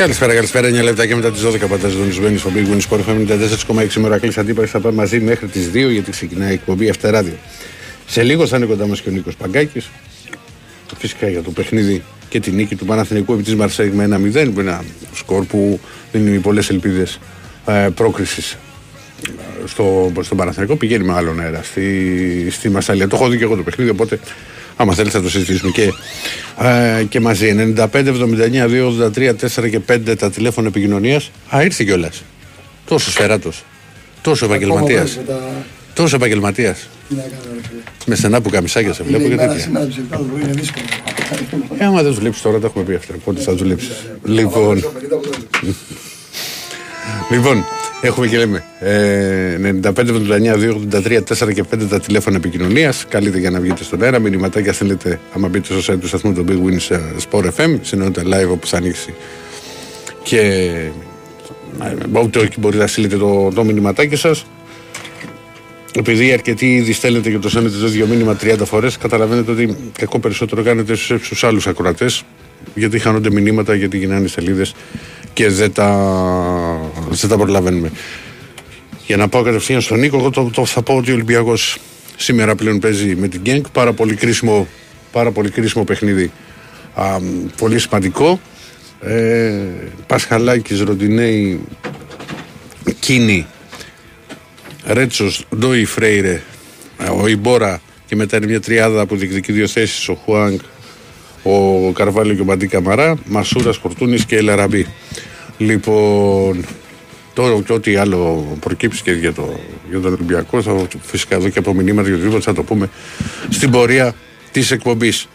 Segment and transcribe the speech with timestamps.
[0.00, 0.68] Καλησπέρα, καλησπέρα.
[0.68, 3.26] 9 λεπτά και μετά τις 12 πατά συντονισμένοι στο Big Win Sport FM
[3.98, 4.66] 94,6 ώρα κλείσει αντίπαλη.
[4.66, 7.36] Θα πάμε μαζί μέχρι τις 2 γιατί ξεκινάει η εκπομπή Αυτεράδιο.
[8.06, 9.90] Σε λίγο θα είναι κοντά μας και ο Νίκος Παγκάκης.
[10.98, 14.20] Φυσικά για το παιχνίδι και τη νίκη του Παναθηνικού επί της Μαρσέγ με ένα 0
[14.54, 14.84] που είναι ένα
[15.14, 15.80] σκορ που
[16.12, 17.18] δίνει πολλές ελπίδες
[17.66, 20.76] ε, πρόκρισης ε, στο, στον Παναθηνικό.
[20.76, 23.08] Πηγαίνει με άλλον αέρα στη, στη Μασαλία.
[23.08, 24.18] Το έχω δει και εγώ το παιχνίδι, οπότε
[24.80, 25.92] άμα θέλεις θα το συζητήσουμε και,
[26.58, 27.74] ε, και μαζί.
[27.76, 31.30] 95, 79, 2, 83, 4 και 5 τα τηλέφωνα επικοινωνίας.
[31.56, 32.22] Α, ήρθε κιόλας.
[32.84, 33.64] Τόσο σφαιράτος.
[34.22, 35.18] Τόσο επαγγελματίας.
[35.94, 36.88] Τόσο επαγγελματίας.
[38.06, 39.88] Με στενά που καμισάκια σε βλέπω και τέτοια.
[41.78, 43.14] Ε, άμα δεν δουλέψεις τώρα, τα έχουμε πει αυτά.
[43.24, 44.06] Πότε θα δουλέψεις.
[44.24, 44.84] Λοιπόν.
[47.30, 47.64] λοιπόν,
[48.00, 48.64] έχουμε και λέμε.
[48.80, 53.04] Ε, 95, 79, 283, 4 και 5 τα τηλέφωνα επικοινωνίας.
[53.08, 54.18] Καλείτε για να βγείτε στον αέρα.
[54.18, 56.96] Μηνυματάκια θέλετε, άμα μπείτε στο site του σταθμού του Big Win
[57.30, 57.78] Sport FM.
[57.82, 59.14] Συνεννοείται live όπου θα ανοίξει.
[60.22, 60.70] Και
[62.24, 64.44] ούτε όχι μπορείτε να στείλετε το, το μηνυματάκι σας
[65.94, 70.18] επειδή αρκετοί ήδη στέλνετε και το στέλνετε το ίδιο μήνυμα 30 φορές, καταλαβαίνετε ότι κακό
[70.18, 72.22] περισσότερο κάνετε στους άλλους ακροατές,
[72.74, 74.74] γιατί χάνονται μηνύματα, γιατί γυρνάνε σελίδες
[75.32, 75.90] και δεν τα,
[77.10, 77.90] δεν τα προλαβαίνουμε.
[79.06, 81.78] Για να πάω κατευθείαν στον Νίκο, εγώ το, το θα πω ότι ο Ολυμπιακός
[82.16, 83.68] σήμερα πλέον παίζει με την Γκένκ.
[83.68, 84.68] Πάρα πολύ κρίσιμο,
[85.12, 86.30] πάρα πολύ κρίσιμο παιχνίδι.
[86.94, 87.18] Α,
[87.56, 88.40] πολύ σημαντικό.
[89.00, 89.52] Ε,
[90.06, 91.60] Πασχαλάκης, Ροντινέη,
[92.98, 93.46] Κίνη
[94.86, 96.42] Ρέτσος, Ντόι Φρέιρε,
[97.20, 100.08] ο Ιμπόρα και μετά είναι μια τριάδα που διεκδικεί δύο θέσεις.
[100.08, 100.58] Ο Χουάνγκ,
[101.42, 104.86] ο Καρβάλιο και ο Μπαντί Καμαρά, Μασούρας, Κορτούνη και Ελαραμπή.
[105.58, 106.64] Λοιπόν,
[107.34, 109.60] τώρα και ό,τι άλλο προκύψει και για, το,
[109.90, 112.90] για τον Ολυμπιακό, θα, φυσικά εδώ και από μηνύματα και οτιδήποτε θα το πούμε
[113.48, 114.14] στην πορεία
[114.52, 115.28] της εκπομπής.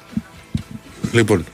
[1.11, 1.45] Λοιπόν,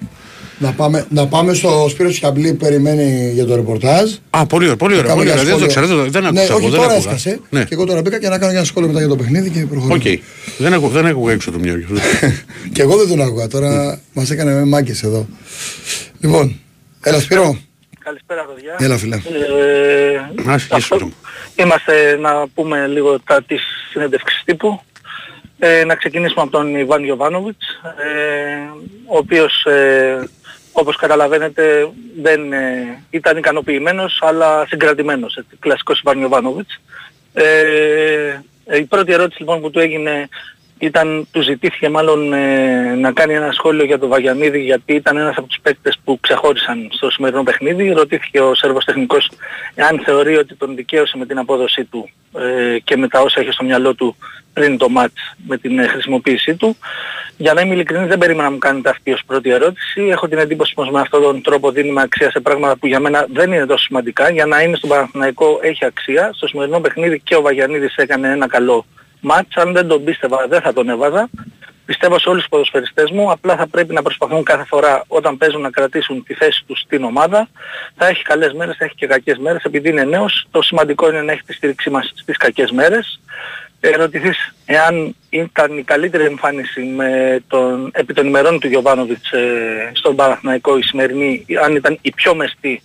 [0.62, 4.12] να πάμε, να πάμε στο Σπύρο Τσιαμπλή που περιμένει για το ρεπορτάζ.
[4.30, 4.76] Α, πολύ ωραία.
[4.76, 5.16] Πολύ ωραία.
[5.16, 5.44] Πολύ ωραία.
[5.44, 6.56] Δεν το ξέρω, δεν ναι, άκουσα.
[6.56, 7.40] όχι, δεν τώρα έσκασε.
[7.50, 7.64] Ναι.
[7.64, 9.94] Και εγώ τώρα μπήκα και να κάνω ένα σχόλιο μετά για το παιχνίδι και προχωρώ.
[9.94, 10.02] ΟΚ.
[10.04, 10.18] Okay.
[10.58, 11.86] Δεν, ακούω, δεν ακούω έξω το μυαλό.
[12.74, 13.48] και εγώ δεν τον άκουγα.
[13.48, 15.28] Τώρα μας έκανε με μάγκες εδώ.
[16.20, 16.60] Λοιπόν,
[17.04, 17.58] έλα Σπύρο.
[18.04, 18.76] Καλησπέρα, παιδιά.
[18.80, 19.16] Έλα, φίλε.
[20.46, 21.12] Ε, αυτό,
[21.56, 24.82] είμαστε να πούμε λίγο τα της συνέντευξης τύπου.
[25.64, 28.70] Ε, να ξεκινήσουμε από τον Ιβάν Γιωβάνοβιτς, ε,
[29.06, 30.30] ο οποίος ε,
[30.72, 36.80] όπως καταλαβαίνετε δεν ε, ήταν ικανοποιημένος αλλά συγκρατημένος, έτσι, κλασικός Ιβάνοβιτς.
[37.34, 40.30] Ε, ε, η πρώτη ερώτηση λοιπόν που του έγινε
[40.82, 45.38] ήταν, του ζητήθηκε μάλλον ε, να κάνει ένα σχόλιο για τον Βαγιανίδη γιατί ήταν ένας
[45.38, 47.92] από τους παίκτες που ξεχώρισαν στο σημερινό παιχνίδι.
[47.92, 49.32] Ρωτήθηκε ο Σέρβος τεχνικός
[49.90, 52.10] αν θεωρεί ότι τον δικαίωσε με την απόδοσή του
[52.40, 54.16] ε, και με τα όσα είχε στο μυαλό του
[54.54, 56.78] πριν το μάτς με την ε, χρησιμοποίησή του.
[57.38, 60.02] Για να είμαι ειλικρινής δεν περίμενα να μου κάνετε αυτή ως πρώτη ερώτηση.
[60.02, 63.28] Έχω την εντύπωση πως με αυτόν τον τρόπο δίνουμε αξία σε πράγματα που για μένα
[63.34, 64.30] δεν είναι τόσο σημαντικά.
[64.30, 66.32] Για να είναι στον Παναθηναϊκό έχει αξία.
[66.34, 68.86] Στο σημερινό παιχνίδι και ο Βαγιανίδης έκανε ένα καλό
[69.22, 69.56] μάτς.
[69.56, 71.30] Αν δεν τον πίστευα δεν θα τον έβαζα.
[71.86, 75.62] Πιστεύω σε όλους τους ποδοσφαιριστές μου, απλά θα πρέπει να προσπαθούν κάθε φορά όταν παίζουν
[75.62, 77.48] να κρατήσουν τη θέση τους στην ομάδα.
[77.96, 80.48] Θα έχει καλές μέρες, θα έχει και κακές μέρες, επειδή είναι νέος.
[80.52, 83.20] Το σημαντικό είναι να έχει τη στήριξή μας στις κακές μέρες.
[83.80, 90.16] Ερωτηθείς εάν ήταν η καλύτερη εμφάνιση με τον, επί των ημερών του Γιωβάνοβιτς ε, στον
[90.16, 92.82] Παναθηναϊκό η σημερινή, αν ήταν η πιο μεστή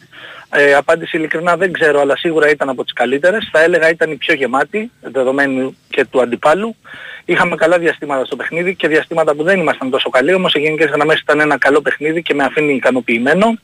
[0.50, 3.48] ε, απάντηση ειλικρινά δεν ξέρω, αλλά σίγουρα ήταν από τις καλύτερες.
[3.52, 6.76] Θα έλεγα ήταν η πιο γεμάτη, δεδομένου και του αντιπάλου.
[7.24, 10.90] Είχαμε καλά διαστήματα στο παιχνίδι και διαστήματα που δεν ήμασταν τόσο καλοί, όμως σε γενικές
[10.90, 13.58] γραμμές ήταν ένα καλό παιχνίδι και με αφήνει ικανοποιημένο.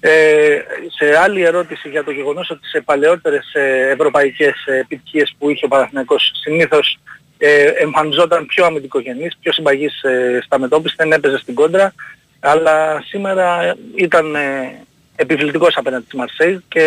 [0.00, 0.58] Ε,
[0.98, 5.64] σε άλλη ερώτηση για το γεγονός ότι σε παλαιότερες ε, ευρωπαϊκές ε, επιτυχίες που είχε
[5.64, 6.98] ο Παναθηναϊκός συνήθως
[7.38, 11.94] ε, εμφανιζόταν πιο αμυντικογενής, πιο συμπαγής ε, στα μετώπιση, δεν έπαιζε στην κόντρα,
[12.40, 14.78] αλλά σήμερα ήταν ε,
[15.20, 16.84] επιβλητικός απέναντι της Μαρσέη και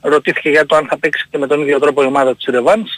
[0.00, 2.90] ρωτήθηκε για το αν θα παίξει και με τον ίδιο τρόπο η ομάδα της Ρεβάνς.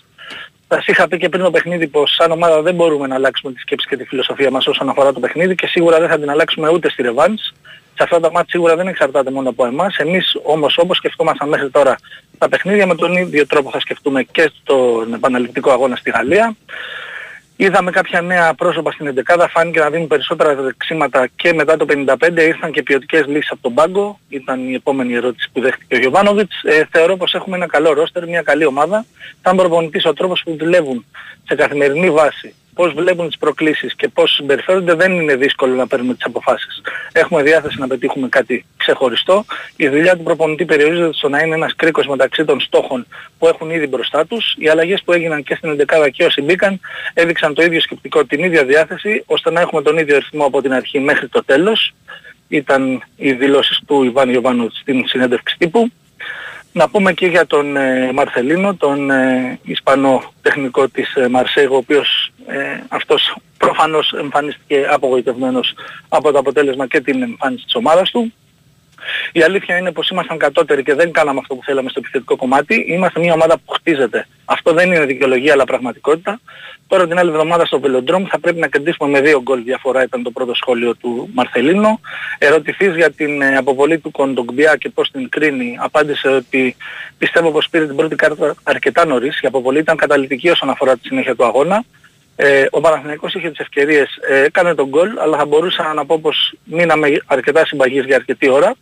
[0.68, 3.52] Θα σας είχα πει και πριν το παιχνίδι πως σαν ομάδα δεν μπορούμε να αλλάξουμε
[3.52, 6.30] τη σκέψη και τη φιλοσοφία μας όσον αφορά το παιχνίδι και σίγουρα δεν θα την
[6.30, 7.42] αλλάξουμε ούτε στη Ρεβάνς.
[7.96, 9.96] Σε αυτά τα μάτια σίγουρα δεν εξαρτάται μόνο από εμάς.
[9.96, 11.96] Εμείς όμως όπως σκεφτόμασταν μέχρι τώρα
[12.38, 16.56] τα παιχνίδια με τον ίδιο τρόπο θα σκεφτούμε και στον επαναληπτικό αγώνα στη Γαλλία.
[17.56, 22.16] Είδαμε κάποια νέα πρόσωπα στην 11 φάνηκε να δίνουν περισσότερα δεξίματα και μετά το 55
[22.36, 24.18] ήρθαν και ποιοτικές λύσεις από τον πάγκο.
[24.28, 26.62] Ήταν η επόμενη ερώτηση που δέχτηκε ο Γιωβάνοβιτς.
[26.62, 29.04] Ε, θεωρώ πως έχουμε ένα καλό ρόστερ, μια καλή ομάδα.
[29.42, 31.04] Θα προπονητής ο τρόπος που δουλεύουν
[31.44, 36.14] σε καθημερινή βάση πώς βλέπουν τις προκλήσεις και πώς συμπεριφέρονται δεν είναι δύσκολο να παίρνουμε
[36.14, 36.80] τις αποφάσεις.
[37.12, 39.44] Έχουμε διάθεση να πετύχουμε κάτι ξεχωριστό.
[39.76, 43.06] Η δουλειά του προπονητή περιορίζεται στο να είναι ένας κρίκος μεταξύ των στόχων
[43.38, 44.54] που έχουν ήδη μπροστά τους.
[44.58, 46.80] Οι αλλαγές που έγιναν και στην 11 και όσοι μπήκαν
[47.14, 50.72] έδειξαν το ίδιο σκεπτικό, την ίδια διάθεση ώστε να έχουμε τον ίδιο ρυθμό από την
[50.72, 51.94] αρχή μέχρι το τέλος.
[52.48, 55.90] ήταν οι δηλώσεις του Ιβάν Ιωβάνου στην συνέντευξη τύπου.
[56.76, 61.78] Να πούμε και για τον ε, Μαρθελίνο, τον ε, Ισπανό τεχνικό της ε, Μαρσέγο, ο
[61.78, 62.56] οποίος ε,
[62.88, 65.74] αυτός προφανώς εμφανίστηκε απογοητευμένος
[66.08, 68.32] από το αποτέλεσμα και την εμφάνιση της ομάδας του.
[69.32, 72.84] Η αλήθεια είναι πως ήμασταν κατώτεροι και δεν κάναμε αυτό που θέλαμε στο επιθετικό κομμάτι.
[72.88, 74.26] Είμαστε μια ομάδα που χτίζεται.
[74.44, 76.40] Αυτό δεν είναι δικαιολογία αλλά πραγματικότητα.
[76.86, 80.22] Τώρα την άλλη εβδομάδα στο Βελοντρόμ θα πρέπει να κερδίσουμε με δύο γκολ διαφορά ήταν
[80.22, 82.00] το πρώτο σχόλιο του Μαρθελίνο.
[82.38, 85.76] Ερωτηθείς για την ε, αποβολή του Κοντογκμπιά και πώς την κρίνει.
[85.80, 86.76] Απάντησε ότι
[87.18, 89.40] πιστεύω πως πήρε την πρώτη κάρτα αρκετά νωρίς.
[89.40, 91.84] Η αποβολή ήταν καταλητική όσον αφορά τη συνέχεια του αγώνα.
[92.36, 96.18] Ε, ο Παναθηναϊκός είχε τις ευκαιρίες, ε, έκανε τον γκολ, αλλά θα μπορούσα να πω
[96.18, 98.74] πως μείναμε αρκετά συμπαγείς για αρκετή ώρα.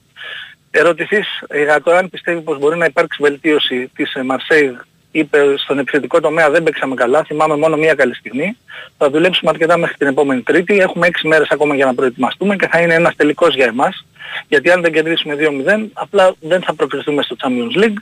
[0.75, 1.27] Ερωτηθείς
[1.65, 4.73] για το αν πιστεύει πως μπορεί να υπάρξει βελτίωση της Μαρσέιγ
[5.13, 8.57] είπε στον επιθετικό τομέα δεν παίξαμε καλά, θυμάμαι μόνο μία καλή στιγμή.
[8.99, 10.79] Θα δουλέψουμε αρκετά μέχρι την επόμενη Τρίτη.
[10.79, 14.07] Έχουμε 6 μέρες ακόμα για να προετοιμαστούμε και θα είναι ένας τελικός για εμάς.
[14.49, 17.97] Γιατί αν δεν κερδίσουμε 2-0, απλά δεν θα προκριθούμε στο Champions League.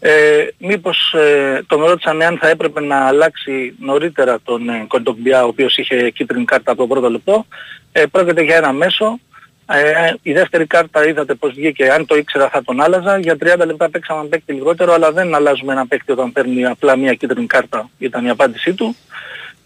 [0.00, 5.48] Ε, μήπως ε, τον ρώτησαν εάν θα έπρεπε να αλλάξει νωρίτερα τον ε, Κοντογκμπιά, ο
[5.48, 7.46] οποίος είχε κίτρινη κάρτα από το πρώτο λεπτό.
[7.92, 9.18] Ε, πρόκειται για ένα μέσο
[9.66, 13.18] ε, η δεύτερη κάρτα είδατε πως βγήκε, αν το ήξερα θα τον άλλαζα.
[13.18, 16.96] Για 30 λεπτά παίξαμε ένα παίκτη λιγότερο, αλλά δεν αλλάζουμε ένα παίκτη όταν παίρνει απλά
[16.96, 18.96] μια κίτρινη κάρτα, ήταν η απάντησή του.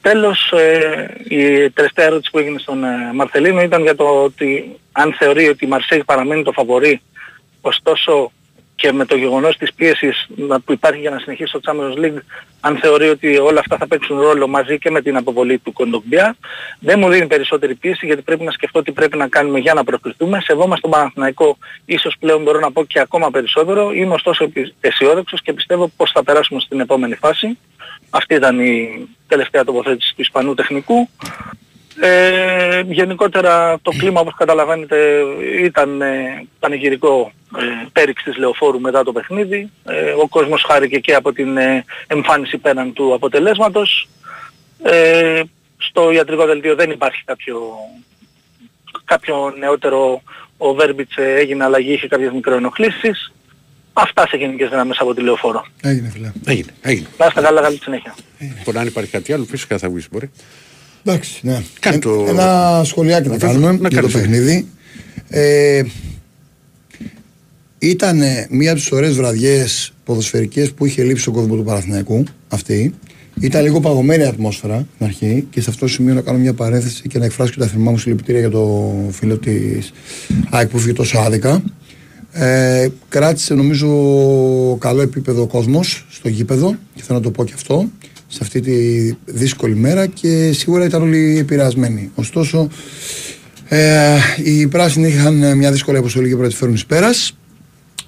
[0.00, 5.15] Τέλος, ε, η τελευταία ερώτηση που έγινε στον ε, Μαρθελίνο ήταν για το ότι αν
[5.19, 7.01] θεωρεί ότι η Μαρσέη παραμένει το φαβορή,
[7.61, 8.33] ωστόσο
[8.81, 10.27] και με το γεγονός της πίεσης
[10.65, 12.19] που υπάρχει για να συνεχίσει το Champions League,
[12.61, 16.37] αν θεωρεί ότι όλα αυτά θα παίξουν ρόλο μαζί και με την αποβολή του Κοντογκμπιά,
[16.81, 19.85] δεν μου δίνει περισσότερη πίεση γιατί πρέπει να σκεφτώ τι πρέπει να κάνουμε για να
[19.85, 20.41] προκριθούμε.
[20.41, 23.93] Σεβόμαστε τον Παναθηναϊκό, ίσως πλέον μπορώ να πω και ακόμα περισσότερο.
[23.93, 27.59] Είμαι ωστόσο αισιόδοξος και πιστεύω πως θα περάσουμε στην επόμενη φάση.
[28.11, 31.09] Αυτή ήταν η τελευταία τοποθέτηση του Ισπανού τεχνικού.
[32.00, 35.23] Ε, γενικότερα το κλίμα όπως καταλαβαίνετε
[35.62, 39.71] ήταν ε, πανηγυρικό ε, πέριξ της Λεωφόρου μετά το παιχνίδι.
[39.85, 44.09] Ε, ο κόσμος χάρηκε και από την ε, εμφάνιση πέραν του αποτελέσματος.
[44.83, 45.43] Ε,
[45.77, 47.61] στο ιατρικό δελτίο δεν υπάρχει κάποιο,
[49.05, 50.23] κάποιο νεότερο.
[50.56, 53.33] Ο Βέρμπιτς έγινε αλλαγή, είχε κάποιες μικροενοχλήσεις.
[53.93, 55.67] Αυτά σε γενικές δυνάμεις από τη Λεωφόρο.
[55.83, 56.33] Έγινε φίλε.
[56.47, 57.09] Έγινε, έγινε.
[57.19, 58.15] Να είστε καλά, καλή συνέχεια.
[58.65, 60.31] Μπορεί να υπάρχει κάτι άλλο, φυσικά θα βγεις μπορεί.
[61.08, 61.62] Εντάξει, ναι.
[61.81, 62.25] Κάνε το...
[62.28, 64.28] Ένα σχολιάκι να, Να κάνουμε κάνεις- να για το κάνεις.
[64.28, 64.66] παιχνίδι.
[65.28, 65.82] Ε,
[67.78, 68.20] ήταν
[68.50, 72.94] μία από τις ωραίες βραδιές ποδοσφαιρικές που είχε λείψει στον κόσμο του Παναθηναϊκού αυτή.
[73.40, 76.52] Ήταν λίγο παγωμένη η ατμόσφαιρα στην αρχή και σε αυτό το σημείο να κάνω μια
[76.55, 79.93] παρένθεση και να εκφράσω και τα θερμά μου συλληπιτήρια για το φίλο της
[80.50, 81.62] ΑΕΚ που φύγει τόσο άδικα.
[82.32, 83.87] Ε, κράτησε νομίζω
[84.81, 87.88] καλό επίπεδο ο κόσμος στο γήπεδο και θέλω να το πω και αυτό
[88.29, 88.77] σε αυτή τη
[89.25, 92.11] δύσκολη μέρα και σίγουρα ήταν όλοι επηρεασμένοι.
[92.15, 92.69] Ωστόσο
[93.69, 97.37] ε, οι πράσινοι είχαν μια δύσκολη αποστολή και πρέπει να της φέρουν εις πέρας.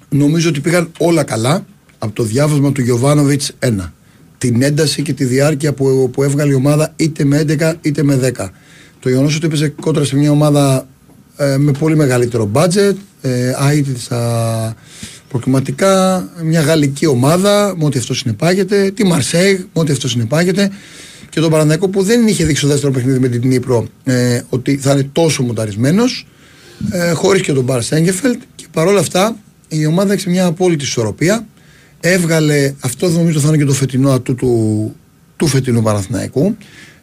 [0.09, 1.65] Νομίζω ότι πήγαν όλα καλά
[1.97, 3.91] από το διάβασμα του Γιωβάνοβιτς 1.
[4.37, 8.33] Την ένταση και τη διάρκεια που, που έβγαλε η ομάδα είτε με 11 είτε με
[8.37, 8.49] 10.
[8.99, 10.87] Το γεγονός ότι έπαιζε κόντρα σε μια ομάδα
[11.37, 14.75] ε, με πολύ μεγαλύτερο budget, ε, άειτη στα
[15.31, 20.71] προκριματικά, μια γαλλική ομάδα με ό,τι αυτό συνεπάγεται, τη Μαρσέιγ με ό,τι αυτό συνεπάγεται.
[21.29, 24.77] Και τον Παναθηναϊκό που δεν είχε δείξει στο δεύτερο παιχνίδι με την Νύπρο ε, ότι
[24.77, 26.27] θα είναι τόσο μονταρισμένος
[26.91, 29.35] ε, χωρίς και τον Μπαρ Σέγκεφελτ και παρόλα αυτά
[29.67, 31.45] η ομάδα έχει μια απόλυτη ισορροπία.
[31.99, 34.95] Έβγαλε, αυτό νομίζω θα είναι και το φετινό ατού του,
[35.35, 36.57] του φετινού Παναθηναϊκού.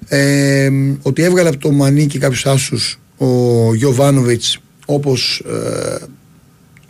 [0.08, 0.70] Ε,
[1.02, 6.04] ότι έβγαλε από το Μανίκι κάποιους άσους ο Γιωβάνοβιτς όπως ε,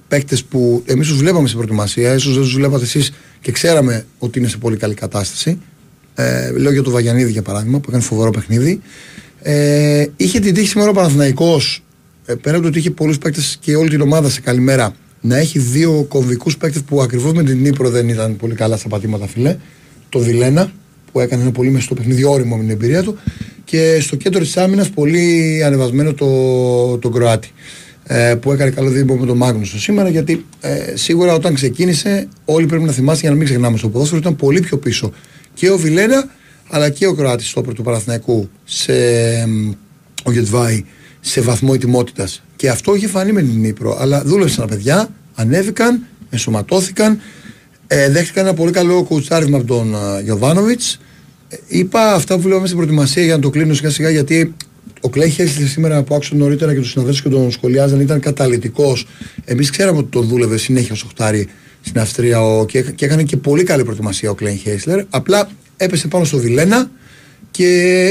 [0.08, 4.38] παίκτες που εμείς τους βλέπαμε στην προετοιμασία ίσως δεν τους βλέπατε εσείς και ξέραμε ότι
[4.38, 5.58] είναι σε πολύ καλή κατάσταση.
[6.14, 8.80] Ε, λέω για τον Βαγιανίδη για παράδειγμα που έκανε φοβερό παιχνίδι.
[9.42, 11.82] Ε, είχε την τύχη σήμερα ο Παναθηναϊκός
[12.26, 15.36] ε, πέρα από το ότι είχε πολλούς παίκτες και όλη την ομάδα σε καλημέρα να
[15.36, 19.26] έχει δύο κομβικούς παίκτες που ακριβώς με την Νύπρο δεν ήταν πολύ καλά στα πατήματα
[19.26, 19.56] φιλέ.
[20.08, 20.72] Το Βιλένα
[21.12, 23.18] που έκανε ένα πολύ μεσό παιχνίδι όριμο με την εμπειρία του.
[23.64, 27.50] Και στο κέντρο της άμυνας πολύ ανεβασμένο το, το Κροάτι
[28.10, 32.66] ε, που έκανε καλό δίπλα με τον Μάγνουσο σήμερα γιατί ε, σίγουρα όταν ξεκίνησε όλοι
[32.66, 35.12] πρέπει να θυμάστε για να μην ξεχνάμε στο ποδόσφαιρο ήταν πολύ πιο πίσω
[35.54, 36.30] και ο Βιλένα
[36.70, 38.92] αλλά και ο Κροάτης στόπερ του Παναθηναϊκού σε,
[39.32, 39.72] εμ,
[40.24, 40.84] ο Γετβάη
[41.20, 42.42] σε βαθμό ετοιμότητας.
[42.56, 43.96] Και αυτό είχε φανεί με την Νύπρο.
[44.00, 47.20] Αλλά δούλεψαν τα παιδιά, ανέβηκαν, ενσωματώθηκαν,
[47.86, 51.00] ε, δέχτηκαν ένα πολύ καλό κουτσάρισμα από τον Γιωβάνοβιτς.
[51.66, 54.54] είπα αυτά που λέμε στην προετοιμασία για να το κλείνω σιγά σιγά γιατί
[55.00, 59.06] ο Κλέη Χέσλι σήμερα που άκουσα νωρίτερα και τους συναδέλφους και τον σχολιάζαν ήταν καταλητικός.
[59.44, 61.48] Εμείς ξέραμε ότι τον δούλευε συνέχεια ως οχτάρι
[61.80, 65.04] στην Αυστρία ο, και, και έκανε και πολύ καλή προετοιμασία ο Κλέιν Χέσλερ.
[65.10, 66.90] Απλά έπεσε πάνω στο Βιλένα
[67.50, 67.64] και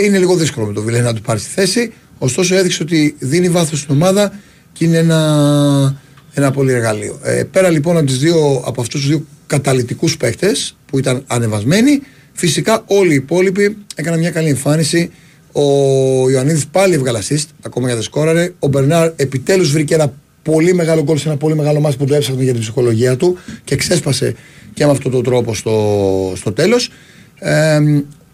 [0.03, 1.93] είναι λίγο δύσκολο με τον Βιλένα να του πάρει στη θέση.
[2.17, 4.39] Ωστόσο έδειξε ότι δίνει βάθος στην ομάδα
[4.73, 6.01] και είναι ένα,
[6.33, 7.19] ένα πολύ εργαλείο.
[7.23, 12.01] Ε, πέρα λοιπόν από, τις δύο, από αυτούς τους δύο καταλητικούς παίκτες που ήταν ανεβασμένοι,
[12.33, 15.11] φυσικά όλοι οι υπόλοιποι έκαναν μια καλή εμφάνιση.
[15.59, 18.53] Ο Ιωαννίδης πάλι έβγαλε assist, ακόμα για δεν σκόραρε.
[18.59, 22.15] Ο Μπερνάρ επιτέλους βρήκε ένα πολύ μεγάλο γκολ σε ένα πολύ μεγάλο μάτι που το
[22.15, 24.35] έψαχνε για την ψυχολογία του και ξέσπασε
[24.73, 26.91] και με αυτόν τον τρόπο στο, στο τέλος.
[27.39, 27.79] Ε,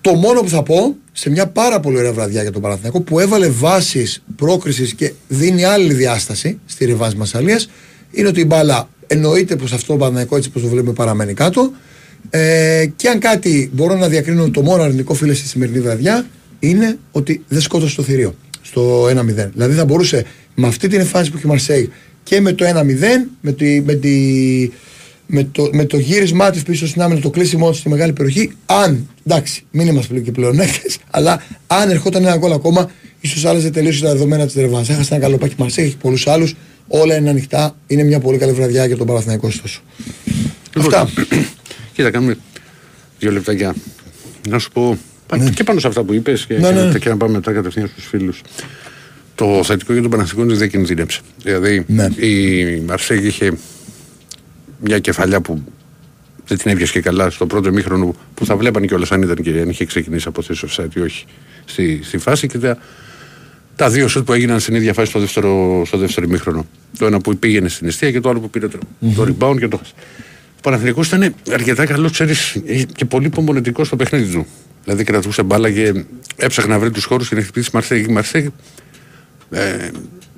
[0.01, 3.19] το μόνο που θα πω σε μια πάρα πολύ ωραία βραδιά για τον Παναθηναϊκό που
[3.19, 7.59] έβαλε βάσεις πρόκρισης και δίνει άλλη διάσταση στη ριβάζ Μασαλία
[8.11, 11.71] είναι ότι η μπάλα εννοείται πως αυτό το Παναθηναϊκό έτσι όπω το βλέπουμε παραμένει κάτω.
[12.29, 16.25] Ε, και αν κάτι μπορώ να διακρίνω το μόνο αρνητικό φίλε στη σημερινή βραδιά
[16.63, 19.49] είναι ότι δεν σκότωσε το θηρίο στο 1-0.
[19.53, 21.91] Δηλαδή θα μπορούσε με αυτή την εμφάνιση που έχει η Μαρσέη
[22.23, 22.71] και με το 1-0,
[23.41, 24.11] με, τη, με, τη,
[25.25, 28.51] με, το, με το γύρισμά της πίσω στην άμυνα, το κλείσιμό της στη μεγάλη περιοχή,
[28.65, 29.09] αν.
[29.25, 30.59] Εντάξει, μην είμαστε πλέον και πλέον
[31.09, 32.91] αλλά αν ερχόταν ένα γκολ ακόμα,
[33.21, 34.85] ίσως άλλαζε τελείως τα δεδομένα της Ρεβάν.
[34.89, 36.55] Έχασε ένα καλό πάκι Μαρσέη, έχει πολλούς άλλους.
[36.87, 37.75] Όλα είναι ανοιχτά.
[37.87, 39.81] Είναι μια πολύ καλή βραδιά για τον Παναθηναϊκό ωστόσο.
[40.75, 41.23] Λοιπόν, Αυτά.
[41.93, 42.37] Κοίτα, κάνουμε
[43.19, 43.75] δύο λεπτάκια.
[44.49, 44.97] Να σου πω
[45.37, 45.49] ναι.
[45.49, 46.99] και πάνω σε αυτά που είπες και, ναι, ναι.
[46.99, 48.41] και, να πάμε μετά κατευθείαν στους φίλους.
[49.35, 51.19] Το θετικό για τον Παναθηναϊκό είναι ότι δεν κινδύνεψε.
[51.43, 52.07] Δηλαδή ναι.
[52.25, 53.57] η Μαρσέγ είχε
[54.79, 55.63] μια κεφαλιά που
[56.47, 59.49] δεν την έβγαινε και καλά στο πρώτο μήχρονο που θα βλέπανε κιόλας αν ήταν και
[59.49, 61.25] αν είχε ξεκινήσει από θέση offside ή όχι
[61.65, 62.77] στη, στη φάση και τα,
[63.75, 66.65] τα δύο σουτ που έγιναν στην ίδια φάση στο δεύτερο, στο δεύτερο μήχρονο.
[66.97, 69.13] Το ένα που πήγαινε στην αιστεία και το άλλο που πήρε το, mm-hmm.
[69.15, 69.79] το rebound και το
[70.57, 72.57] Ο Παναθηναϊκός ήταν αρκετά καλός, ξέρεις,
[72.95, 74.47] και πολύ υπομονετικός στο παιχνίδι του.
[74.83, 76.03] Δηλαδή κρατούσε μπάλα και
[76.35, 78.07] έψαχνε να βρει τους χώρους και να χτυπήσει Μαρσέγ.
[78.07, 78.47] Μαρσέγ
[79.51, 79.89] ε,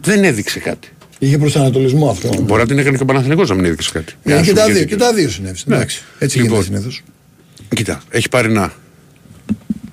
[0.02, 0.90] δεν έδειξε κάτι.
[1.20, 2.42] Είχε προσανατολισμό αυτό.
[2.42, 4.14] Μπορεί να την έκανε και ο Παναθηνικό να μην έδειξε κάτι.
[4.24, 5.66] Ε, και, τα δύο, και τα δύο συνέβησαν.
[5.70, 5.76] Ναι.
[5.76, 7.02] Εντάξει, έτσι λοιπόν, γίνεται συνήθως.
[7.76, 8.74] Κοίτα, έχει πάρει ένα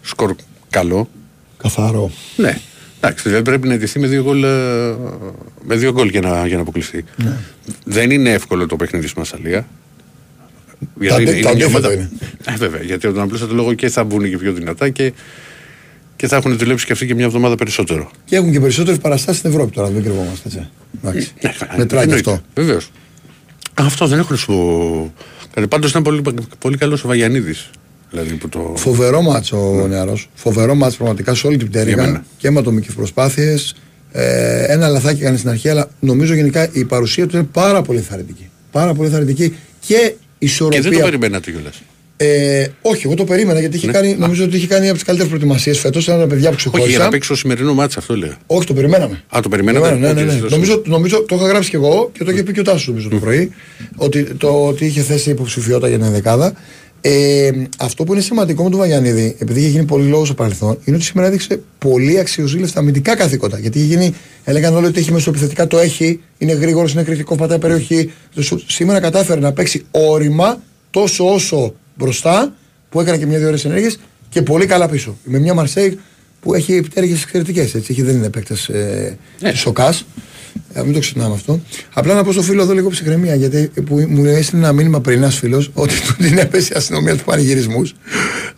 [0.02, 0.34] σκορ
[0.70, 1.08] καλό.
[1.56, 2.10] Καθαρό.
[2.36, 2.58] Ναι.
[3.00, 4.48] Εντάξει, δεν πρέπει να ειδηθεί με δύο γκολ, ε,
[5.64, 7.04] με δύο γκολ για, να, για να αποκλειστεί.
[7.16, 7.36] Ναι.
[7.84, 9.68] Δεν είναι εύκολο το παιχνίδι στη Μασαλία.
[11.00, 12.10] Γιατί τα, είναι, είναι, είναι.
[12.44, 15.12] Ε, βέβαια, γιατί όταν απλώς το λόγο και θα μπουν και πιο δυνατά και
[16.22, 18.10] και θα έχουν δουλέψει και αυτοί και μια εβδομάδα περισσότερο.
[18.24, 20.68] Και έχουν και περισσότερες παραστάσεις στην Ευρώπη τώρα, δεν κρυβόμαστε έτσι.
[21.02, 21.32] Εντάξει.
[21.40, 22.40] Ναι, Μετράει και αυτό.
[22.54, 22.90] Βεβαίως.
[23.74, 25.12] Αυτό δεν έχουν σου.
[25.68, 26.22] Πάντως ήταν πολύ,
[26.58, 27.70] πολύ καλός ο Βαγιανίδης.
[28.10, 28.74] Δηλαδή το...
[28.76, 29.86] Φοβερό μάτσο ο ναι.
[29.86, 30.30] νεαρός.
[30.34, 33.74] Φοβερό μάτσο πραγματικά σε όλη την πτέρυγα και με ατομικές προσπάθειες.
[34.12, 38.00] Ε, ένα λαθάκι έκανε στην αρχή, αλλά νομίζω γενικά η παρουσία του είναι πάρα πολύ
[38.00, 38.50] θαρρυντική.
[38.70, 40.80] Πάρα πολύ θαρρυντική και ισορροπία.
[40.80, 41.82] Και δεν το περιμένατε κιόλας.
[42.16, 43.92] Ε, όχι, εγώ το περίμενα γιατί είχε ναι.
[43.92, 46.04] κάνει, νομίζω ότι είχε κάνει από τις καλύτερες προετοιμασίες φέτος.
[46.04, 46.86] Ήταν ένα παιδιά που ξεχώρισα.
[46.86, 48.32] Όχι, για να παίξει το σημερινό μάτσο, αυτό λέω.
[48.46, 49.22] Όχι, το περιμέναμε.
[49.36, 49.90] Α, το περιμέναμε.
[49.90, 50.34] ναι, ναι, ναι.
[50.48, 53.08] Νομίζω, νομίζω, το είχα γράψει κι εγώ και το είχε πει και ο Τάσος νομίζω
[53.08, 53.52] το πρωί.
[53.96, 56.52] Ότι, το, ότι είχε θέσει υποψηφιότητα για την δεκάδα.
[57.04, 60.78] Ε, αυτό που είναι σημαντικό με τον Βαγιανίδη, επειδή είχε γίνει πολύ λόγος στο παρελθόν,
[60.84, 63.58] είναι ότι σήμερα έδειξε πολύ αξιοζήλευτα αμυντικά καθήκοντα.
[63.58, 67.58] Γιατί είχε γίνει, έλεγαν όλοι ότι έχει μεσοεπιθετικά, το έχει, είναι γρήγορος, είναι κριτικό, πατάει
[67.58, 68.12] περιοχή.
[68.66, 72.54] Σήμερα κατάφερε να παίξει όρημα τόσο όσο μπροστά,
[72.88, 75.16] που έκανε και μια-δύο ώρες ενέργειες και πολύ καλά πίσω.
[75.24, 75.98] Με μια Μαρσέη
[76.42, 77.74] που έχει επιτέργειε εξαιρετικές.
[77.74, 79.52] Έτσι, δεν είναι επέκτε ε, ναι.
[79.52, 80.04] σοκάς.
[80.72, 81.60] Ε, μην το ξεχνάμε αυτό.
[81.92, 85.16] Απλά να πω στο φίλο εδώ λίγο ψυχραιμία, γιατί που μου έστειλε ένα μήνυμα πριν
[85.16, 87.94] ένας φίλος ότι του την έπεσε η αστυνομία του πανηγυρισμούς.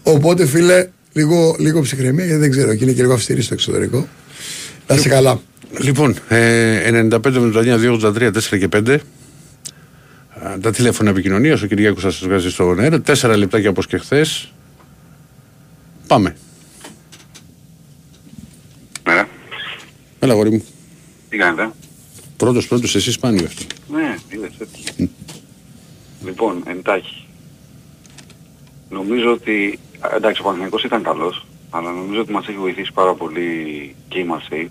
[0.03, 4.09] Οπότε φίλε, λίγο, λίγο ψυχραιμία, γιατί δεν ξέρω, και είναι και λίγο αυστηρή στο εξωτερικό.
[4.87, 5.41] Να είσαι καλά.
[5.79, 8.99] Λοιπόν, ε, 95 με 2, 83, 4 και 5
[10.61, 11.63] τα τηλέφωνα επικοινωνίας.
[11.63, 13.01] Ο Κυριάκος θα σας βγάζει στο αέρα.
[13.01, 14.53] Τέσσερα λεπτάκια όπως και χθες.
[16.07, 16.37] Πάμε.
[19.05, 19.27] Ναι.
[20.25, 20.65] Έλα, γόρι μου.
[21.29, 21.73] Τι κάνετε;
[22.37, 23.65] Πρώτος, πρώτος, εσύ σπάνιο αυτό.
[23.89, 25.11] Ναι, είναι έτσι.
[26.25, 27.27] Λοιπόν, εντάχει.
[28.91, 29.79] Νομίζω ότι.
[30.15, 33.51] Εντάξει, ο Παναγενικός ήταν καλός, αλλά νομίζω ότι μας έχει βοηθήσει πάρα πολύ
[34.09, 34.71] και η Μαρσέη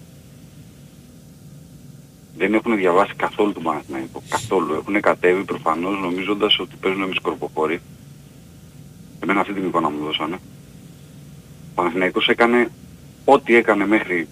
[2.37, 4.23] δεν έχουν διαβάσει καθόλου τον Παναθηναϊκό.
[4.29, 4.73] Καθόλου.
[4.73, 7.81] Έχουν κατέβει προφανώς νομίζοντας ότι παίζουν εμείς σκορποχώροι.
[9.19, 10.35] Εμένα αυτή την εικόνα μου δώσανε.
[11.69, 12.69] Ο Παναθηναϊκός έκανε
[13.25, 14.27] ό,τι έκανε μέχρι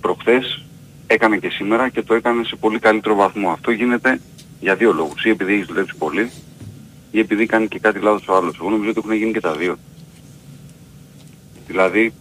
[0.00, 0.64] προχθές,
[1.06, 3.50] έκανε και σήμερα και το έκανε σε πολύ καλύτερο βαθμό.
[3.50, 4.20] Αυτό γίνεται
[4.60, 5.24] για δύο λόγους.
[5.24, 6.30] Ή επειδή έχεις δουλέψει πολύ,
[7.10, 8.58] ή επειδή κάνει και κάτι λάθος ο άλλος.
[8.60, 9.76] Εγώ νομίζω ότι έχουν γίνει και τα δύο.
[11.66, 12.12] Δηλαδή,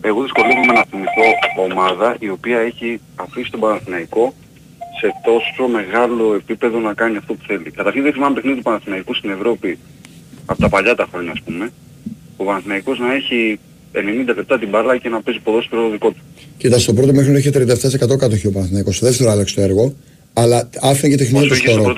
[0.00, 1.22] εγώ δυσκολεύομαι να θυμηθώ
[1.62, 4.34] ομάδα η οποία έχει αφήσει τον Παναθηναϊκό
[5.00, 7.70] σε τόσο μεγάλο επίπεδο να κάνει αυτό που θέλει.
[7.70, 9.78] Καταρχήν δεν θυμάμαι παιχνίδι του Παναθηναϊκού στην Ευρώπη
[10.46, 11.72] από τα παλιά τα χρόνια ας πούμε.
[12.36, 13.58] Ο Παναθηναϊκός να έχει
[13.92, 16.20] 90 λεπτά την μπάλα και να παίζει ποδόσφαιρο δικό του.
[16.56, 18.96] Κοίτα, στο πρώτο μέχρι είχε 37% κατοχή ο Παναθηναϊκός.
[18.96, 19.94] Στο δεύτερο άλλαξε το έργο.
[20.32, 21.94] Αλλά άφηνε και τεχνικό το σκορό.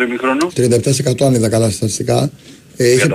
[0.56, 2.30] 37% αν είδα καλά στατιστικά.
[2.76, 3.06] Ε, είχε...
[3.06, 3.12] 38%.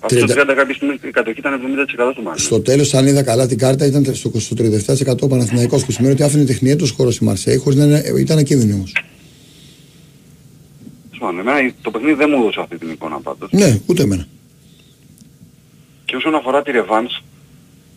[0.00, 1.60] Αυτό το 30 κάποια στιγμή η κατοχή ήταν
[2.08, 2.38] 70% του μάλλον.
[2.38, 4.30] Στο τέλος αν είδα καλά την κάρτα ήταν στο,
[5.06, 8.02] 37% ο Παναθηναϊκός που σημαίνει ότι άφηνε τεχνία του χώρο στη Μαρσέη χωρίς να είναι,
[8.18, 8.92] ήταν ακίνδυνο όμως.
[11.18, 13.48] πάντων, εμένα το παιχνίδι δεν μου έδωσε αυτή την εικόνα πάντως.
[13.52, 14.26] Ναι, ούτε εμένα.
[16.04, 17.22] Και όσον αφορά τη Revans,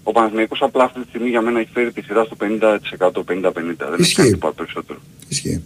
[0.03, 2.69] ο Παναθηναϊκός απλά αυτή τη στιγμή για μένα έχει φέρει τη σειρά στο 50%,
[2.99, 3.23] 50-50.
[3.53, 4.99] Δεν έχει κάνει τίποτα περισσότερο.
[5.27, 5.63] Ισχύει.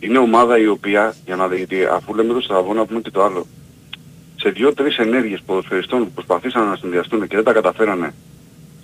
[0.00, 3.22] Είναι ομάδα η οποία, για να δείτε, αφού λέμε το στραβό να πούμε και το
[3.22, 3.46] άλλο,
[4.36, 8.14] σε δύο-τρεις ενέργειες ποδοσφαιριστών που προσπαθήσαν να συνδυαστούν και δεν τα καταφέρανε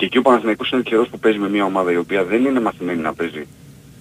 [0.00, 2.60] και εκεί ο Παναθηναϊκός είναι τυχερός που παίζει με μια ομάδα η οποία δεν είναι
[2.60, 3.46] μαθημένη να παίζει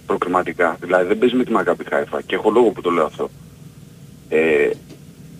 [0.06, 0.78] προκριματικά.
[0.82, 3.30] Δηλαδή δεν παίζει με τη Μακάπη Χάιφα και έχω λόγο που το λέω αυτό.
[4.30, 4.70] Ε,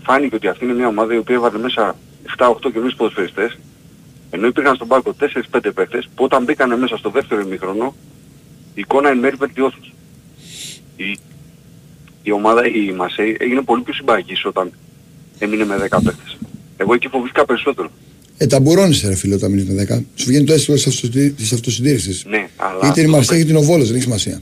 [0.04, 1.96] φάνηκε ότι αυτή είναι μια ομάδα η οποία έβαλε μέσα
[2.38, 3.58] 7-8 καινούριους ποδοσφαιριστές
[4.30, 5.16] ενώ υπήρχαν στον πάγκο
[5.52, 7.96] 4-5 παίχτες που όταν μπήκανε μέσα στο δεύτερο ημίχρονο
[8.74, 9.90] η εικόνα εν μέρει βελτιώθηκε.
[10.96, 11.18] Η,
[12.24, 14.72] η ομάδα, η Μασέη έγινε πολύ πιο συμπαγής όταν
[15.40, 16.38] έμεινε με 10 παίχτες.
[16.78, 17.90] Εγώ εκεί φοβήθηκα περισσότερο.
[18.38, 20.04] Ε, τα μπουρώνεις ρε φίλε όταν μείνεις με 10.
[20.16, 20.78] Σου βγαίνει το αίσθημα
[21.36, 22.26] της αυτοσυντήρησης.
[22.26, 22.88] Ναι, αλλά...
[22.88, 24.42] Είτε η Μαρσέη είτε ο Βόλος, δεν έχει σημασία.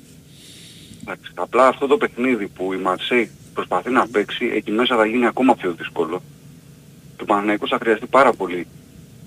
[1.02, 5.26] Εντάξει, απλά αυτό το παιχνίδι που η Μαρσέη προσπαθεί να παίξει, εκεί μέσα θα γίνει
[5.26, 6.22] ακόμα πιο δύσκολο.
[7.16, 8.68] Το Παναγενικό θα χρειαστεί πάρα πολύ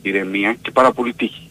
[0.02, 1.48] ηρεμία και πάρα πολύ τύχη.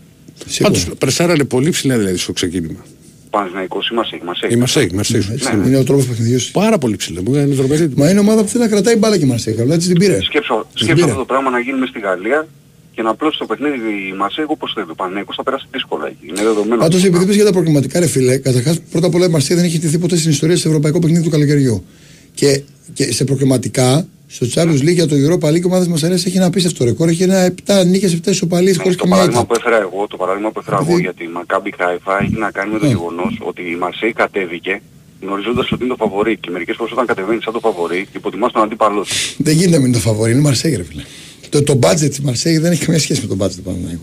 [0.60, 2.86] Πάντως πρεσάρανε πολύ ψηλά δηλαδή στο ξεκίνημα.
[3.30, 4.22] Παναθηναϊκός ή Μασέη.
[4.26, 4.50] Μασέη.
[4.52, 5.24] Η Μασέη, Μασέη.
[5.28, 5.68] Ναι, ναι.
[5.68, 6.40] Είναι ο τρόπος παιχνιδιού.
[6.52, 7.22] Πάρα πολύ ψηλά.
[7.22, 7.92] Μου είναι τρομερή.
[7.96, 9.54] Μα είναι ομάδα που θέλει να κρατάει μπάλα και Μασέη.
[9.54, 10.22] Καλά την πήρε.
[10.22, 12.48] Σκέψω, σκέψω αυτό το πράγμα να γίνει μες στη Γαλλία
[12.92, 13.76] και να απλώσει το παιχνίδι
[14.12, 14.86] η Μασέη όπως θέλει.
[14.90, 16.28] Ο Παναθηναϊκός θα περάσει δύσκολα εκεί.
[16.28, 16.82] Είναι δεδομένο.
[16.82, 19.66] Πάντως επειδή πες για τα προκληματικά ρε φίλε, καταρχάς πρώτα απ' όλα η Μασέη δεν
[19.66, 21.86] έχει τηθεί ποτέ στην ιστορία σε ευρωπαϊκό παιχνίδι του καλοκαιριού.
[22.34, 22.62] Και,
[22.94, 26.46] και σε προκληματικά στο Champions League για το Europa League ομάδα μας αρέσει έχει ένα
[26.46, 27.10] απίστευτο ρεκόρ.
[27.10, 30.52] Έχει ένα 7 νίκες, 7 ισοπαλίες χωρίς καμία Το παράδειγμα που έφερα εγώ, το παράδειγμα
[30.52, 32.92] που έφερα εγώ για τη Maccabi Haifa έχει να κάνει με το ναι.
[32.92, 34.82] γεγονός ότι η Μαρσέη κατέβηκε
[35.22, 38.62] γνωρίζοντας ότι είναι το φαβορή και μερικές φορές όταν κατεβαίνει σαν το φαβορή υποτιμάς τον
[38.62, 39.06] αντίπαλό
[39.38, 41.04] Δεν γίνεται να είναι το φαβορή, είναι Μαρσέη ρε φίλε.
[41.50, 44.00] Το, το budget της Μαρσέη δεν έχει καμία σχέση με το budget του Παναγιώτου.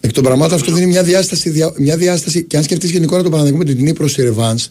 [0.00, 3.58] Εκ των πραγμάτων αυτό δίνει μια διάσταση, μια διάσταση και αν σκεφτείς γενικότερα το Παναγιώτου
[3.58, 4.70] με την Νύπρο στη Ρεβάνς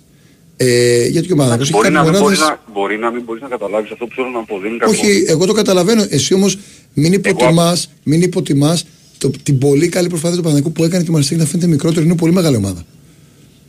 [0.58, 3.48] ε, γιατί και ο Παναθηναϊκός μπορεί, να μην μπορείς να, μπορεί να μην μπορείς να
[3.48, 4.60] καταλάβεις αυτό που θέλω να πω.
[4.60, 6.06] Δεν Όχι, εγώ το καταλαβαίνω.
[6.10, 6.58] Εσύ όμως
[6.94, 7.94] μην υποτιμάς, εγώ...
[8.04, 8.86] μην υποτιμάς
[9.18, 12.06] το, την πολύ καλή προσπάθεια του Παναθηναϊκού που έκανε τη Μαρσέγγι να φαίνεται μικρότερο.
[12.06, 12.86] Είναι πολύ μεγάλη ομάδα.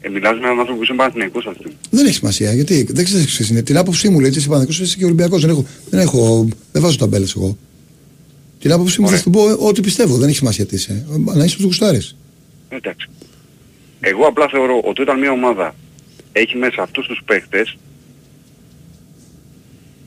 [0.01, 1.77] Ε, μιλάς με έναν άνθρωπο που είσαι Παναθηναϊκός αυτή.
[1.91, 2.53] Δεν έχει σημασία.
[2.53, 3.63] Γιατί δεν ξέρεις ποιος είναι.
[3.63, 5.41] Την άποψή μου λέει ότι είσαι Παναθηναϊκός είσαι και Ολυμπιακός.
[5.41, 7.57] Δεν, έχω, δεν, έχω, δεν βάζω ταμπέλες εγώ.
[8.61, 10.17] Την άποψή μου θα σου πω ό,τι πιστεύω.
[10.17, 11.07] Δεν έχει σημασία τι είσαι.
[11.35, 12.17] Να είσαι που του γουστάρεις.
[12.69, 13.09] Εντάξει.
[14.01, 15.75] Εγώ απλά θεωρώ ότι όταν μια ομάδα
[16.43, 17.77] έχει μέσα αυτούς τους παίχτες,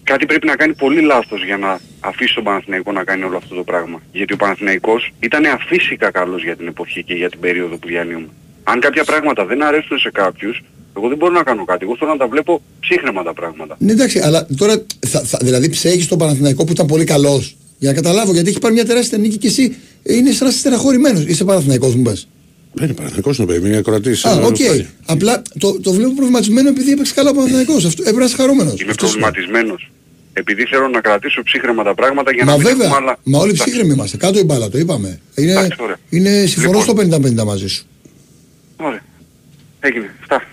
[0.04, 3.56] κάτι πρέπει να κάνει πολύ λάθος για να αφήσει τον Παναθηναϊκό να κάνει όλο αυτό
[3.56, 4.02] το πράγμα.
[4.12, 8.28] Γιατί ο Παναθηναϊκός ήταν αφύσικα καλός για την εποχή και για την περίοδο που διανύουμε.
[8.64, 10.64] Αν κάποια πράγματα δεν αρέσουν σε κάποιους,
[10.98, 11.84] εγώ δεν μπορώ να κάνω κάτι.
[11.84, 13.76] Εγώ θέλω να τα βλέπω ψύχραιμα τα πράγματα.
[13.80, 17.58] Ναι εντάξει, αλλά τώρα θα, θα, δηλαδή ψέγεις τον Παναθηναϊκό που ήταν πολύ καλός.
[17.78, 20.60] Για να καταλάβω, γιατί έχει πάρει μια τεράστια νίκη και εσύ είναι σαν να είσαι
[20.60, 21.26] στεναχωρημένος.
[21.26, 22.28] Είσαι Παναθηναϊκός μου πες.
[22.74, 24.26] Δεν είναι Παναθηναϊκός να παιδί, είναι ακροατής.
[24.26, 24.56] Α, ΟΚ.
[24.60, 24.86] Okay.
[25.06, 27.86] Απλά το, το βλέπω προβληματισμένο επειδή έπαιξε καλά ο Παναθηναϊκός.
[27.86, 28.82] Αυτό έπρεπε να είσαι χαρούμενος.
[28.82, 29.92] Είμαι προβληματισμένος.
[30.34, 33.18] Επειδή θέλω να κρατήσω ψύχραιμα τα πράγματα για να μην βέβαια, άλλα...
[33.24, 34.18] Μα όλοι ψύχραιμοι είμαστε.
[34.18, 35.20] Κάτω η μπάλα, το είπαμε.
[35.36, 35.76] Είναι, Άξι,
[36.10, 37.86] είναι συμφωνώ λοιπόν, στο 50-50 μαζί σου.
[38.78, 39.02] Ωραία.
[39.80, 40.16] Έγινε.
[40.22, 40.44] Αυτά.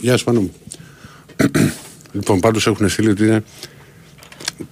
[0.00, 0.52] Γεια σου πάνω μου.
[2.12, 3.44] λοιπόν, πάντως έχουν στείλει ότι είναι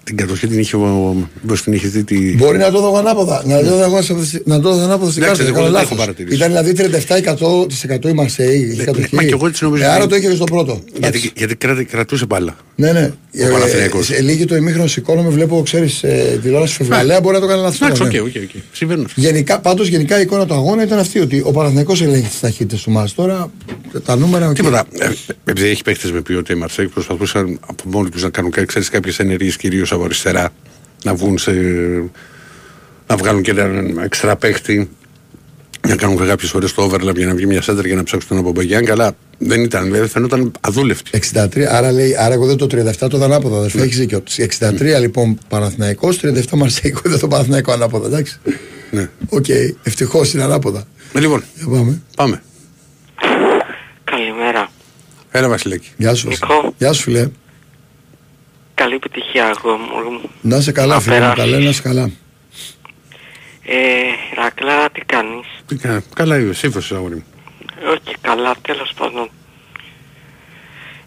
[0.05, 1.17] την κατοχή την είχε ο.
[1.43, 2.35] Μήπως την είχε δει τη...
[2.37, 3.43] Μπορεί να το δω ανάποδα.
[3.47, 4.01] Να το δω,
[4.45, 5.43] να το δω ανάποδα στην κάρτα.
[5.43, 6.37] Εγώ δεν έχω παρατηρήσει.
[6.37, 6.75] Ήταν δηλαδή
[7.99, 8.61] 37% η Μαρσέη.
[8.61, 9.15] Είχε κατοχή.
[9.15, 9.83] Μα και εγώ έτσι νομίζω.
[9.83, 10.83] Ε, άρα το είχε στο πρώτο.
[11.01, 12.57] Γιατί, γιατί κρατούσε μπάλα.
[12.75, 13.13] Ναι, ναι.
[13.35, 17.61] Ο ε, λίγη το ημίχρονο σηκώνομαι, βλέπω, ξέρεις, ε, τηλεόραση φευγαλέα μπορεί να το κάνει
[17.61, 17.81] λάθος.
[17.81, 18.63] Εντάξει, ΟΚ, ΟΚ.
[18.73, 19.09] Συμβαίνουν.
[19.63, 22.91] Πάντως γενικά η εικόνα του αγώνα ήταν αυτή ότι ο Παναθηναϊκός ελέγχει τις ταχύτητες του
[22.91, 23.09] ματς.
[23.15, 23.51] Τώρα
[24.05, 24.53] τα νούμερα.
[24.53, 24.87] Τίποτα.
[25.45, 28.51] Επειδή έχει παίχτες με ποιότητα η Μαρσέιγ, προσπαθούσαν από μόνοι τους να κάνουν
[28.91, 30.51] κάποιες ενέργειες κυρίως από αριστερά
[31.05, 31.53] να βγουν σε,
[33.07, 34.89] να βγάλουν και έναν εξτρά παίχτη
[35.89, 38.39] να κάνουν κάποιες φορές το overlap για να βγει μια σέντρα για να ψάξουν τον
[38.39, 38.85] Ομπαμεγιάνγκ.
[38.85, 41.21] Καλά, δεν ήταν, δεν φαινόταν αδούλευτη.
[41.35, 43.61] 63, άρα, λέει, άρα εγώ δεν το 37 το ήταν ανάποδα.
[43.61, 43.83] Δεν ναι.
[43.83, 44.23] έχεις δίκιο.
[44.37, 44.99] 63 ναι.
[44.99, 48.39] λοιπόν Παναθηναϊκός, 37 Μαρσέιγ, δεν το Παναθηναϊκό ανάποδα, εντάξει.
[48.91, 49.09] Ναι.
[49.29, 49.75] OK, okay.
[49.83, 50.85] ευτυχώς είναι ανάποδα.
[51.13, 52.03] Ε, λοιπόν, πάμε.
[52.17, 52.43] πάμε.
[54.05, 54.71] Καλημέρα.
[55.31, 55.89] Έλα Βασιλέκη.
[55.97, 56.31] Γεια σου.
[56.79, 57.29] Γεια σου φίλε.
[58.79, 60.31] Καλή επιτυχία αγόρι μου.
[60.41, 62.11] Να είσαι καλά φίλε μου, καλά, να είσαι καλά.
[63.65, 63.77] Ε,
[64.35, 67.25] Ρακλά, τι κάνεις; Τι κάνω, καλά είμαι, σύμφωσης αγόρι μου.
[67.91, 69.31] Όχι καλά, τέλος πάντων.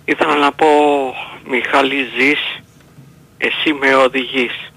[0.06, 0.68] Ήθελα να πω,
[1.50, 2.40] Μιχάλη ζεις,
[3.38, 4.72] εσύ με οδηγείς.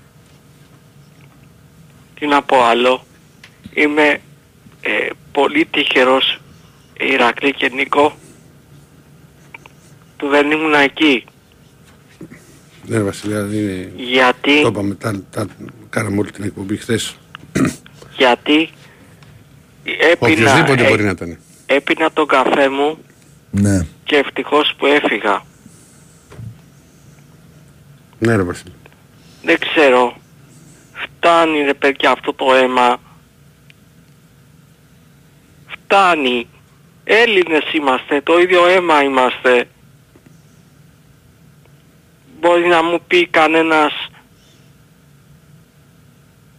[2.14, 3.06] Τι να πω άλλο.
[3.74, 4.20] Είμαι
[4.80, 6.38] ε, πολύ τυχερός
[6.98, 8.16] Ηρακλή και Νίκο
[10.16, 11.24] που δεν ήμουν εκεί.
[12.86, 13.92] Ναι, Βασιλιά, δεν είναι...
[13.96, 14.62] Γιατί...
[14.62, 15.46] Το είπαμε, τα, τα
[15.90, 17.16] κάναμε όλη την εκπομπή χθες.
[18.16, 18.68] Γιατί
[20.12, 20.52] έπινα...
[20.52, 21.38] Οποιοςδήποτε ε, μπορεί να ήταν.
[21.66, 22.98] Έπινα τον καφέ μου
[23.50, 23.86] ναι.
[24.04, 25.42] και ευτυχώς που έφυγα.
[28.18, 28.72] Ναι ρε Βασίλη.
[29.42, 30.16] Δεν ξέρω.
[30.92, 33.00] Φτάνει ρε παιδιά αυτό το αίμα.
[35.66, 36.48] Φτάνει.
[37.04, 39.68] Έλληνες είμαστε, το ίδιο αίμα είμαστε.
[42.44, 43.92] Μπορεί να μου πει κανένας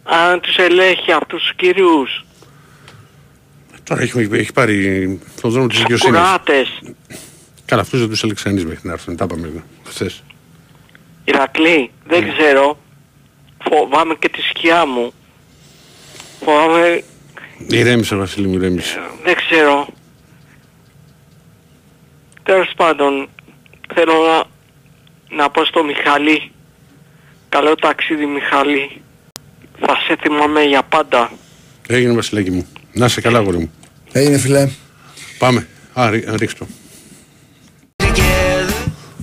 [0.02, 2.24] αν τους ελέγχει αυτούς τους κυρίους.
[3.84, 6.18] Τώρα έχει, έχει πάρει τον δρόμο της δικαιοσύνης.
[6.18, 6.80] Κουράτες.
[7.64, 9.16] Καλά, αυτούς δεν τους έλεξε κανείς μέχρι να έρθουν.
[9.16, 10.22] Τα είπαμε χθες.
[11.24, 12.32] Ηρακλή, δεν Ναι.
[12.32, 12.78] ξέρω.
[13.70, 15.12] Φοβάμαι και τη σκιά μου.
[16.44, 17.02] Φοβάμαι,
[17.68, 19.00] Ηρέμησε Βασίλη μου, ηρέμησε.
[19.24, 19.86] δεν ξέρω.
[22.42, 23.28] Τέλος πάντων,
[23.94, 24.44] θέλω να,
[25.30, 26.50] να πω στο Μιχαλή.
[27.48, 29.00] Καλό ταξίδι Μιχαλή.
[29.80, 31.30] Θα σε θυμάμαι για πάντα.
[31.88, 32.66] Έγινε Βασιλάκι μου.
[32.92, 33.72] Να σε καλά γόρι μου.
[34.12, 34.68] Έγινε φιλέ.
[35.38, 35.66] Πάμε.
[35.92, 36.66] Α, ρί- ρίξ' το.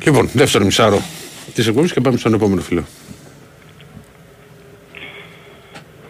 [0.04, 1.02] Λοιπόν, δεύτερο μισάρο
[1.54, 2.84] της εκπομπής και πάμε στον επόμενο φίλο.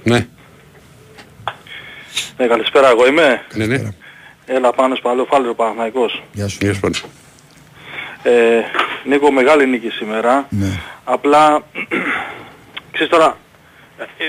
[0.03, 0.27] Ναι,
[2.38, 3.45] Ναι, καλησπέρα, εγώ είμαι.
[3.53, 3.82] ναι, ναι.
[4.45, 6.23] Έλα πάνω σπαλό φάλτρο Παναθηναϊκός.
[6.34, 6.58] Γεια σου.
[6.62, 6.95] Γεια σου πάνω.
[8.23, 8.31] Ε,
[9.05, 10.45] Νίκο, μεγάλη νίκη σήμερα.
[10.49, 10.67] Ναι.
[11.03, 11.63] Απλά,
[12.93, 13.38] ξέρεις τώρα,
[13.97, 14.25] ε,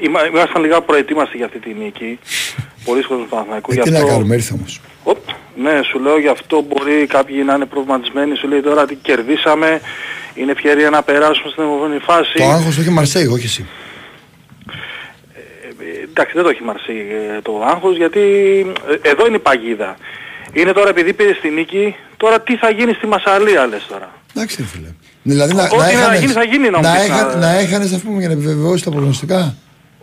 [0.00, 2.18] είμα- ήμασταν λίγα προετοίμαστοι για αυτή τη νίκη.
[2.84, 3.72] Πολλοί κόσμος του Παναθηναϊκού.
[3.72, 4.80] Ε, γι' τι να αυτό- κάνουμε, ήρθε όμως.
[5.04, 5.18] Οπ,
[5.56, 8.36] ναι, σου λέω γι' αυτό μπορεί κάποιοι να είναι προβληματισμένοι.
[8.36, 9.80] Σου λέει τώρα τι κερδίσαμε.
[10.34, 12.32] Είναι ευκαιρία να περάσουμε στην επόμενη φάση.
[12.36, 13.66] Το άγχος το έχει Μαρσέη, όχι εσύ.
[15.34, 16.92] Ε, εντάξει δεν το έχει μαρσεί
[17.36, 18.20] ε, το άγχος γιατί
[19.02, 19.96] ε, εδώ είναι η παγίδα.
[20.52, 24.08] Είναι τώρα επειδή πήρε στη νίκη, τώρα τι θα γίνει στη Μασαλία λες τώρα.
[24.34, 24.88] Εντάξει ρε φίλε.
[25.22, 27.36] Δηλαδή να, Ό,τι να, να έχανες, γίνει, θα γίνει, να μου να, πεις, έχα- να-
[27.36, 29.54] να έχανες ας πούμε για να επιβεβαιώσεις τα προγνωστικά;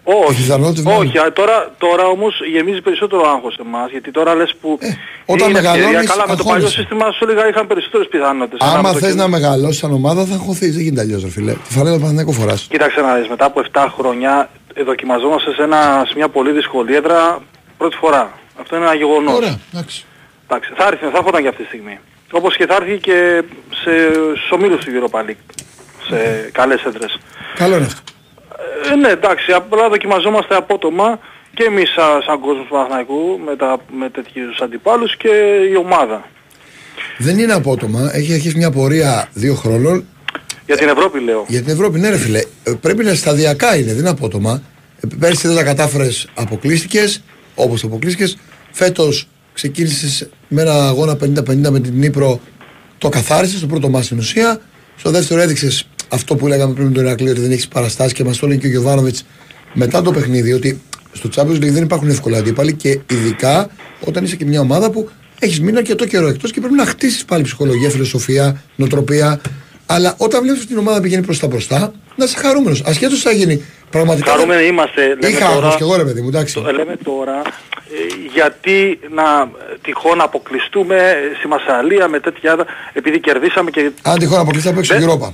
[0.10, 1.08] Οι Όχι, πιθανότητες να όχι.
[1.08, 1.20] είναι.
[1.20, 4.88] α, Τώρα, τώρα όμως γεμίζει περισσότερο άγχος εμάς γιατί τώρα λες που Ε,
[5.26, 5.82] όταν είναι ευκαιρία.
[5.86, 6.80] μεγαλώνεις, Καλά με το παλιό αγχώνεσαι.
[6.80, 8.60] σύστημα σου έλεγα είχαν περισσότερες πιθανότητες.
[8.62, 11.22] Αλλά Άμα με το θες καινούριο- να μεγαλώσεις σαν ομάδα θα αγχωθείς, δεν γίνεται αλλιώς
[11.24, 11.54] ρε φίλε.
[11.68, 12.62] Τη φανέλα του Παναθηναϊκού φοράς.
[12.70, 16.96] Κοίταξε να δεις, μετά από 7 χρόνια ε, δοκιμαζόμαστε σε, ένα, σε μια πολύ δύσκολη
[16.96, 17.40] έδρα
[17.78, 18.24] πρώτη φορά.
[18.62, 19.36] Αυτό είναι ένα γεγονός.
[19.36, 20.06] Ωραία, εντάξει.
[20.50, 22.00] Εντάξει, θα έρθει, θα έρχονταν και αυτή τη στιγμή.
[22.32, 25.44] Όπως και θα έρθει και σε, στους ομίλους του Europa League,
[26.08, 27.20] σε καλές έδρες.
[27.56, 28.02] Καλό είναι αυτό.
[28.92, 31.20] Ε, ναι, εντάξει, απλά δοκιμαζόμαστε απότομα
[31.54, 35.30] και εμείς σαν, σαν κόσμος του Παναθηναϊκού με, τα, με τέτοιους αντιπάλους και
[35.72, 36.30] η ομάδα.
[37.18, 40.06] Δεν είναι απότομα, έχει αρχίσει μια πορεία δύο χρόνων
[40.66, 41.46] Για την Ευρώπη λέω.
[41.48, 42.40] Για την Ευρώπη, ναι, ρε φίλε.
[42.64, 44.62] Ε, Πρέπει να σταδιακά είναι, δεν είναι απότομα.
[45.00, 47.24] Ε, Πέρσι δεν τα κατάφερες, αποκλείστηκες
[47.56, 48.38] όπως αποκλείστηκες.
[48.72, 52.40] Φέτος ξεκίνησες με ένα αγώνα 50-50 με την Νύπρο,
[52.98, 54.62] το καθάρισες στο πρώτο μα στην ουσία.
[54.98, 58.24] Στο δεύτερο έδειξες αυτό που λέγαμε πριν με τον Ηρακλή, ότι δεν έχεις παραστάσεις και
[58.24, 59.26] μας το έλεγε και ο Γιωβάνοβιτς
[59.74, 60.82] μετά το παιχνίδι, ότι
[61.12, 63.70] στο Champions League δεν υπάρχουν εύκολα αντίπαλοι και ειδικά
[64.06, 67.26] όταν είσαι και μια ομάδα που έχεις μείνει αρκετό καιρό εκτός και πρέπει να χτίσεις
[67.26, 69.42] πάλι ψυχολογία, φιλοσοφία, νοοτροπία.
[69.86, 72.84] Αλλά όταν βλέπεις την ομάδα πηγαίνει προς τα μπροστά, να είσαι χαρούμενος.
[72.86, 73.65] Ασχέτως τι θα γίνει.
[73.89, 74.32] Πραγματικά.
[74.32, 75.58] Χαρούμενοι είμαστε, λέμε Είχα τώρα.
[75.58, 76.53] άγχος κι εγώ ρε παιδί μου, εντάξει.
[76.53, 79.23] Το, λέμε τώρα ε, γιατί να
[79.71, 84.69] ε, τυχόν αποκλειστούμε ε, στη Μασαλία με τέτοια έδρα, επειδή κερδίσαμε και Αν τυχόν αποκλειστεί
[84.69, 85.30] από έξω Δεν- η Europa.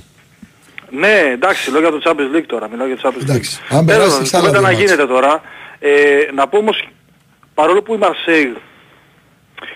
[0.90, 3.28] Ναι, εντάξει, λέω για το Champions League τώρα, μιλάω για το Champions League.
[3.28, 4.90] Εντάξει, αν Τέλος, περάσεις σε άλλα κουβέντα δύο να μάτς.
[4.90, 5.42] γίνεται τώρα.
[5.78, 5.90] Ε,
[6.34, 6.88] να πω όμως,
[7.54, 8.48] παρόλο που η Μαρσέιγ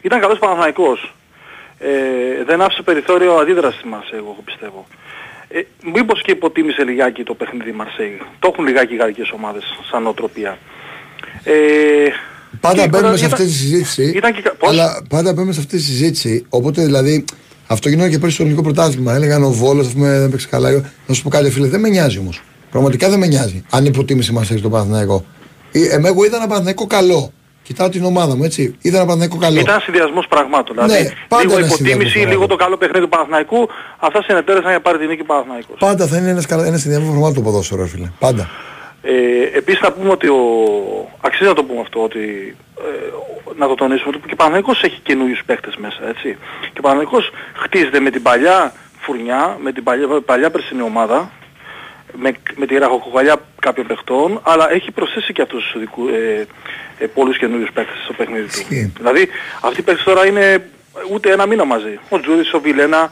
[0.02, 1.14] ήταν καλός Παναθηναϊκός,
[1.78, 1.88] ε,
[2.46, 4.86] δεν άφησε περιθώριο αντίδρασης μας, εγώ πιστεύω.
[5.48, 5.60] Ε,
[5.94, 8.10] μήπως και υποτίμησε λιγάκι το παιχνίδι η Μαρσέιγ.
[8.38, 10.58] Το έχουν λιγάκι οι γαλλικές ομάδες σαν νοοτροπία.
[11.44, 11.52] Ε,
[12.60, 14.02] Πάντα και μπαίνουμε σε ήταν- αυτή τη συζήτηση.
[14.16, 14.40] Ήταν και...
[14.42, 16.44] κα- Πώς; Αλλά πάντα μπαίνουμε σε αυτή τη συζήτηση.
[16.48, 17.24] Οπότε δηλαδή
[17.66, 19.14] αυτό γινόταν και πέρυσι στο ελληνικό πρωτάθλημα.
[19.14, 20.70] Έλεγαν ο Βόλος, ας πούμε, δεν παίξει καλά.
[21.06, 22.42] Να σου πω κάτι, φίλε, δεν με νοιάζει όμως.
[22.70, 23.64] Πραγματικά δεν με νοιάζει.
[23.70, 25.24] Αν υποτίμησε μα έχει το Παναθηναϊκό.
[25.72, 27.32] Ή, εμέ, εγώ είδα ένα Παναθηναϊκό καλό.
[27.68, 28.62] Κοιτάω την ομάδα μου, έτσι.
[28.80, 29.60] Είδα ένα Παναθηναϊκό καλό.
[29.60, 30.76] Ήταν συνδυασμός πραγμάτων.
[30.76, 32.58] Ναι, Δηλαδή, πάντα λίγο είναι υποτίμηση, συνδυασμός λίγο το πραγμάτων.
[32.64, 33.60] καλό παιχνίδι του Παναθηναϊκού.
[34.06, 35.76] Αυτά συνετέλεσαν για να πάρει την νίκη Παναθηναϊκός.
[35.78, 38.08] Πάντα θα είναι ένας ένας συνδυασμός φορμάτων το ποδόσφαιρο, ρε φίλε.
[38.18, 38.44] Πάντα.
[39.02, 40.40] Ε, επίσης να πούμε ότι ο...
[41.20, 42.22] αξίζει να το πούμε αυτό ότι
[42.86, 42.90] ε,
[43.60, 46.28] να το τονίσουμε ότι και ο Παναθηναϊκός έχει καινούριους παίκτες μέσα έτσι
[46.72, 47.30] και ο Παναθηναϊκός
[47.62, 51.30] χτίζεται με την παλιά φουρνιά με την παλιά, παλιά περσινή ομάδα
[52.16, 56.46] με, με τη ραχοκοκαλιά κάποιων παιχτών αλλά έχει προσθέσει και αυτούς τους δικού, ε,
[56.98, 58.92] ε, πολλούς καινούριους παίκτες στο παιχνίδι του Ισχύει.
[58.96, 59.28] δηλαδή
[59.60, 60.64] αυτοί οι παίκτες τώρα είναι
[61.12, 63.10] ούτε ένα μήνα μαζί ο Τζούρις, ο Βιλένα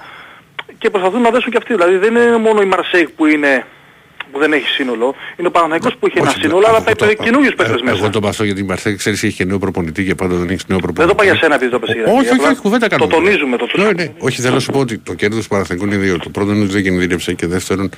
[0.78, 3.64] και προσπαθούν να δέσουν και αυτοί δηλαδή δεν είναι μόνο η Μαρσέικ που είναι
[4.32, 5.14] που δεν έχει σύνολο.
[5.37, 7.80] Είναι ο Παναθηναϊκός που έχει ένα Όχι, σύνολο, αλλά εγώ θα το- είπε καινούριους παίκτες
[7.80, 7.96] ε, μέσα.
[7.96, 10.64] Εγώ το πασώ γιατί η Μαρσέη ξέρεις έχει και νέο προπονητή και πάντα δεν έχει
[10.66, 10.98] νέο προπονητή.
[10.98, 12.96] Δεν το είπα για σένα επειδή το πες, Ηρακλή, Όχι, όχι, απλά όχι, κουβέντα το
[12.96, 13.14] κάνουμε.
[13.14, 14.12] τονίζουμε, το- Ναι, ναι.
[14.18, 16.18] Όχι, θέλω να σου πω ότι το κέρδος του Παναθηναϊκού είναι δύο.
[16.18, 17.90] Το πρώτο είναι ότι δεν κινδύνευσε και δεύτερον,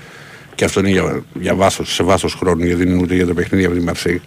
[0.58, 3.34] και αυτό είναι για, για βάσος, σε βάσο χρόνου, γιατί δεν είναι ούτε για το
[3.34, 4.22] παιχνίδι από τη Μαρσέη,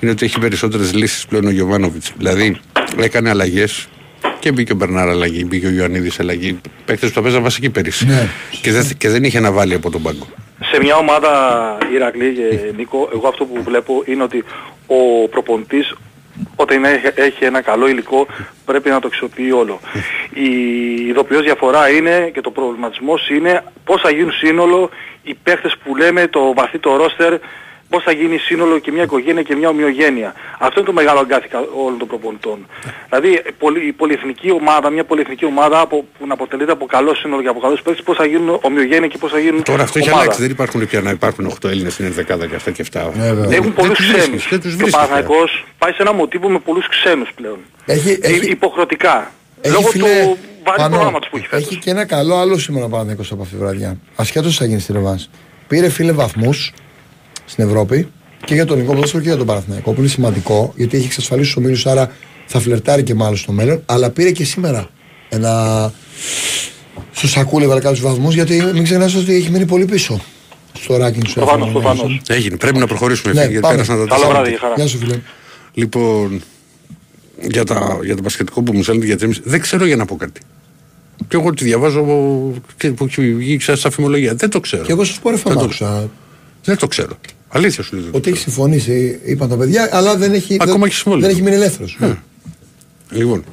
[0.00, 2.12] είναι ότι έχει περισσότερες λύσεις πλέον ο Γιωβάνοβιτς.
[2.16, 2.60] Δηλαδή,
[2.96, 3.88] έκανε αλλαγές
[4.38, 6.60] Και μπήκε ο Μπερνάρ αλλαγή, μπήκε ο Ιωαννίδης αλλαγή.
[6.84, 8.06] Παίχτε που τα παίζαν βασική πέρυσι.
[8.06, 8.28] Ναι.
[8.62, 10.26] Και, δεν, και δεν είχε να βάλει από τον πάγκο.
[10.72, 11.30] Σε μια ομάδα
[11.94, 14.44] Ηρακλή και Νίκο, εγώ αυτό που βλέπω είναι ότι
[14.86, 15.94] ο προπονητής
[16.60, 18.26] όταν έχει, έχει ένα καλό υλικό
[18.64, 19.80] πρέπει να το αξιοποιεί όλο.
[20.34, 20.50] Η
[21.06, 24.90] ειδοποιώς διαφορά είναι και το προβληματισμός είναι πώς θα γίνουν σύνολο
[25.22, 27.38] οι παίχτες που λέμε το βαθύ το ρόστερ
[27.90, 30.34] πώς θα γίνει σύνολο και μια οικογένεια και μια ομοιογένεια.
[30.58, 31.48] Αυτό είναι το μεγάλο αγκάθι
[31.84, 32.66] όλων των προπονητών.
[33.10, 33.42] δηλαδή
[33.88, 37.60] η πολυεθνική ομάδα, μια πολυεθνική ομάδα από, που να αποτελείται από καλό σύνολο και από
[37.60, 40.22] καλούς παίκτες, πώς θα γίνουν ομοιογένεια και πώς θα γίνουν Τώρα αυτό έχει ομάδα.
[40.22, 40.40] αλλάξει.
[40.42, 43.10] Δεν υπάρχουν πια να υπάρχουν 8 Έλληνες στην 11 και αυτά και αυτά.
[43.16, 43.56] Ναι, βέβαια.
[43.56, 44.48] Έχουν πολλούς τους βρίσκεις, ξένους.
[44.50, 47.58] δεν τους Και ο βρίσκεις Παναθηναϊκός πάει σε ένα μοτίβο με πολλούς ξένους πλέον.
[47.86, 49.30] Έχει, Ε, έχει, Υποχρεωτικά.
[49.60, 51.66] έχει, Λόγω φίλε, του βαρύ Πανώ, προγράμματος που έχει φέτος.
[51.66, 53.96] Έχει και ένα καλό άλλο σήμερα ο Παναθηναϊκός από αυτή τη βραδιά.
[54.16, 55.28] Ασχέτως θα γίνει στη Ρεβάνς.
[55.68, 56.72] Πήρε φίλε βαθμούς
[57.50, 58.08] στην Ευρώπη
[58.44, 61.48] και για τον ελληνικό ποδόσφαιρο και για τον Παναθηναϊκό που είναι σημαντικό γιατί έχει εξασφαλίσει
[61.48, 62.10] τους ομίλους άρα
[62.46, 64.88] θα φλερτάρει και μάλλον στο μέλλον αλλά πήρε και σήμερα
[65.28, 65.92] ένα
[67.12, 70.20] στο σακούλι έβαλε κάποιους βαθμούς γιατί μην ξεχνάς ότι έχει μείνει πολύ πίσω
[70.80, 72.20] στο ranking του Προφανώς, F1 προφανώς.
[72.28, 72.56] Έγινε.
[72.56, 73.74] Πρέπει να προχωρήσουμε Ναι, φίλοι, γιατί πάμε.
[73.74, 74.40] πέρασαν τα Καλό τέσσερα.
[74.40, 74.74] βράδυ, χαρά.
[74.76, 75.20] Γεια σου φίλε.
[75.74, 76.42] Λοιπόν,
[77.48, 80.16] για, τα, για το μπασκετικό που μου στέλνετε για Τζέμις, δεν ξέρω για να πω
[80.16, 80.40] κάτι.
[81.28, 84.34] Και εγώ τη διαβάζω από- και που έχει βγει ξανά στα φημολογία.
[84.34, 84.82] Δεν το ξέρω.
[84.84, 86.10] Και εγώ σου πω ρε Δεν το- άκουσα
[86.64, 87.12] Δεν το ξέρω.
[87.52, 88.02] Αλήθεια σου λέω.
[88.02, 88.52] δεν το ότι έχει ξέρω.
[88.52, 91.26] συμφωνήσει είπαν τα παιδιά αλλά δεν έχει, Ακόμα δεν, και συμβόλαιο.
[91.26, 91.98] δεν έχει μείνει ελεύθερος.
[93.10, 93.44] Λοιπόν,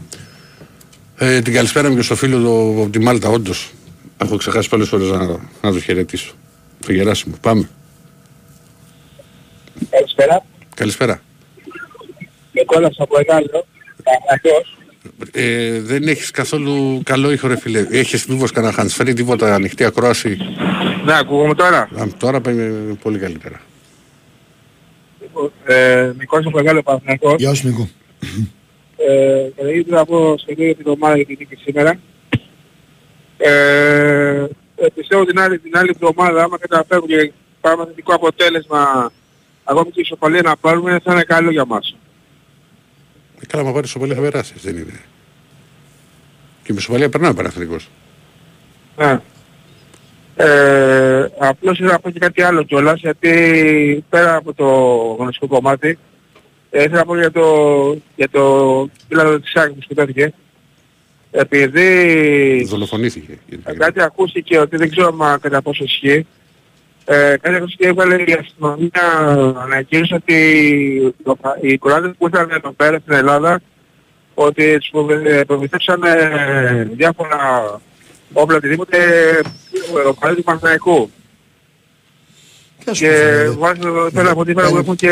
[1.18, 3.72] ε, την καλησπέρα μου και στο φίλο του από τη Μάλτα, όντως.
[4.18, 5.26] Έχω ξεχάσει πολλές φορές να,
[5.62, 6.34] να το χαιρετήσω.
[6.86, 7.36] Το Γεράσιμο.
[7.42, 7.70] Πάμε.
[9.90, 10.46] Καλησπέρα.
[10.76, 11.22] Καλησπέρα.
[12.52, 13.66] Νικόλας από Εγάλιο.
[14.04, 14.72] Παναγιώτης.
[15.32, 17.88] Ε, δεν έχεις καθόλου καλό ήχο, ρε φίλε.
[17.90, 20.38] Έχεις μήπω κανένα χανσφέρι, τίποτα ανοιχτή ακρόαση.
[21.06, 21.80] Ναι, ακούγομαι τώρα.
[21.80, 22.64] Α, τώρα πάμε
[23.02, 23.62] πολύ καλύτερα.
[25.65, 27.45] Ε, Νικόλας από Εγάλιο Παναγιώτης.
[27.45, 27.89] Γεια σου Νίκο.
[28.97, 32.00] Ε, Καταρχήν θέλω να πω σχεδόν για την ομάδα για την νίκη σήμερα.
[33.38, 34.45] Ε,
[34.76, 39.12] ε, πιστεύω την άλλη, την άλλη εβδομάδα, άμα καταφέρουμε και πάμε θετικό αποτέλεσμα,
[39.63, 41.95] ακόμη και η ισοπαλία να πάρουμε, θα είναι καλό για μας.
[43.39, 45.00] Ε, καλά, μα πάρεις σοπαλία θα περάσεις, δεν είναι.
[46.63, 47.89] Και με σοπαλία περνάει ο Παναθηνικός.
[48.97, 49.19] Ναι.
[50.39, 54.65] Ε, απλώς ήθελα να πω και κάτι άλλο κιόλας, γιατί πέρα από το
[55.19, 55.97] γνωστικό κομμάτι,
[56.69, 57.45] ε, ήθελα να πω για το,
[58.15, 60.34] για το πίλατο της Άκη που σκοτώθηκε.
[61.32, 63.38] Επειδή Δολοφονήθηκε.
[63.63, 66.26] Ε, κάτι ακούστηκε ότι δεν ξέρω μα κατά πόσο ισχύει.
[67.06, 69.17] Ε, κάτι ακούστηκε έβαλε η αστυνομία
[69.63, 73.60] ανακοίνωσε ότι το- οι κουράτες που ήρθαν εδώ πέρα στην Ελλάδα
[74.34, 77.38] ότι τους προβε- προμηθεύσαν ε, διάφορα
[78.34, 78.98] όπλα οτιδήποτε
[80.10, 81.10] ο παλιός του Παναθηναϊκού.
[82.84, 85.12] Ποια σου Και φαίνεται; βάζω θέλω από τη μέρα που έχουν και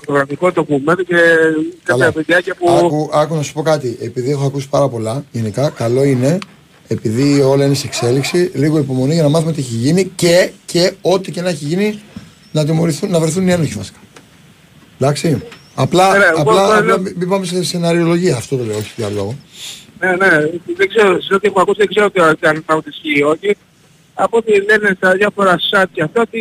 [0.00, 1.14] προγραμματικό ντοκουμέντο και
[1.82, 2.04] Καλά.
[2.04, 2.70] κάποια βιντεάκια που...
[2.70, 3.96] Άκου, άκου να σου πω κάτι.
[4.00, 6.38] Επειδή έχω ακούσει πάρα πολλά, γενικά, καλό είναι,
[6.88, 10.92] επειδή όλα είναι σε εξέλιξη, λίγο υπομονή για να μάθουμε τι έχει γίνει και, και
[11.02, 12.00] ό,τι και να έχει γίνει
[12.52, 13.98] να, τιμωρηθούν, να βρεθούν οι ένοχοι βασικά.
[14.98, 15.42] Εντάξει.
[15.74, 18.64] Απλά, Ναι, ναι, εγώ- απλά, εγώ απλά λέω- μην μην πάμε σε σεναριολογία, αυτό το
[18.64, 19.34] λέω, όχι για άλλο λόγο.
[20.04, 23.22] Ναι, ναι, δεν ξέρω, σε ό,τι έχω ακούσει δεν ξέρω ότι αν θα ισχύει ή
[23.22, 23.56] όχι.
[24.14, 26.40] Από ό,τι λένε στα διάφορα site και αυτά, ότι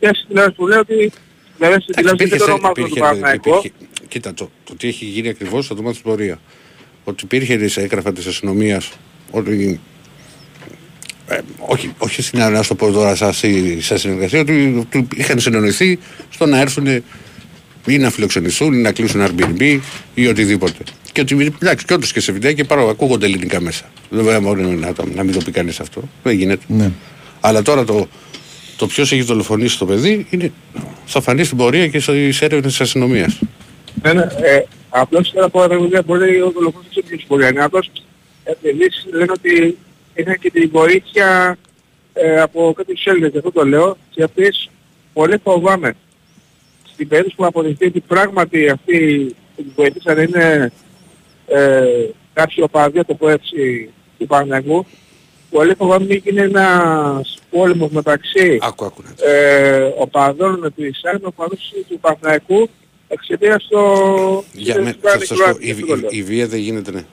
[0.00, 1.12] και στην τηλεόραση που λέω ότι
[1.58, 3.62] βέβαια στην τηλεόραση δεν το ονομάζω του Παναθηναϊκού.
[4.08, 6.40] Κοίτα, το, το τι έχει γίνει ακριβώς θα το μάθει στην πορεία.
[7.04, 8.92] Ότι υπήρχε σε έγγραφα της αστυνομίας
[9.30, 9.80] ότι.
[11.28, 15.40] Ε, όχι, όχι στην να στο πω τώρα σαν, συ- σαν συνεργασία, ότι, ότι είχαν
[15.40, 15.98] συνεννοηθεί
[16.30, 16.86] στο να έρθουν
[17.86, 19.80] ή να φιλοξενηθούν ή να κλείσουν Airbnb
[20.14, 20.84] ή οτιδήποτε.
[21.16, 23.84] Και ότι εντάξει, και όντως και σε βιντεάκι παρό, ακούγονται ελληνικά μέσα.
[24.10, 26.02] Δεν μπορεί να, το- να μην το πει κανείς αυτό.
[26.22, 26.64] Δεν γίνεται.
[26.68, 26.90] Ναι.
[27.40, 28.08] Αλλά τώρα το,
[28.76, 30.52] το ποιος έχει δολοφονήσει το παιδί είναι,
[31.06, 33.40] θα φανεί στην πορεία και στις έρευνες της αστυνομίας.
[34.02, 37.42] Ναι, ναι, ε, απλώς θέλω να πω ότι δεν μπορεί ο δολοφόνος να ποιος μπορεί
[37.42, 37.64] να είναι.
[37.64, 37.90] Απλώς
[38.44, 39.76] επειδή λένε ότι
[40.14, 41.58] είχαν και τη βοήθεια
[42.12, 44.68] ε, από κάποιους Έλληνες, γι' αυτό το λέω, και επίσης
[45.12, 45.94] πολύ φοβάμαι
[46.92, 49.26] στην περίπτωση που αποδειχθεί ότι πράγματι αυτοί
[49.56, 50.72] που τους βοηθήσαν είναι
[51.46, 51.84] ε,
[52.32, 54.86] κάποιοι οπαδοί, το πω έτσι, του Παναγού,
[55.50, 59.22] πολύ φοβάμαι μην γίνει ένας πόλεμος μεταξύ Άκου, άκου να δεις.
[59.24, 62.68] ε, οπαδών της ΑΕΠ, οπαδών του Παναθηναϊκού
[63.08, 63.80] εξαιτίας το...
[64.52, 66.08] Για της- με, της θα Κράτης σας πω, Κράτης, η, αυτό το λέω.
[66.12, 67.04] η, η βία δεν γίνεται ναι,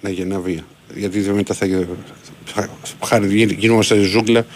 [0.00, 0.64] να γεννά βία.
[0.94, 1.66] Γιατί δεν μετά θα,
[2.44, 2.68] θα,
[3.00, 4.46] θα γίν- γινόμαστε ζούγκλα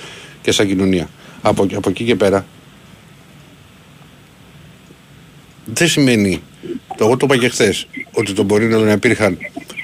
[0.43, 1.09] και σαν κοινωνία.
[1.43, 2.47] Από, από εκεί και πέρα
[5.65, 6.43] δεν σημαίνει,
[6.99, 9.39] εγώ το είπα και χθες, ότι το μπορεί να υπήρχαν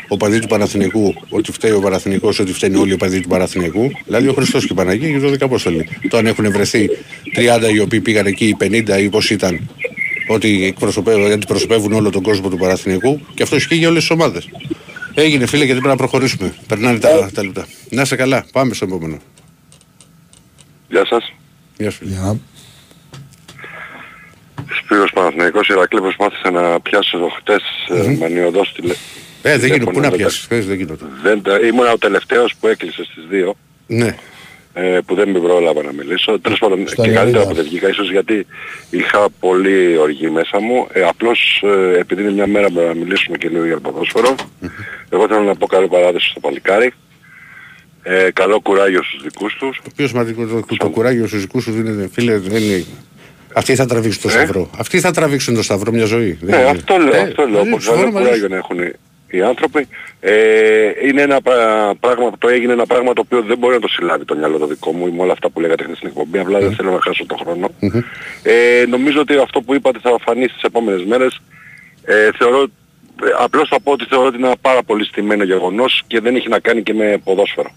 [0.08, 3.90] οπαδοί του Παναθηνικού, ότι φταίει ο Παναθηνικός, ότι φταίνουν όλοι οι οπαδοί του Παναθηνικού.
[4.06, 5.88] Δηλαδή ο Χριστός και η Παναγία και το δικαπόστολοι.
[6.08, 6.88] Το αν έχουν βρεθεί
[7.36, 9.70] 30 οι οποίοι πήγαν εκεί, οι 50 ή πώς ήταν,
[10.28, 14.48] ότι εκπροσωπεύουν, αντιπροσωπεύουν όλο τον κόσμο του Παναθηνικού και αυτός ισχύει για όλες τις ομάδες.
[15.14, 16.54] Έγινε φίλε γιατί πρέπει να προχωρήσουμε.
[16.66, 17.66] Περνάνε τα, τα λεπτά.
[17.90, 18.44] Να είσαι καλά.
[18.52, 19.18] Πάμε στο επόμενο.
[20.88, 21.32] Γεια σας.
[21.78, 22.04] Γεια σου.
[22.04, 22.40] Για.
[24.78, 28.16] Σπύρος Παναθηναϊκός Ηρακλή προσπάθησε να πιάσω χτες mm-hmm.
[28.18, 28.94] με νιωδός τηλε...
[29.42, 29.84] Ε, δεν γίνω.
[29.90, 30.40] Πού να δεν- πιάσεις.
[30.44, 30.96] Χθες δεν γίνω.
[31.22, 33.52] Δεν, τα- ήμουν ο τελευταίος που έκλεισε στις 2
[33.86, 34.16] Ναι.
[34.74, 36.40] ε, που δεν με πρόλαβα να μιλήσω.
[36.40, 37.48] Τέλος πάντων Στα και καλύτερα νεαρά.
[37.48, 38.46] που δεν βγήκα ίσως γιατί
[38.90, 40.86] είχα πολύ οργή μέσα μου.
[40.92, 44.34] Ε, απλώς ε, επειδή είναι μια μέρα που να μιλήσουμε και λίγο για το ποδόσφαιρο
[45.10, 46.92] εγώ θέλω να πω καλή παράδοση στο παλικάρι.
[48.02, 49.80] Ε, καλό κουράγιο στους δικούς τους.
[49.84, 52.08] Το πιο σημαντικό το, το κουράγιο στους δικούς σου δίνεται.
[52.12, 52.84] Φίλε, δεν είναι...
[53.54, 54.70] Αυτοί θα τραβήξουν το Ε; σταυρό.
[54.78, 56.38] Αυτοί θα τραβήξουν το σταυρό μια ζωή.
[56.40, 57.58] Δεν Ναι, είναι- αυτό λέω, Ε, αυτό λέω.
[57.58, 58.50] μαζί Πως σου, καλό συμφωνώ μαζί κουράγιο σου.
[58.50, 58.92] να έχουν οι-
[59.36, 59.88] οι άνθρωποι.
[60.20, 60.32] Ε,
[61.06, 63.88] είναι ένα πρα- πράγμα που το έγινε ένα πράγμα το οποίο δεν μπορεί να το
[63.88, 66.38] συλλάβει το μυαλό το δικό μου ή με όλα αυτά που λέγατε χθες στην εκπομπή.
[66.38, 67.70] Απλά δεν θέλω να χάσω τον χρόνο.
[68.42, 71.40] Ε, νομίζω ότι αυτό που είπατε θα φανεί στις επόμενες μέρες.
[72.04, 72.66] Ε, θεωρώ, ε,
[73.38, 76.48] απλώς θα πω ότι θεωρώ ότι είναι ένα πάρα πολύ στημένο γεγονός και δεν έχει
[76.48, 77.70] να κάνει και με ποδόσφαιρο.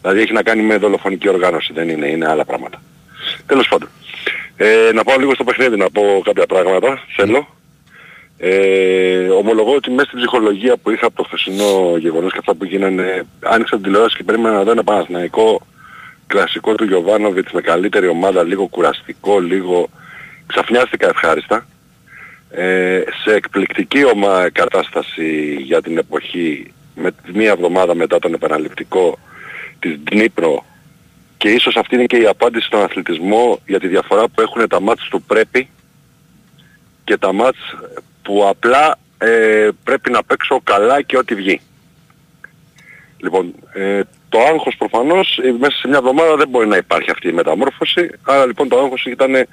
[0.00, 2.82] Δηλαδή έχει να κάνει με δολοφονική οργάνωση, δεν είναι, είναι άλλα πράγματα.
[3.46, 3.88] Τέλος πάντων.
[4.56, 7.46] Ε, να πάω λίγο στο παιχνίδι να πω κάποια πράγματα, θέλω.
[8.38, 12.64] Ε, ομολογώ ότι μέσα στην ψυχολογία που είχα από το χθεσινό γεγονός και αυτά που
[12.64, 15.60] γίνανε, άνοιξα την τηλεόραση και περίμενα να δω ένα Παναθηναϊκό
[16.26, 19.88] κλασικό του Γιωβάνοβιτς με καλύτερη ομάδα, λίγο κουραστικό, λίγο
[20.46, 21.66] ξαφνιάστηκα ευχάριστα.
[22.50, 29.18] Ε, σε εκπληκτική ομα κατάσταση για την εποχή με μία εβδομάδα μετά τον επαναληπτικό
[29.78, 30.64] της Δνύπρο
[31.36, 34.80] και ίσως αυτή είναι και η απάντηση στον αθλητισμό για τη διαφορά που έχουν τα
[34.80, 35.68] μάτς του πρέπει
[37.04, 37.58] και τα μάτς
[38.22, 41.60] που απλά ε, πρέπει να παίξω καλά και ό,τι βγει.
[43.16, 47.28] Λοιπόν, ε, το άγχος προφανώς ε, μέσα σε μια εβδομάδα δεν μπορεί να υπάρχει αυτή
[47.28, 49.46] η μεταμόρφωση, άρα λοιπόν το άγχος ήταν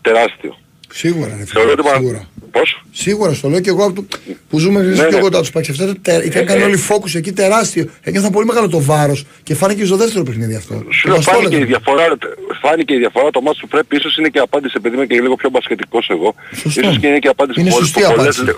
[0.00, 0.56] τεράστιο.
[0.92, 1.72] Σίγουρα, ρε Θεωρώ φίλε.
[1.72, 2.28] ότι πα- Σίγουρα.
[2.50, 4.04] Πώς; Σίγουρα στο λέω και εγώ από το,
[4.48, 5.16] που ζούμε εμείς Ναι, και ναι.
[5.18, 5.94] εγώ τα τους Παξιφτές,
[6.24, 6.64] Είχαν Ε, κάνει ε.
[6.64, 7.88] όλοι focus εκεί τεράστιο.
[8.02, 10.74] Ένιωθαν πολύ μεγάλο το βάρος και φάνηκε στο δεύτερο παιχνίδι αυτό.
[10.74, 11.68] Σου Και λέω μας το φάνηκε η, έλεγαν.
[11.68, 12.16] διαφορά,
[12.62, 15.34] φάνηκε η διαφορά το μάτς που πρέπει, ίσως είναι και απάντηση επειδή είμαι και λίγο
[15.36, 16.34] πιο μπασκετικός εγώ.
[16.56, 16.80] Σωστό.
[16.80, 18.56] Ίσως και είναι και απάντηση Είναι που, σωστή που, πολλές, απάντηση.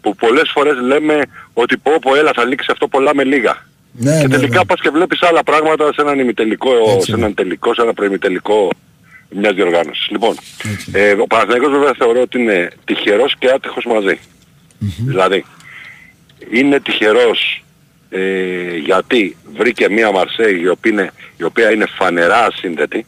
[0.00, 3.66] που πολλές φορές λέμε ότι πω πω έλα θα λήξει αυτό πολλά με λίγα.
[3.92, 4.64] Ναι, και ναι, τελικά ναι.
[4.64, 7.20] πας και βλέπεις άλλα πράγματα σε έναν ημιτελικό, Έτσι σε είναι.
[7.20, 8.70] έναν τελικό, σε ένα προημιτελικό
[9.30, 10.08] μιας διοργάνωσης.
[10.10, 10.36] Λοιπόν,
[10.72, 10.90] Έτσι.
[10.94, 14.18] ε, ο Παναθηναϊκός βέβαια θεωρώ ότι είναι τυχερός και άτυχος μαζί.
[14.98, 15.44] Δηλαδή,
[16.50, 17.64] είναι τυχερός
[18.10, 23.06] ε, γιατί βρήκε μία Μαρσέη η οποία είναι, η οποία είναι φανερά ασύνδετη,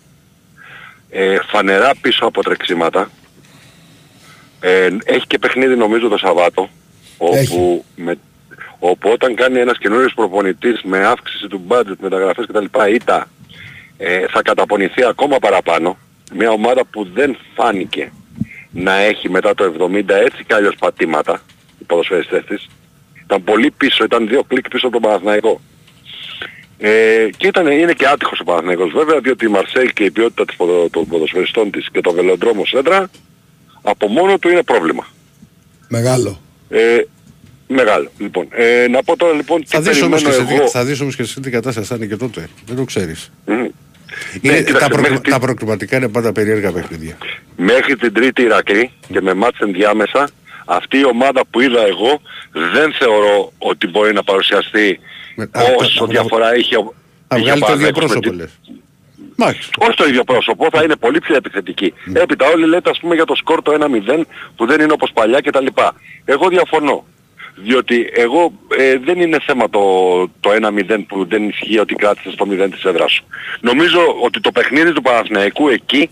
[1.11, 3.11] ε, φανερά πίσω από τρεξίματα,
[4.61, 6.69] ε, έχει και παιχνίδι νομίζω το Σαββάτο,
[7.33, 7.55] Έχει.
[7.55, 8.19] όπου, με,
[8.79, 12.65] όπου όταν κάνει ένας καινούριος προπονητής με αύξηση του budget, μεταγραφές κτλ.
[12.95, 13.29] ήττα,
[13.99, 15.99] ε, θα καταπονηθεί ακόμα παραπάνω.
[16.35, 18.13] Μια ομάδα που δεν φάνηκε
[18.71, 21.43] να έχει μετά το 70 έτσι κι αλλιώς πατήματα,
[21.79, 22.69] οι ποδοσφαιριστές της.
[23.23, 25.61] Ήταν πολύ πίσω, ήταν δύο κλικ πίσω από τον Παναθηναϊκό.
[26.79, 30.45] Ε, και ήταν, είναι και άτυχος ο Παναθηναϊκός βέβαια, διότι η Μαρσέλ και η ποιότητα
[30.45, 33.11] της ποδο, των ποδοσφαιριστών της και το βελοντρόμο σέντρα
[33.83, 35.07] από μόνο του είναι πρόβλημα.
[35.89, 36.41] Μεγάλο.
[36.69, 36.99] Ε,
[37.67, 38.11] μεγάλο.
[38.19, 40.69] Λοιπόν, ε, να πω τώρα λοιπόν τι Θα δεις όμως και περιμένω εσύ, εγώ.
[40.71, 42.49] θα δεις όμως και εσύ τι κατάσταση θα είναι και τότε.
[42.67, 43.31] Δεν το ξέρεις.
[43.47, 43.65] Μμ.
[44.41, 47.17] Είναι, Ναι, τα, κοίταξε, προ- μέχρι τη- τα προκριματικά είναι πάντα περίεργα παιχνίδια.
[47.57, 50.29] μέχρι την τρίτη Ηρακλή και με μάτς ενδιάμεσα
[50.65, 52.21] αυτή η ομάδα που είδα εγώ
[52.73, 55.01] δεν θεωρώ ότι μπορεί να παρουσιαστεί
[55.35, 56.95] Με- α, όσο α, α, διαφορά είχε ο
[57.29, 58.61] Θα είχε ο βγάλει το ίδιο Παναθηναϊκός με πρόσωπο την- λες.
[59.37, 59.71] Μάλιστα.
[59.79, 61.95] όχι το ίδιο πρόσωπο, θα είναι πολύ πιο επιθετική.
[62.13, 65.41] Έπειτα όλοι λέτε ας πούμε για το σκορ το 1-0 που δεν είναι όπως παλιά
[65.41, 65.67] κτλ.
[66.25, 67.07] Εγώ διαφωνώ.
[67.63, 69.81] Διότι εγώ ε, δεν είναι θέμα το,
[70.41, 70.51] το
[70.89, 73.25] 1-0 που δεν ισχύει ότι κράτησε στο 0 της έδρας σου.
[73.61, 76.11] Νομίζω ότι το παιχνίδι του Παναθηναϊκού εκεί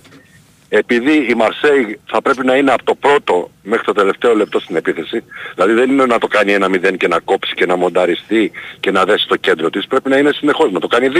[0.68, 4.76] επειδή η Μαρσέη θα πρέπει να είναι από το πρώτο μέχρι το τελευταίο λεπτό στην
[4.76, 8.90] επίθεση, δηλαδή δεν είναι να το κάνει 1-0 και να κόψει και να μονταριστεί και
[8.90, 11.18] να δέσει το κέντρο της, πρέπει να είναι συνεχώς, να το κάνει 2-0.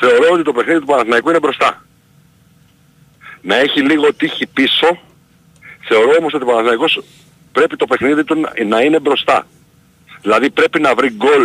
[0.00, 1.84] Θεωρώ ότι το παιχνίδι του Παναθηναϊκού είναι μπροστά.
[3.40, 4.98] Να έχει λίγο τύχη πίσω,
[5.88, 7.02] θεωρώ όμως ότι ο Παναθηναϊκός
[7.56, 9.46] πρέπει το παιχνίδι του να- να είναι μπροστά.
[10.22, 11.44] Δηλαδή πρέπει να βρει γκολ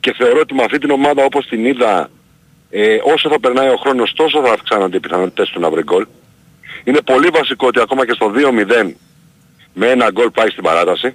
[0.00, 2.10] και θεωρώ ότι με αυτή την ομάδα όπως την είδα
[2.70, 6.06] ε, όσο θα περνάει ο χρόνος τόσο θα αυξάνονται οι πιθανότητες του να βρει γκολ.
[6.84, 8.94] Είναι πολύ βασικό ότι ακόμα και στο 2-0
[9.74, 11.14] με ένα γκολ πάει στην παράταση.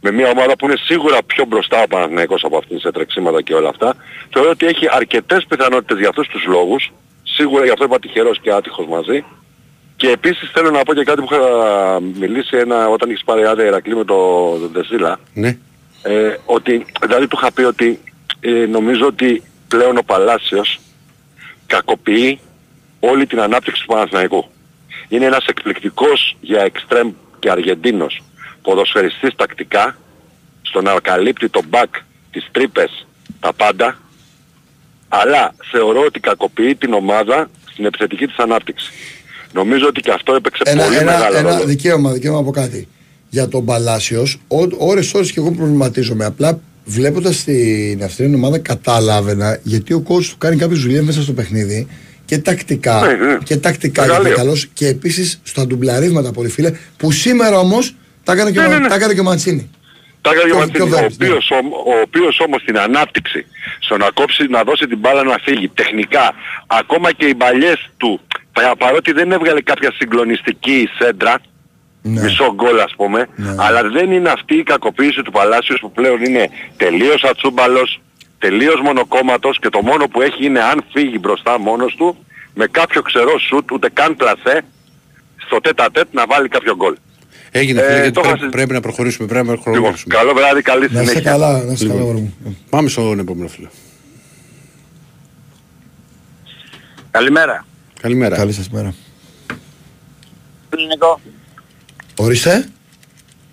[0.00, 3.54] Με μια ομάδα που είναι σίγουρα πιο μπροστά ο Παναθηναϊκός από αυτήν σε τρεξίματα και
[3.54, 3.96] όλα αυτά.
[4.32, 6.92] Θεωρώ ότι έχει αρκετές πιθανότητες για αυτούς τους λόγους.
[7.22, 9.24] Σίγουρα γι' αυτό είπα τυχερός και άτυχος μαζί.
[10.02, 13.64] Και επίσης θέλω να πω και κάτι που είχα μιλήσει ένα, όταν είχες πάρει άδεια
[13.64, 15.56] Ηρακλή με τον το Δεσίλα Ναι.
[16.02, 18.00] ε, ότι, δηλαδή του είχα πει ότι
[18.40, 20.80] ε, νομίζω ότι πλέον ο Παλάσιος
[21.66, 22.40] κακοποιεί
[23.00, 24.50] όλη την ανάπτυξη του Παναθηναϊκού.
[25.08, 28.22] Είναι ένας εκπληκτικός για εξτρέμ και Αργεντίνος
[28.62, 29.96] ποδοσφαιριστής τακτικά,
[30.62, 32.00] στο να καλύπτει τον back,
[32.30, 33.06] τις τρύπες,
[33.40, 33.98] τα πάντα,
[35.08, 38.92] αλλά θεωρώ ότι κακοποιεί την ομάδα στην επιθετική της ανάπτυξη.
[39.52, 41.64] Νομίζω ότι και αυτό έπαιξε ένα, πολύ ένα, μεγάλο ένα ρόλο.
[41.64, 42.88] δικαίωμα, δικαίωμα από κάτι.
[43.28, 44.40] Για τον Παλάσιος,
[44.78, 46.24] ώρες ώρες και εγώ προβληματίζομαι.
[46.24, 51.32] Απλά βλέποντας την Αυστριακή ομάδα κατάλαβαινα γιατί ο coach του κάνει κάποιες δουλειές μέσα στο
[51.32, 51.86] παιχνίδι
[52.24, 53.38] και τακτικά, Ναι, ναι.
[53.44, 54.26] και τακτικά Εργαλείο.
[54.26, 57.94] γιατί καλός και επίσης στα ντουμπλαρίσματα πολύ φίλε που σήμερα όμως
[58.24, 58.88] τα έκανε και, Ναι, ο- ναι, ναι.
[58.88, 59.70] τα έκανε και ο Μαντσίνη.
[60.20, 61.26] Τα έκανε Και ο- ο Μαντσίνη, και ο ο Βέρτς, ναι.
[61.26, 63.46] οποίος, ομ- ο οποίος όμως στην ανάπτυξη,
[63.80, 66.34] στο να κόψει, να δώσει την μπάλα να φύγει, τεχνικά,
[66.66, 68.40] ακόμα και οι μπαλιές του, πα-
[68.78, 71.38] παρότι δεν έβγαλε κάποια συγκλονιστική σέντρα,
[72.02, 72.22] Ναι.
[72.22, 73.54] μισό γκολ ας πούμε, Ναι.
[73.58, 78.00] αλλά δεν είναι αυτή η κακοποίηση του Παλάσιους που πλέον είναι τελείως ατσούμπαλος,
[78.38, 82.16] τελείως μονοκόμματος και το μόνο που έχει είναι αν φύγει μπροστά μόνος του,
[82.54, 84.64] με κάποιο ξερό σουτ, ούτε καν πλασέ,
[85.46, 86.94] στο τέτα τέτ να βάλει κάποιο γκολ.
[87.50, 89.28] Έγινε Ε, φίλε, γιατί το πρέπει, είχα συ- πρέπει να προχωρήσουμε.
[89.28, 90.14] Πρέπει να Λοιπόν, προχωρήσουμε.
[90.14, 91.30] καλό βράδυ, καλή Να είστε συνέχεια.
[91.30, 91.98] καλά, να είστε Λοιπόν.
[92.00, 92.56] καλά μωρό μου.
[92.70, 93.70] Πάμε στον επόμενο φίλο.
[97.10, 97.66] Καλημέρα.
[98.02, 98.36] Καλημέρα.
[98.36, 98.94] Καλή σας μέρα.
[100.70, 101.20] Ελληνικό
[102.16, 102.68] Ορίστε.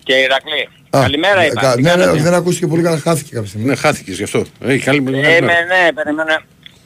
[0.04, 0.68] και Ηρακλή.
[0.90, 1.60] Α, Καλημέρα ε, είπα.
[1.60, 3.66] κα- Τι ναι, ναι, κάνετε; όχι, δεν ακούστηκε πολύ καλά, χάθηκε κάποια στιγμή.
[3.66, 4.38] Ναι, χάθηκες γι' αυτό.
[4.38, 5.28] Ε, καλή Ε, καλημέρα.
[5.44, 6.30] με, ναι, περιμένω,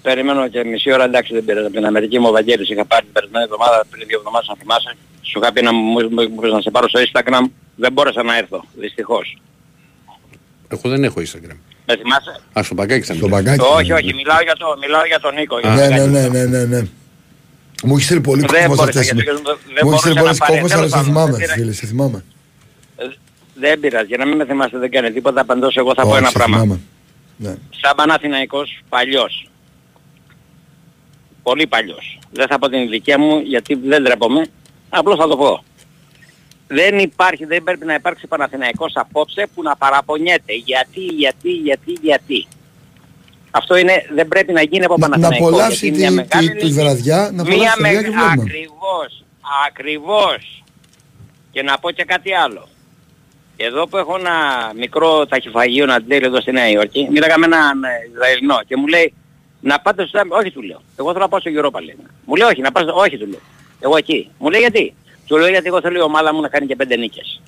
[0.03, 3.03] περιμένω και μισή ώρα εντάξει δεν πήρα από την Αμερική μου ο Βαγγέλης είχα πάρει
[3.05, 6.53] την περασμένη εβδομάδα πριν δύο εβδομάδες να θυμάσαι σου είχα πει να, μου, μου- μου-
[6.55, 7.45] να σε πάρω στο Instagram
[7.77, 9.39] δεν μπόρεσα να έρθω δυστυχώς
[10.69, 11.57] Εγώ δεν έχω Instagram.
[11.87, 13.43] με θυμάσαι; Α, στο μπαγκάκι θα Στο μιλάμε.
[13.43, 13.69] μπαγκάκι.
[13.79, 16.29] όχι όχι μιλάω για, το, μιλάω για τον Νίκο για Ναι, τον ναι, Βαγγέλη.
[16.31, 16.87] ναι, ναι, ναι, ναι.
[17.85, 19.05] Μου έχεις στείλει πολύ Δεν κόμμα μπόρεσα, αυτές.
[19.05, 20.81] γιατί δεν- δεν Μου έχεις στείλει μπορούσα πολλές να κόμμες, πάρει.
[20.83, 22.25] αλλά σε Τέλος θυμάμαι, πάντων, δεν φίλε, σε θυμάμαι.
[22.97, 23.05] Ε,
[23.55, 26.19] δεν πειράζει για να μην με θυμάστε δεν κάνει τίποτα παντός εγώ θα πω Όχι,
[26.19, 26.81] ένα σε πράγμα θυμάμαι.
[27.37, 27.55] Ναι.
[27.71, 29.49] σαν Παναθηναϊκός παλιός.
[31.43, 32.19] Πολύ παλιός.
[32.33, 34.47] Δεν θα πω την ηλικία μου γιατί δεν ντρέπομαι.
[34.89, 35.65] Απλώς θα το πω.
[36.69, 40.53] Δεν υπάρχει, δεν πρέπει να υπάρξει Παναθηναϊκός απόψε που να παραπονιέται.
[40.65, 42.47] Γιατί, γιατί, γιατί, γιατί.
[43.57, 45.47] Αυτό είναι, δεν πρέπει να γίνει από Να, να Παναθηναϊκό.
[45.49, 48.11] απολαύσει γιατί είναι τη, μια τη, μεγάλη τη βραδιά, να Μία απολαύσει τη βραδιά και
[48.11, 48.29] μεγα...
[48.29, 48.43] βλέπουμε.
[48.47, 49.25] Ακριβώς,
[49.69, 50.63] ακριβώς.
[51.51, 52.69] Και να πω και κάτι άλλο.
[53.57, 54.33] Εδώ που έχω ένα
[54.77, 58.87] μικρό ταχυφαγείο να τέλει εδώ στη Νέα Υόρκη, μίλαγα με έναν ε, Ισραηλινό και μου
[58.87, 59.15] λέει
[59.61, 60.83] να πάτε στο όχι του λέω.
[60.97, 61.97] Εγώ θέλω να πάω στο Europa λέει.
[62.25, 62.95] Μου λέει όχι, να πάω στο...
[62.97, 63.41] όχι του λέω.
[63.81, 64.31] Εγώ εκεί.
[64.39, 64.95] Μου λέει γιατί;
[65.27, 67.41] Του λέω γιατί εγώ θέλω η ομάδα μου να κάνει και πέντε νίκες.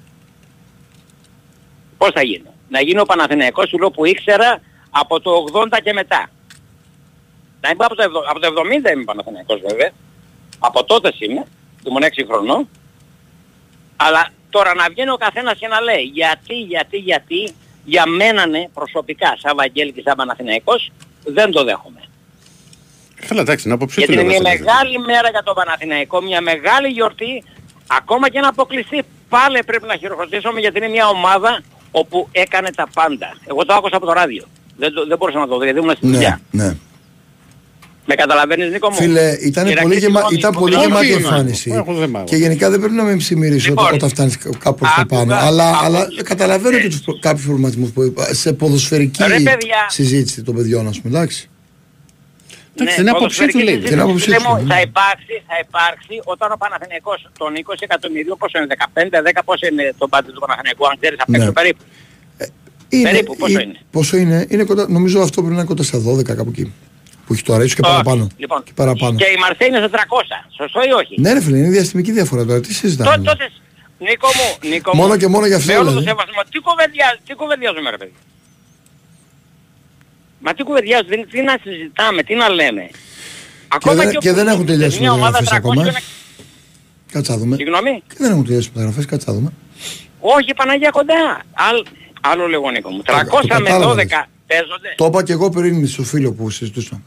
[1.98, 2.50] Πώς θα γίνει.
[2.68, 4.60] Να γίνει ο Παναθηναϊκός του λέω που ήξερα
[4.90, 6.30] από το 80 και μετά.
[7.60, 9.90] Να είμαι από το, εβδο- από το 70 είμαι Παναθηναϊκός βέβαια.
[10.58, 11.44] Από τότε είμαι,
[11.86, 12.68] ήμουν 6 χρονών.
[13.96, 18.68] Αλλά τώρα να βγαίνει ο καθένας και να λέει γιατί, γιατί, γιατί για μένα ναι,
[18.74, 20.90] προσωπικά σαν Βαγγέλη και σαν Παναθηναϊκός
[21.24, 22.00] δεν το δέχομαι.
[23.28, 24.40] Καλά, εντάξει, να αποψή Γιατί του είναι λέω.
[24.40, 24.64] μια αυτό.
[24.64, 27.44] μεγάλη μέρα για τον Παναθηναϊκό, μια μεγάλη γιορτή,
[27.86, 31.60] ακόμα και να αποκλειστεί πάλι πρέπει να χειροκροτήσουμε γιατί είναι μια ομάδα
[31.90, 33.36] όπου έκανε τα πάντα.
[33.46, 34.44] Εγώ το άκουσα από το ράδιο.
[34.76, 36.40] Δεν, το- δεν μπορούσα να το δω γιατί ήμουν στη Ναι, δουλειά.
[36.50, 36.74] ναι.
[38.08, 40.18] Με καταλαβαίνεις Νίκο μου; Φίλε, ήταν Ηρακλή, πολύ, γεμα...
[40.20, 41.22] συγγνώμη, ήταν που πολύ μιλάω γεμάτη φίλος.
[41.22, 41.70] εμφάνιση.
[41.74, 42.28] Έχω θέμα εγώ.
[42.28, 45.24] Και γενικά δεν πρέπει να με ψημίρεις Λοιπόν, όταν, όταν φτάνεις κάπου προς τα άκουγα-
[45.24, 45.34] πάνω.
[45.46, 48.34] Αλλά, άκου- αλλά καταλαβαίνω και τους, προ- κάποιους προβληματισμούς που είπα.
[48.34, 49.86] Σε ποδοσφαιρική Ρε, παιδιά.
[49.88, 51.48] συζήτηση των παιδιών, ας πούμε, εντάξει.
[52.78, 53.66] Εντάξει, την άποψή του ποδοσφαιρική λέει.
[53.74, 54.74] συζήτηση, Την άποψή φίλε του, μου, ναι.
[54.74, 59.64] Θα υπάρξει, θα υπάρξει όταν ο Παναθηναϊκός των 20 εκατομμυρίων, πόσο είναι, 15, 10 πόσο
[59.70, 61.52] είναι το μπάτι του Παναθηναϊκού, αν ξέρεις απ' έξω Ναι.
[61.60, 61.82] περίπου.
[62.88, 65.82] Είναι, Περίπου, πόσο ε, είναι; Πόσο είναι, είναι κοντά, νομίζω αυτό πρέπει να είναι κοντά
[65.82, 66.72] στα 12 κάπου εκεί.
[67.26, 68.26] Που έχει τώρα, ίσως και Όχι, παραπάνω.
[68.36, 69.16] Λοιπόν, Και παραπάνω.
[69.18, 69.96] και η Μαρσέη είναι σε 300,
[70.56, 72.60] σωστό ή όχι; Ναι, ρε φίλε, είναι διαστημική διαφορά τώρα.
[72.60, 73.50] Τι Τό- συζητάμε; τότε,
[73.98, 76.08] Νίκο μου, Νίκο μου, Μόνο και μόνο για αυτό, με όλο το δηλαδή.
[76.08, 78.12] σεβασμό, τι, κουβεντιά, τι κουβεντιάζουμε ρε παιδί;
[80.40, 82.88] Μα τι κουβεντιάζουμε, τι, τι να συζητάμε, τι να λέμε;
[83.78, 85.82] Και δεν, ο και δεν έχουν τελειώσει οι μια ομάδα μεταγραφές 300 ακόμα.
[85.82, 86.02] είναι-
[87.12, 87.56] Κάτσε να δούμε.
[87.56, 89.52] Συγγνώμη; Και δεν έχουν τελειώσει οι μεταγραφές, κάτσε να δούμε.
[90.20, 91.42] Όχι Παναγία κοντά.
[92.30, 93.02] Άλλ, άλλο λέγω Νίκο μου.
[93.06, 94.06] 300 το με κατάλαβα, 12 λες.
[94.46, 94.94] παίζονται.
[94.96, 97.00] Το είπα και εγώ πριν στο φίλο που συζητούσα.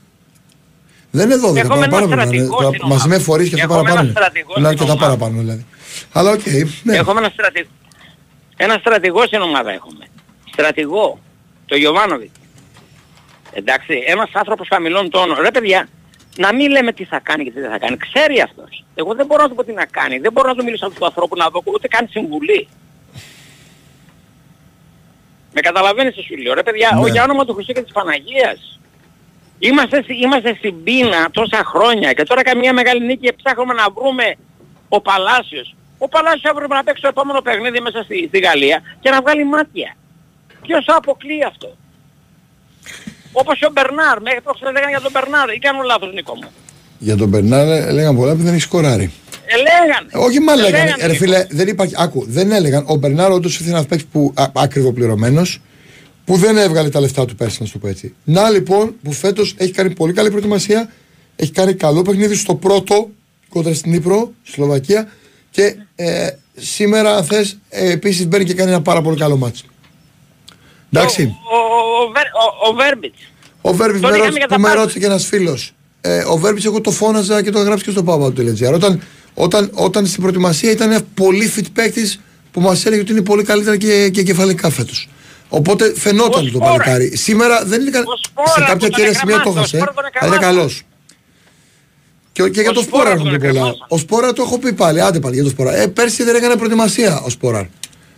[1.12, 2.46] Δεν είναι 12, Έχουμε ένα παραπάνω πρέπει να είναι.
[2.46, 3.24] στρατηγό στην Μαζί με ομάδα.
[3.24, 4.10] φορείς και αυτό Έχουμε ένα παραπάνω.
[4.10, 4.20] είναι.
[4.20, 5.06] στρατηγό Είναι στην αρκετά ομάδα.
[5.18, 5.66] παραπάνω δηλαδή.
[6.12, 6.46] Αλλά οκ,
[6.84, 6.96] ναι.
[6.98, 7.68] Έχουμε ένα στρατηγό.
[8.58, 10.06] Ένα στρατηγό στην ομάδα έχουμε.
[10.52, 11.20] Στρατηγό.
[11.66, 12.32] Το Γιωβάνοβιτς.
[13.54, 15.38] Εντάξει, ένας άνθρωπος χαμηλών τόνων.
[15.42, 15.88] Ρε παιδιά,
[16.38, 17.98] να μην λέμε τι θα κάνει και τι δεν θα κάνει.
[17.98, 18.84] Ξέρει αυτός.
[18.96, 20.18] Εγώ δεν μπορώ να του πω τι να κάνει.
[20.18, 22.68] Δεν μπορώ να του μιλήσω αυτού του ανθρώπου να δω ούτε καν συμβουλή.
[25.54, 26.54] Με καταλαβαίνεις τι σου λέω.
[26.54, 27.02] Ρε παιδιά, Ναι.
[27.02, 28.80] ο για όνομα του Χριστού και της Παναγίας.
[29.60, 33.86] Είμαστε, στη- είμαστε στην πείνα τόσα χρόνια και τώρα καμία μεγάλη νίκη και ψάχνουμε να
[33.96, 34.36] βρούμε
[34.90, 35.76] ο Παλάσιος.
[35.98, 39.46] Ο Παλάσιος έπρεπε να παίξει το επόμενο παιχνίδι μέσα στη, στη Γαλλία και να βγάλει
[39.46, 39.96] μάτια.
[40.62, 41.70] Ποιος θα αποκλεί αυτό;
[43.32, 46.50] Όπως ο Μπερνάρ, μέχρι το χθες λέγανε για τον Μπερνάρ, ή κάνω λάθος Νίκο μου.
[47.00, 49.12] Για τον Μπερνάρ έλεγαν πολλά που δεν έχει σκοράρει.
[49.52, 50.26] Ε, λέγανε.
[50.28, 51.24] Όχι μα Ε, λέγανε, λέγανε, ρε Νίκο.
[51.24, 52.84] φίλε, δεν υπάρχει, άκου, δεν έλεγαν.
[52.88, 55.62] Ο Μπερνάρ όντως ήθελε να παίξει που α- ακριβοπληρωμένος
[56.26, 58.14] που δεν έβγαλε τα λεφτά του πέρσι, να σου το πω έτσι.
[58.24, 60.90] Να λοιπόν που φέτος έχει κάνει πολύ καλή προετοιμασία,
[61.36, 63.10] έχει κάνει καλό παιχνίδι στο πρώτο
[63.50, 65.10] κόντρα στην Ήπρο, στη Σλοβακία
[65.52, 69.64] και ε, σήμερα, αν θες, ε, επίσης μπαίνει και κάνει ένα πάρα πολύ καλό μάτσο.
[70.94, 71.24] Εντάξει.
[71.24, 72.02] Ο, ο,
[72.68, 73.18] ο, ο Βέρμπιτς.
[73.62, 75.74] Ο Βέρμπιτς με, ρώτησε, που με ρώτησε και ένας φίλος.
[76.02, 78.44] Ε, ο Βέρμπιτς εγώ το φώναζα και το γράψει και στο Πάπα του
[78.74, 79.02] Όταν,
[79.42, 82.20] όταν, όταν στην προετοιμασία ήταν ένα πολύ fit παίκτης
[82.52, 85.10] που μας έλεγε ότι είναι πολύ καλύτερα και, και κεφαλικά φέτος.
[85.50, 87.18] Οπότε φαινόταν το παλικάρι.
[87.18, 87.92] Σήμερα δεν είναι
[88.56, 89.82] Σε κάποια κύρια σημεία το έχασες.
[90.20, 90.82] Αλλά είναι καλός.
[92.32, 93.76] Και, και για το Σπόρα έχω πει πολλά.
[93.88, 95.02] Ο Σπόρα το έχω πει πάλι.
[95.02, 95.76] Άντε πάλι για το Σπόρα.
[95.76, 97.70] Ε, πέρσι δεν έκανε προετοιμασία ο Σπόρα.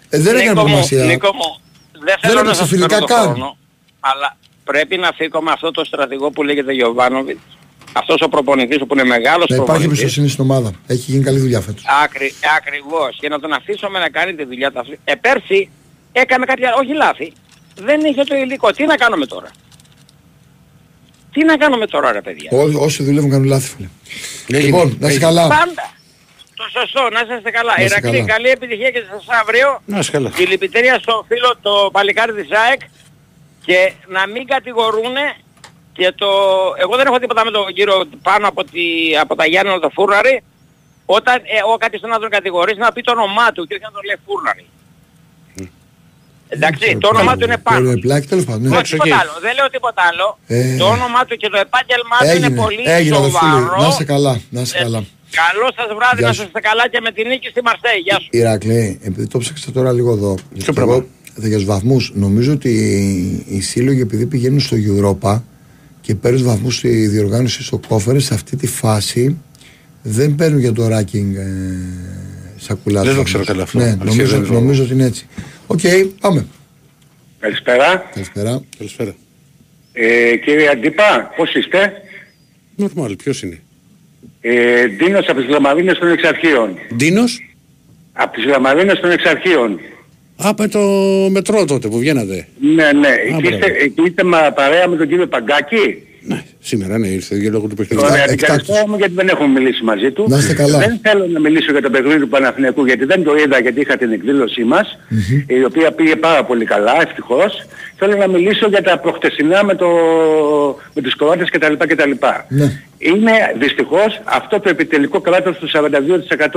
[0.09, 1.05] Ε, δεν έκανε προετοιμασία.
[1.05, 1.61] Νίκο μου,
[1.91, 3.55] δεν θέλω να σας φιλικά καν.
[3.99, 7.41] Αλλά πρέπει να φύγω με αυτό το στρατηγό που λέγεται Γιωβάνοβιτς.
[7.93, 10.71] Αυτός ο προπονητής που είναι μεγάλος ναι, υπάρχει εμπιστοσύνη στην ομάδα.
[10.87, 11.83] Έχει γίνει καλή δουλειά φέτος.
[12.03, 13.17] Άκρι, ακριβώς.
[13.19, 14.97] Και να τον αφήσουμε να κάνει τη δουλειά του.
[15.03, 15.69] Ε, πέρσι
[16.11, 17.33] έκανε κάτι όχι λάθη.
[17.75, 18.71] Δεν είχε το υλικό.
[18.71, 19.49] Τι να κάνουμε τώρα;
[21.33, 23.75] Τι να κάνουμε τώρα ρε παιδιά; Ό, όσοι δουλεύουν κάνουν λάθη
[24.45, 24.59] φίλε.
[24.59, 25.47] Λοιπόν, να είσαι καλά.
[25.47, 25.93] Πάντα.
[26.55, 27.73] Το σωστό, να είστε καλά.
[27.81, 29.81] Ηρακλή, καλή επιτυχία και σας αύριο.
[29.85, 30.31] Να είστε καλά.
[30.37, 32.81] Η λυπητερία στο φίλο το παλικάρι της ΑΕΚ
[33.65, 35.15] και να μην κατηγορούν
[36.01, 36.29] και το...
[36.83, 37.97] Εγώ δεν έχω τίποτα με τον κύριο
[38.27, 38.85] πάνω από, τη...
[39.23, 40.35] από τα Γιάννη το Φούρναρη.
[41.17, 43.85] Όταν ε, εγώ κάτι στον να τον κατηγορήσει να πει το όνομά του και όχι
[43.89, 44.65] να τον λέει Φούρναρη.
[46.55, 47.93] Εντάξει, το όνομά του είναι πάνω.
[47.93, 48.61] Το πλάκι τέλος πάντων.
[48.61, 48.81] Ναι.
[48.81, 49.33] τίποτα άλλο.
[49.45, 50.27] Δεν λέω τίποτα άλλο.
[50.47, 53.81] Ε, το όνομά του και το επάγγελμά του είναι πολύ έγινε, σοβαρό.
[53.81, 54.99] Να είσαι καλά, να είσαι ε, καλά.
[55.41, 57.99] Καλό σας βράδυ, να είστε καλά και με την νίκη στη Μαρσέη.
[58.05, 58.27] Γεια σου.
[58.31, 60.35] Ηρακλή, επειδή το ψάξα τώρα λίγο εδώ.
[60.57, 62.73] Ποιο πράγμα; Για τους βαθμούς, νομίζω ότι
[63.47, 65.41] οι σύλλογοι επειδή πηγαίνουν στο Europa
[66.01, 69.37] και παίρνουν βαθμούς στη διοργάνωση στο κόφερ, σε αυτή τη φάση
[70.03, 71.49] δεν παίρνουν για το ranking ε,
[72.57, 73.05] σακουλάς.
[73.05, 73.77] Δεν το ξέρω καλά αυτό.
[73.79, 75.27] Ναι, νομίζω, νομίζω ότι είναι έτσι.
[75.67, 76.45] OK, okay, πάμε.
[77.39, 78.09] Καλησπέρα.
[78.13, 78.61] Καλησπέρα.
[78.77, 79.15] Καλησπέρα.
[79.93, 81.93] Ε, κύριε Αντίπα, πώς είστε;
[82.75, 83.59] Νορμάλ, ποιος είναι;
[84.41, 86.77] Ε, Ντίνος από τις Λαμαρίνες των Εξαρχείων.
[86.95, 87.55] Ντίνος;
[88.13, 89.79] Από τις Λαμαρίνες των Εξαρχείων.
[90.47, 90.79] Α, με το
[91.29, 92.47] μετρό τότε που βγαίνατε.
[92.59, 93.07] Ναι, ναι.
[93.07, 94.23] εκεί, είστε, εκεί είστε
[94.55, 98.07] παρέα με τον κύριο Παγκάκη; Ναι, σήμερα ναι, ήρθε για λόγω του παιχνιδιού.
[98.11, 100.25] Ωραία, ευχαριστώ μου γιατί δεν έχουμε μιλήσει μαζί του.
[100.29, 100.77] Να είστε καλά.
[100.77, 103.97] Δεν θέλω να μιλήσω για το παιχνίδι του Παναθηναϊκού γιατί δεν το είδα γιατί είχα
[103.97, 105.51] την εκδήλωσή μας, mm-hmm.
[105.51, 107.65] η οποία πήγε πάρα πολύ καλά, ευτυχώς.
[107.97, 109.87] Θέλω να μιλήσω για τα προχτεσινά με, το,
[110.93, 111.73] με τους Κροάτες κτλ.
[111.77, 112.11] κτλ.
[112.47, 112.81] Ναι.
[112.97, 115.69] Είναι δυστυχώς αυτό το επιτελικό κράτος του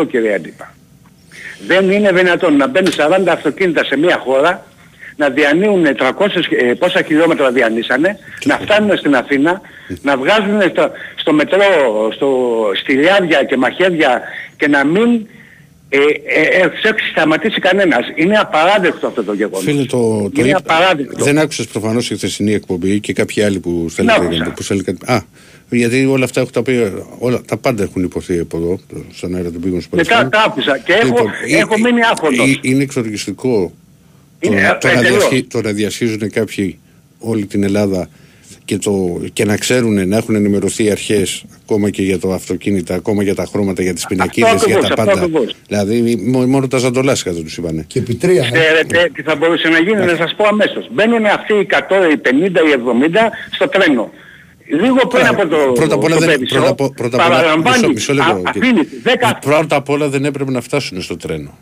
[0.00, 0.74] 42% κύριε Αντίπα.
[1.66, 4.66] Δεν είναι δυνατόν να μπαίνουν 40 αυτοκίνητα σε μια χώρα
[5.16, 9.60] να διανύουν 300 ε, πόσα χιλιόμετρα διανύσανε, να φτάνουν στην Αθήνα,
[10.02, 11.60] να βγάζουν στο, στο μετρό,
[12.14, 14.22] στο, στυλιάδια και μαχαίρια
[14.56, 15.26] και να μην
[15.88, 18.06] ε, ε, ε, έχει σταματήσει κανένας.
[18.14, 19.62] Είναι απαράδεκτο αυτό το γεγονός.
[19.62, 21.24] Φίλε, το, το είναι απαράδεκτο.
[21.24, 25.20] Δεν άκουσες προφανώς η χθεσινή εκπομπή και κάποιοι άλλοι που στέλνουν που στέλνουν Α,
[25.76, 28.80] γιατί όλα αυτά έχουν τα, πει, όλα, τα πάντα έχουν υποθεί από εδώ,
[29.12, 32.58] στον αέρα του πήγων Μετά τα άκουσα και έχω, λοιπόν, έχω μείνει άφωνος.
[32.62, 33.72] Είναι εξοργιστικό
[35.48, 36.78] το, να διασχίζουν κάποιοι
[37.18, 38.08] όλη την Ελλάδα
[38.64, 42.94] και, το, και να ξέρουν, να έχουν ενημερωθεί οι αρχές ακόμα και για το αυτοκίνητα,
[42.94, 45.28] ακόμα για τα χρώματα, για τις πινακίδες, για τα πάντα.
[45.68, 46.16] Δηλαδή
[46.46, 47.84] μόνο τα ζαντολάσκα δεν τους είπανε.
[47.86, 48.44] Και επί τρία.
[48.52, 48.58] Ε.
[48.58, 50.88] Ξέρετε τι θα μπορούσε να γίνει, να σας πω αμέσως.
[50.92, 51.76] Μπαίνουν αυτοί οι 100,
[52.12, 54.10] οι 50, οι 70 στο τρένο.
[54.66, 58.42] Λίγο πριν από το πρώτα απ' όλα δεν, πρώτα, πρώτα, παραλαμβάνει, μισό, μισό
[59.40, 61.58] Πρώτα απ' όλα δεν έπρεπε να φτάσουν στο τρένο.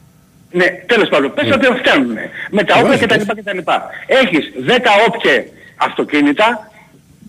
[0.50, 2.16] Ναι, τέλος πάντων, πες ότι φτάνουν.
[2.50, 3.14] Με τα όπλα κτλ.
[3.14, 3.58] κτλ.
[4.06, 4.72] Έχεις 10
[5.06, 5.44] όπλε
[5.76, 6.70] αυτοκίνητα,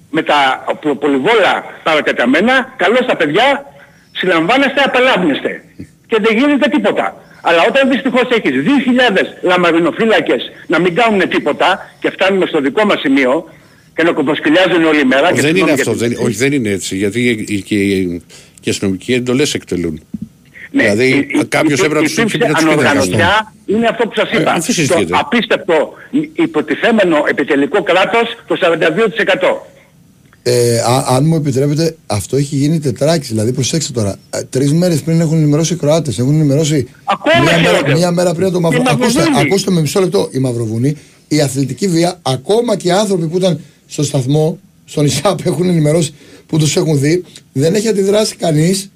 [0.09, 0.63] με τα
[0.99, 3.65] πολυβόλα παρακαταμένα, καλώς τα παιδιά,
[4.11, 5.63] συλλαμβάνεστε, απελάβνεστε.
[6.07, 7.15] Και δεν γίνεται τίποτα.
[7.41, 12.99] Αλλά όταν δυστυχώς έχεις 2.000 λαμαρινοφύλακες να μην κάνουν τίποτα και φτάνουμε στο δικό μας
[12.99, 13.49] σημείο
[13.95, 15.33] και να κομποσκυλιάζουν όλη μέρα...
[15.33, 20.01] Και δεν είναι αυτό, δεν, όχι δεν είναι έτσι, γιατί και οι αστυνομικοί εντολές εκτελούν.
[20.71, 22.05] Ναι, δηλαδή κάποιος έπρεπε
[22.39, 25.05] να τους Ανοργανωτιά είναι αυτό που σας ε, είπα.
[25.05, 25.93] το απίστευτο
[26.33, 29.73] υποτιθέμενο επιτελικό κράτος το 42%.
[30.45, 33.25] Ε, α, αν μου επιτρέπετε, αυτό έχει γίνει τετράκι.
[33.25, 34.15] Δηλαδή, προσέξτε τώρα.
[34.29, 36.19] Ε, Τρεις μέρες πριν έχουν ενημερώσει οι Κροάτες.
[36.19, 36.87] Έχουν ενημερώσει.
[37.43, 38.89] μία, μέρα, μία μέρα πριν το Μαυροβούνι.
[38.91, 40.29] Ακούστε, ακούστε με μισό λεπτό.
[40.31, 43.59] Η Μαυροβούνη, η αθλητική βία, ακόμα και οι άνθρωποι που ήταν
[43.93, 46.13] στο σταθμό, στον ΙΣΑΠ, έχουν ενημερώσει
[46.47, 47.23] που τους έχουν δει,
[47.53, 48.91] δεν έχει αντιδράσει κανείς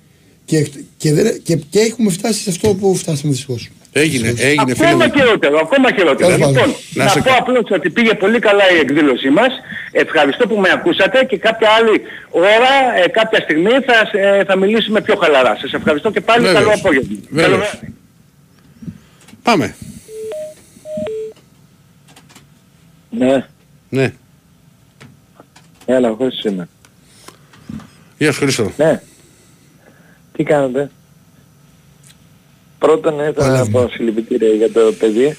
[0.45, 0.67] και,
[0.97, 3.69] και, δεν, και, και έχουμε φτάσει σε αυτό που φτάσαμε δυστυχώς.
[3.91, 5.23] Έγινε, έγινε Ακόμα φίλε.
[5.23, 6.31] χειρότερο, ακόμα χειρότερο.
[6.31, 6.53] Λοιπόν,
[6.93, 9.47] να, να πω απλώς ότι πήγε πολύ καλά η εκδήλωσή μας.
[9.91, 15.01] Ευχαριστώ που με ακούσατε και κάποια άλλη ώρα, ε, κάποια στιγμή θα, ε, θα μιλήσουμε
[15.01, 15.57] πιο χαλαρά.
[15.61, 16.63] Σας ευχαριστώ και πάλι Βέβαιος.
[16.63, 17.17] καλό απόγευμα.
[17.29, 17.79] Βέβαιος.
[19.43, 19.75] Πάμε.
[23.09, 23.45] Ναι.
[23.89, 24.13] Ναι.
[25.89, 26.67] Έλα, χωρίς είμαι.
[28.17, 28.71] Γεια σου Χρήστο.
[28.77, 29.01] Ναι.
[30.33, 30.91] Τι κάνετε;
[32.79, 35.38] Πρώτον ήθελα να πω συλληπιτήρια για το παιδί.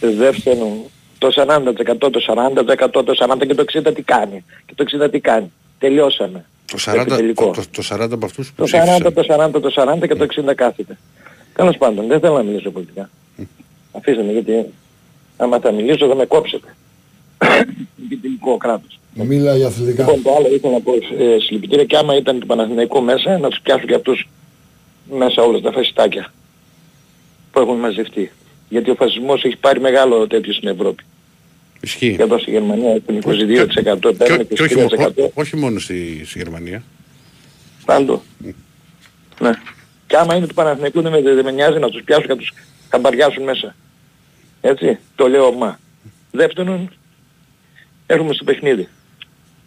[0.00, 0.78] Δεύτερον,
[1.18, 4.44] το 40%, το 40%, το 40% και το 60% τι κάνει.
[4.66, 5.52] Και το 60% τι κάνει.
[5.78, 6.44] Τελειώσαμε.
[6.66, 10.06] Το 40, το, το, το 40 από αυτούς που Το 40, το 40, το 40
[10.06, 10.98] και το 60 κάθεται.
[11.54, 13.10] Τέλος πάντων, δεν θέλω να μιλήσω πολιτικά.
[13.92, 14.64] Αφήστε με γιατί
[15.36, 16.74] άμα θα μιλήσω θα με κόψετε.
[18.08, 18.98] και τελικό κράτος.
[19.14, 20.02] Μίλα για αθλητικά.
[20.04, 23.48] Λοιπόν, το άλλο ήθελα να πω ε, συλληπιτήρια και άμα ήταν το Παναθηναϊκό μέσα, να
[23.48, 24.28] τους πιάσω και αυτούς
[25.10, 26.32] μέσα όλα τα φασιστάκια
[27.52, 28.30] που έχουν μαζευτεί.
[28.68, 31.02] Γιατί ο φασισμός έχει πάρει μεγάλο τέτοιο στην Ευρώπη.
[31.80, 32.16] Ισχύει.
[32.16, 35.08] Και εδώ στη Γερμανία έχουν 22% παίρνουν Και, όχι, 23%.
[35.16, 36.82] ό- όχι μόνο στη, στη Γερμανία.
[37.84, 38.22] Πάντο.
[39.40, 39.50] Ναι.
[40.06, 42.38] Και άμα είναι του Παναθηναϊκού δεν με, δεν με νοιάζει να τους πιάσουν και να
[42.38, 42.52] τους
[42.88, 43.74] καμπαριάσουν μέσα.
[44.60, 44.98] Έτσι.
[45.14, 45.78] Το λέω μα.
[46.30, 46.90] Δεύτερον,
[48.06, 48.88] έρχομαι στο παιχνίδι.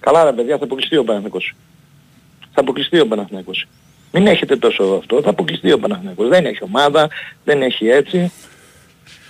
[0.07, 1.53] Καλά ρε παιδιά, θα αποκλειστεί ο Παναθηναϊκός.
[2.53, 3.65] Θα αποκλειστεί ο Παναθηναϊκός.
[4.11, 6.27] Μην έχετε τόσο αυτό, θα αποκλειστεί ο Παναθηναϊκός.
[6.29, 7.09] Δεν έχει ομάδα,
[7.43, 8.31] δεν έχει έτσι.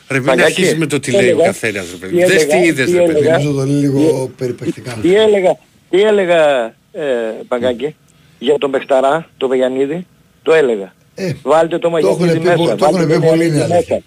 [0.09, 2.15] Ρε μην Παγκάκη, αρχίσεις με το τι τι λέει ο έλεγα, καθένας ρε τι παιδί.
[2.25, 3.11] Δες τι έλεγα, είδες τι ρε παιδί.
[3.19, 3.37] έλεγα.
[3.37, 4.97] Νομίζω το λέει λίγο περιπεκτικά.
[5.01, 5.57] Τι έλεγα,
[5.89, 7.01] τι έλεγα ε,
[7.47, 7.95] Παγκάκη,
[8.39, 10.07] για τον Πεχταρά, τον Βεγιανίδη,
[10.43, 10.93] το έλεγα.
[11.15, 12.57] Ε, Βάλτε το το έχουν Μαγιανίδη πει μέσα.
[12.57, 13.73] πο- το βάλτε έχουν πει Βεγιανίδη πολλοί, είναι μέσα.
[13.75, 14.01] αλήθεια.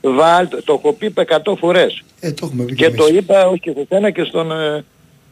[0.00, 1.12] Βάλτε, το έχω πει
[1.44, 2.02] 100 φορές.
[2.20, 3.18] ε, το έχουμε πει και Και το εμείς.
[3.20, 4.84] είπα όχι και σε σένα και στον, ε,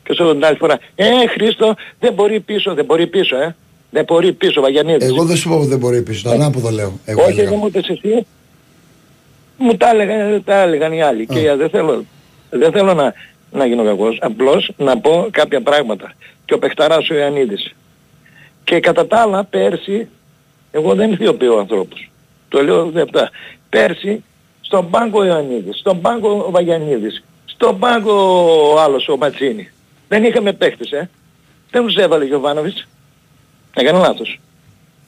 [0.03, 0.79] και στον την άλλη φορά.
[0.95, 3.57] Ε, Χρήστο, δεν μπορεί πίσω, δεν μπορεί πίσω, ε.
[3.91, 5.09] Δεν μπορεί πίσω, Βαγιανίδης.
[5.09, 6.23] Εγώ δεν σου είπα ότι δεν μπορεί πίσω.
[6.23, 6.99] Το ανάποδο λέω.
[7.05, 7.49] Εγώ όχι, έλεγα.
[7.49, 8.27] δεν μου είπες εσύ.
[9.57, 11.27] Μου τα έλεγαν, τα έλεγαν οι άλλοι.
[11.27, 12.05] Και δεν θέλω,
[12.51, 13.15] δεν θέλω να,
[13.51, 14.19] να γίνω κακός.
[14.21, 16.13] Απλώς να πω κάποια πράγματα.
[16.45, 17.75] Και ο Πεχταράς ο Ιωαννίδης.
[18.65, 20.09] Και κατά τα άλλα, πέρσι,
[20.71, 22.11] εγώ δεν ηθιοποιώ ανθρώπους.
[22.49, 23.31] Το λέω δεπτά.
[23.69, 24.23] Πέρσι,
[24.61, 28.13] στον πάγκο ο Ιωαννίδης, στον πάγκο ο Βαγιανίδης, στον πάγκο
[28.73, 29.71] ο άλλος ο Ματσίνη.
[30.11, 31.09] Δεν είχαμε παίχτες, ε.
[31.71, 32.87] Δεν τους έβαλε ο Γιωβάνοβιτς.
[33.75, 34.41] Έκανε λάθος.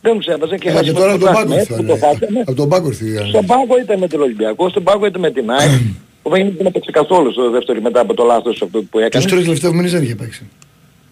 [0.03, 1.75] Δεν τους έβαζε και Ε, και χάσαμε τώρα το από τον πάγκο πρωτάθλημα, ήρθε.
[1.75, 2.41] έτσι που το χάσαμε.
[2.41, 3.05] Από τον πάγκο ήρθε.
[3.05, 3.29] η Ιωαννίδη.
[3.37, 5.71] Στον πάγκο ήταν με τον Ολυμπιακό, στον πάγκο ήταν με την ΑΕΚ.
[6.23, 9.25] ο Βαγγέλης δεν έπαιξε καθόλου στο δεύτερο μετά από το λάθος αυτό που Τους έκανε.
[9.25, 10.51] τρεις τελευταίους μήνες δεν είχε παίξει.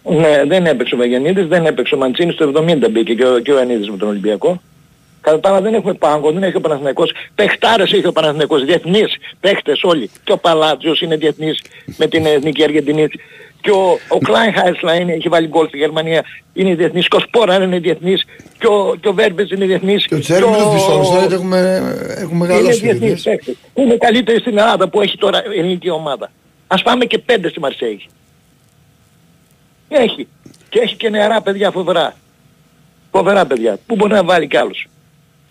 [0.03, 3.51] Ναι, δεν έπαιξε ο Βαγγενίδης, δεν έπαιξε ο Μαντσίνης, στο 70 μπήκε και ο, και
[3.51, 4.61] ο Ιωαννίδης με τον Ολυμπιακό.
[5.21, 7.11] Κατά τα άλλα δεν έχουμε πάγκο, δεν έχει ο Παναθηναϊκός.
[7.35, 10.09] Παιχτάρες έχει ο Παναθηναϊκός, διεθνείς, παίχτες όλοι.
[10.23, 11.61] Και ο Παλάτσιος είναι διεθνής
[11.97, 13.07] με την Εθνική Αργεντινή.
[13.61, 17.07] Και ο, ο Κλάιν Χάισλα είναι, έχει βάλει γκολ στη Γερμανία, είναι διεθνής.
[17.07, 18.25] Και ο Σπόρα είναι διεθνής.
[18.59, 20.05] Και ο, και ο Βέρμπες είναι διεθνής.
[20.05, 21.09] Και ο Τσέρμι είναι πιστός.
[21.09, 21.59] Δηλαδή έχουμε,
[22.17, 22.79] έχουμε Είναι μεγαλώσει.
[22.79, 23.23] διεθνής διεθνείς.
[23.23, 23.57] παίκτης.
[23.73, 26.31] Είναι καλύτερη στην Ελλάδα που έχει τώρα ελληνική ομάδα.
[26.67, 28.05] Ας πάμε και πέντε στη Μαρσέη.
[29.89, 30.27] Έχει.
[30.69, 32.15] Και έχει και νεαρά παιδιά φοβερά.
[33.11, 33.77] Φοβερά παιδιά.
[33.85, 34.87] Που μπορεί να βάλει κι άλλους.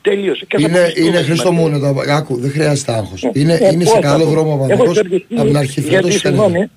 [0.03, 0.45] Τελείωσε.
[0.45, 1.71] Και θα Είναι, αποκλειστούμε είναι στη Χρήστο Μαρσέη.
[1.71, 3.23] μου, να τα- άκου, δεν χρειάζεται άγχος.
[3.25, 4.31] Ε, Είναι, ε, είναι πώς σε θα καλό πω.
[4.31, 6.71] δρόμο ο Έχω Παναθηναϊκός εξοργιστεί από την αρχή γιατί, φέτος συγγνώμη, φαίνεται.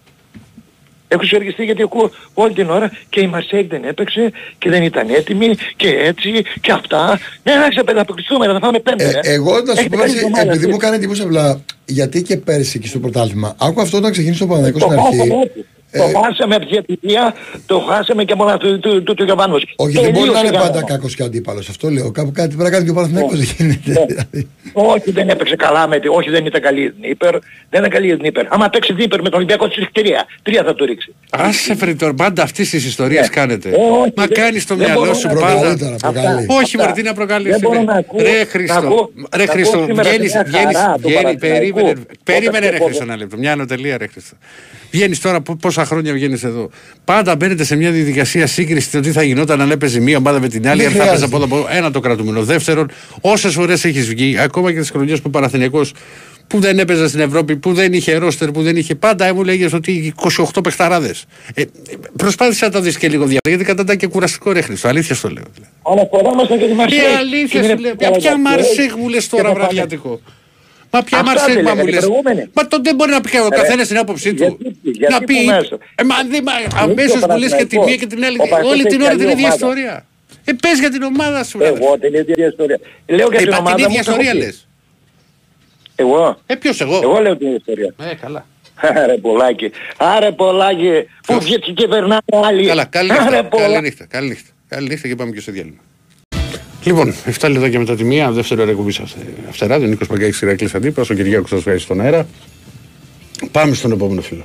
[1.14, 5.09] Έχω εξοργιστεί γιατί ακούω όλη την ώρα και η Μαρσέη δεν έπαιξε και δεν ήταν
[5.09, 6.30] έτοιμη και έτσι
[6.61, 7.20] και αυτά.
[7.43, 9.03] Ναι, εντάξει παιδιά, θα αποκλειστούμε, θα φάμε πέντε.
[9.03, 9.20] Ε, ρε.
[9.24, 10.72] εγώ να σου Έχετε πω καλή κάτι, εβδομάδα, επειδή εσείς.
[10.74, 13.55] μου κάνει εντύπωση απλά, γιατί και πέρσι εκεί στο πρωτάθλημα.
[13.59, 15.49] Άκου αυτό όταν ξεκίνησε ο Παναθηναϊκός Το στην αρχή.
[15.98, 16.16] Χάσαμε έτσι.
[16.16, 17.34] Το χάσαμε από τη διατηρία,
[17.66, 19.74] το χάσαμε και μόνο του, του, του, του Γιωβάνος.
[19.76, 20.88] Όχι, δεν μπορεί να είναι Τελείωσε πάντα κανένα.
[20.88, 21.70] κακός και αντίπαλος.
[21.70, 22.12] Αυτό λέω.
[22.12, 23.38] Κάπου κάτι πρέπει να κάνει και ο Παναθηναϊκός.
[23.38, 24.06] δεν γίνεται.
[24.08, 24.48] δηλαδή.
[24.74, 26.08] Όχι, δεν έπαιξε καλά με τη...
[26.08, 27.32] Όχι, δεν ήταν καλή η Νίπερ.
[27.70, 28.46] Δεν ήταν καλή η Νίπερ.
[28.54, 30.26] Άμα παίξει Νίπερ με τον Ολυμπιακό της τρία.
[30.44, 31.14] Τρία θα του ρίξει.
[31.30, 33.70] Άσε βρε τώρα, πάντα αυτής της ιστορίας κάνετε.
[33.70, 35.48] Ε, όχι, Μα δεν- κάνεις το δεν μυαλό μπορώ σου να πάντα.
[35.60, 36.46] Προκαλεί τώρα, προκαλεί.
[36.50, 36.78] Όχι Αυτά.
[36.78, 37.52] μωρέ, τι να προκαλείς.
[37.52, 37.84] Δεν μπορώ ρε.
[37.86, 40.94] να ακούω- Ρε να Χριστό, ακούω- ρε να Χριστό, ακούω σήμερα βγαίνεις, μια βγαίνεις, χαρά
[40.94, 41.76] του βγαίνεις, Παναθηναϊκού.
[41.76, 42.86] περίμενε, Όταν περίμενε ρε ξεκόβω.
[42.86, 44.36] Χριστό ένα λεπτό, μια ανωτελεία ρε Χριστό.
[44.94, 46.70] Βγαίνεις τώρα, πο- πόσα χρόνια βγαίνεις εδώ.
[47.06, 50.48] Πάντα μπαίνετε σε μια διαδικασία σύγκρισης το τι θα γινόταν αν έπαιζε μία ομάδα με
[50.48, 51.36] την άλλη, Δεν αν θα έπαιζε χρειάζεται.
[51.36, 52.44] από εδώ από- Ένα το κρατούμενο.
[52.44, 52.91] Δεύτερον,
[53.22, 55.94] όσες φορές έχεις βγει, ακόμα και τις χρονιές που ο Παναθηναϊκός
[56.48, 59.74] που δεν έπαιζε στην Ευρώπη, που δεν είχε ρόστερ, που δεν είχε πάντα, μου λέγες
[59.74, 61.26] ότι 28 παιχταράδες.
[61.54, 61.66] Ε, ε,
[62.18, 64.88] προσπάθησε να το δεις και λίγο διαφορετικά, γιατί κατά τα και κουραστικό ρε Χριστό.
[64.88, 65.44] Αλήθεια στο λέω.
[65.54, 65.72] δηλαδή.
[65.91, 67.00] Αναφορόμαστε και τη Τι Μαρσέη.
[67.20, 67.96] αλήθεια Και σου είναι λέω.
[67.96, 69.64] καλά Ποια τα Μαρσέγ και μου λες και τώρα το πάμε.
[69.66, 70.22] βραδιάτικο.
[70.96, 72.00] Μα ποια Αυτά Μαρσέγ δεν μα λέγανε μου οι λες.
[72.06, 72.50] προηγούμενοι.
[72.54, 74.44] Μα το δεν μπορεί να πει ο Ε, καθένας την άποψή του.
[74.44, 75.46] γιατί- γιατί Να που πει.
[75.46, 75.78] μέσα.
[75.96, 76.16] ε, Μα
[76.82, 78.38] αμέσως ο μου λες και τη μία και την άλλη.
[78.38, 78.70] Παναθηναϊκός.
[78.70, 80.06] Ο Όλη την ώρα την Παναθηναϊκός ίδια έχει ιστορία.
[80.46, 81.58] Ε, πες για την ομάδα σου.
[81.60, 81.68] ρε.
[81.68, 82.80] Εγώ την ίδια ιστορία.
[83.08, 83.91] Λέω για την Είπα ομάδα την μου.
[83.91, 84.38] ίδια το έχω ιστορία πει.
[84.46, 84.68] λες.
[85.96, 86.38] Εγώ.
[86.46, 87.94] Ε, ποιος εγώ; Εγώ λέω την ίδια ιστορία.
[88.12, 88.46] Ε, καλά.
[88.76, 89.72] Άρε πολλάκι.
[89.98, 90.91] Άρε πολλάκι.
[91.26, 92.66] Που Ποιος; βγήκε και περνάνε άλλοι.
[92.68, 93.36] Καλά, καλή Άρε νύχτα.
[93.36, 93.82] Καλή πολλάκι.
[93.84, 94.06] νύχτα.
[94.06, 94.50] Καλή νύχτα.
[94.68, 95.82] Καλή νύχτα και πάμε και σε διάλειμμα.
[96.86, 99.16] Λοιπόν, 7 λεπτά και μετά τη μία, δεύτερο ρεκουμπή σας.
[99.50, 102.28] Αυτερά, ο Νίκος Παγκάκης Ηρακλή Αντίπα, ο Κυριάκος σας βγάζει στον αέρα.
[103.52, 104.44] Πάμε στον επόμενο φίλο.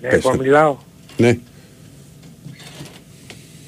[0.00, 0.42] Ναι, Πες εγώ το.
[0.42, 0.76] μιλάω.
[1.16, 1.38] Ναι.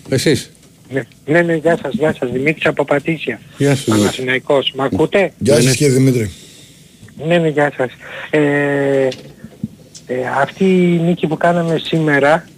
[0.08, 0.52] Εσείς.
[0.90, 2.30] Ναι, ναι, ναι, γεια σας, γεια σας.
[2.30, 3.40] Δημήτρης από Πατήσια.
[3.56, 4.04] Γεια σου, Δημήτρη.
[4.04, 4.72] Παναθηναϊκός.
[4.76, 5.66] Μ' ακούτε; Γεια Ναι, ναι.
[5.66, 6.30] σας κύριε Δημήτρη.
[7.26, 7.90] Ναι, ναι, γεια σας.
[8.30, 9.08] Ε,
[10.06, 12.48] ε, αυτή η νίκη που κάναμε σήμερα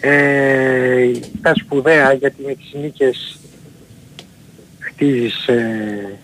[0.00, 1.02] ε,
[1.38, 3.38] ήταν σπουδαία γιατί με τις νίκες
[4.78, 6.18] χτίζεις ε,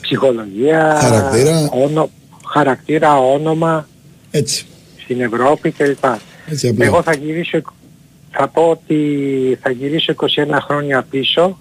[0.00, 1.68] ψυχολογία, Χαρακτήρα.
[1.72, 2.10] όνο,
[2.46, 3.88] χαρακτήρα, όνομα
[4.30, 4.66] Έτσι.
[5.02, 6.04] στην Ευρώπη κλπ.
[6.50, 6.84] Έτσι απλά.
[6.84, 7.60] Εγώ θα γυρίσω,
[8.30, 8.98] θα πω ότι
[9.62, 10.26] θα γυρίσω 21
[10.60, 11.58] χρόνια πίσω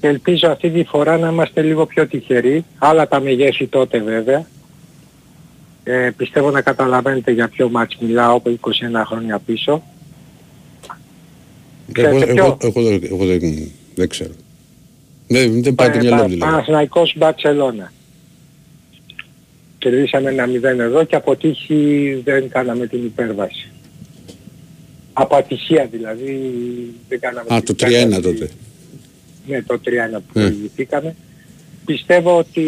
[0.00, 4.46] και ελπίζω αυτή τη φορά να είμαστε λίγο πιο τυχεροί, άλλα τα μεγέθη τότε βέβαια.
[5.88, 9.72] Ε, πιστεύω να καταλαβαίνετε για ποιο μάτς μιλάω από 21 χρόνια πίσω.
[9.72, 9.82] Εγώ,
[11.92, 14.32] Ξέρετε εγώ, ποιο; εγώ, δεν- εγώ δεν, δεν ξέρω.
[15.28, 16.50] Δεν, δεν πάει το Ε, μυαλό Πα- μου δηλαδή.
[16.50, 17.92] Παναθηναϊκός Μπαρτσελώνα.
[19.78, 23.68] Κερδίσαμε ένα 0 εδώ και από τύχη δεν κάναμε την υπέρβαση.
[25.12, 26.34] Από ατυχία δηλαδή
[27.08, 28.20] δεν κάναμε Α, την το 3-1 υπέρβαση.
[28.22, 28.50] τότε.
[29.46, 30.42] Ναι, το 3-1 που Ναι.
[30.46, 31.16] προηγηθήκαμε.
[31.86, 32.62] Πιστεύω ότι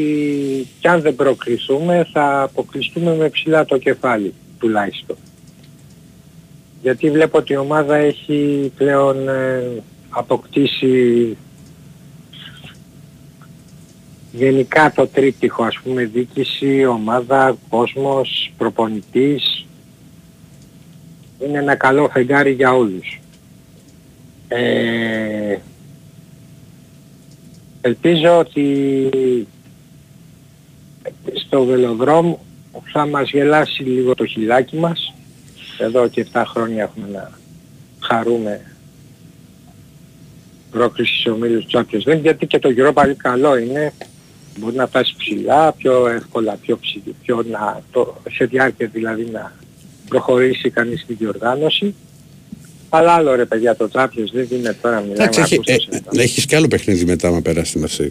[0.80, 5.16] κι αν δεν προκριθούμε θα αποκλειστούμε με ψηλά το κεφάλι τουλάχιστον.
[6.82, 11.36] Γιατί βλέπω ότι η ομάδα έχει πλέον ε, αποκτήσει
[14.32, 19.66] γενικά το τρίπτυχο, ας πούμε, δίκηση, ομάδα, κόσμος, προπονητής.
[21.44, 23.20] Είναι ένα καλό φεγγάρι για όλους.
[24.48, 25.58] Ε,
[27.88, 28.66] ελπίζω ότι
[31.34, 32.34] στο βελοδρόμ
[32.92, 35.12] θα μας γελάσει λίγο το χιλάκι μας.
[35.78, 37.30] Εδώ και 7 χρόνια έχουμε να
[38.00, 38.60] χαρούμε
[40.70, 43.92] πρόκριση σε ομίλους Champions League γιατί και το Europa League καλό είναι
[44.58, 49.52] μπορεί να φτάσει ψηλά, πιο εύκολα, πιο ψηλά, πιο να, το, σε διάρκεια δηλαδή να
[50.08, 51.94] προχωρήσει κανείς στη διοργάνωση.
[52.88, 55.76] Αλλά άλλο ρε παιδιά το Champions League είναι τώρα μιλάμε Εντάξει, έχει, ακούστε ε,
[56.14, 58.06] σε- έχεις και άλλο παιχνίδι μετά με περάσει τη Μαρσέη.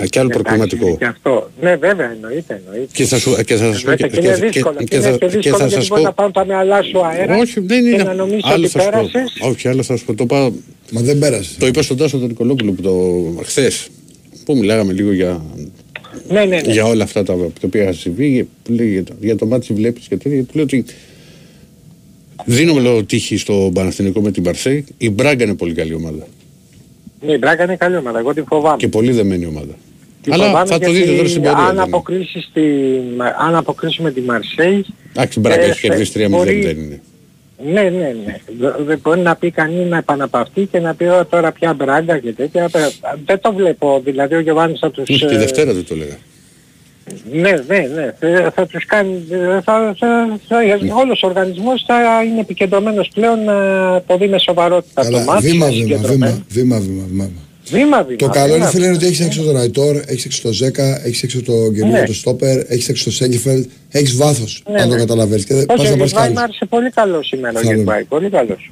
[0.00, 0.86] Α, Και άλλο Εντάξει, προκριματικό.
[0.86, 1.50] είναι Και αυτό.
[1.60, 2.88] Ναι βέβαια εννοείται, εννοείται.
[2.92, 4.76] Και θα σου, και θα σας πω Εννοείται και είναι δύσκολο.
[4.84, 6.06] Και, είναι και δύσκολο γιατί σας μπορεί πω...
[6.06, 8.02] να πάνε τα μυαλά σου αέρα Όχι, δεν και είναι.
[8.02, 8.90] να νομίζεις Άλλο ότι θα σου πω.
[9.10, 9.38] πέρασες.
[9.40, 10.14] Όχι, άλλο θα σου πω.
[10.14, 10.52] Το, πάω,
[10.90, 11.56] Μα δεν πέρασες.
[11.58, 13.88] το είπα στον Τάσο τον Νικολόπουλο που το χθες
[14.44, 15.42] που μιλάγαμε λίγο για,
[16.28, 16.72] Ναι, ναι, ναι.
[16.72, 18.48] για όλα αυτά τα, τα οποία είχαν συμβεί.
[18.62, 20.42] Που λέει, για, το, για το μάτι βλέπεις και τέτοια.
[20.42, 20.84] Του λέω ότι
[22.44, 24.84] δίνουμε λόγω τύχη στο Παναθηνικό με την Παρσέη.
[24.98, 26.26] Η Μπράγκα είναι πολύ καλή ομάδα.
[27.20, 28.18] Ναι, η Μπράγκα είναι καλή ομάδα.
[28.18, 28.76] Εγώ την φοβάμαι.
[28.76, 29.74] Και πολύ δεμένη ομάδα.
[30.22, 31.56] Την Αλλά φοβάμαι θα το γιατί δείτε τώρα στην πορεία.
[31.58, 31.82] Αν, δεν είναι.
[31.82, 32.62] αποκρίσεις τη,
[33.46, 37.00] αν αποκρίσουμε τη Μαρσέη, Εντάξει, η Μπράγκα ε, έχει κερδίσει 3-0 μπορεί- δεν είναι.
[37.72, 38.40] ναι, ναι, ναι.
[38.58, 42.18] Δε- Δεν μπορεί να πει κανείς να επαναπαυτεί και να πει «Ω, τώρα πια Μπράγκα
[42.18, 42.62] και τέτοια.
[42.64, 42.68] Ε,
[43.24, 44.00] Δεν το βλέπω.
[44.04, 45.04] Δηλαδή ο Γιωβάνης θα τους...
[45.04, 46.16] Τη ε, Δευτέρα δεν το έλεγα.
[47.32, 48.14] Ναι, ναι, ναι.
[48.18, 49.24] Ε, Θα τους κάνει...
[49.30, 50.56] ε, Θα, θα, θα,
[51.02, 53.54] όλος ο οργανισμός θα είναι επικεντρωμένος πλέον να
[54.06, 55.46] το δει με σοβαρότητα το Καλά, μάτι.
[55.50, 56.44] βήμα, βήμα, συγκεντρωμένο.
[56.48, 57.30] βήμα, βήμα, βήμα, βήμα.
[57.70, 58.16] Βήμα, βήμα.
[58.18, 58.96] Το καλό είναι βήμα, φίλε είναι βήμα.
[58.96, 61.78] ότι έχεις έξω τον Ραϊτόρ, έχεις έξω τον Ζέκα, έχεις έξω τον Ναι.
[61.78, 65.00] καινούριο τον Στόπερ, έχεις έξω τον Σέγκεφελτ, έχεις βάθος Ναι, αν το ναι.
[65.00, 66.38] καταλαβαίνεις και δεν πας Όχι, να ο πάρεις Γεσβάη καλούς.
[66.38, 68.04] μου άρεσε πολύ καλός σήμερα ο Θα Γεσβάη.
[68.04, 68.70] Πολύ καλός.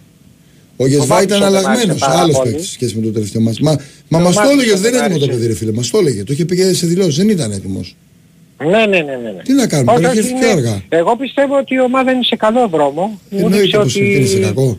[0.76, 2.51] Ο Γεσβάη ήταν Μάτισον δεν αλλαγμένος, άρεσε πάρα άλλος πολύ.
[2.51, 3.61] παίκτης σε σχέση με το τελευταίο μας.
[3.61, 3.70] Μα,
[4.09, 5.39] μα Ο μας το Μάτισον έλεγε ότι δεν δεν είναι έτοιμο το άρεσε.
[5.39, 6.24] παιδί ρε φίλε, μας το έλεγε.
[6.24, 7.97] Το είχε πει και σε δηλώσεις, δεν ήταν έτοιμος.
[8.71, 9.31] Ναι, ναι, ναι, ναι.
[9.31, 9.43] ναι.
[9.43, 10.83] Τι να κάνουμε, Όχι, μπορεί να όχι, έρθει πιο είναι- αργά.
[10.89, 13.03] Εγώ πιστεύω ότι η ομάδα είναι σε καλό δρόμο.
[13.31, 14.79] Μου δείξε Εννοείται πως ότι είναι σε κακό.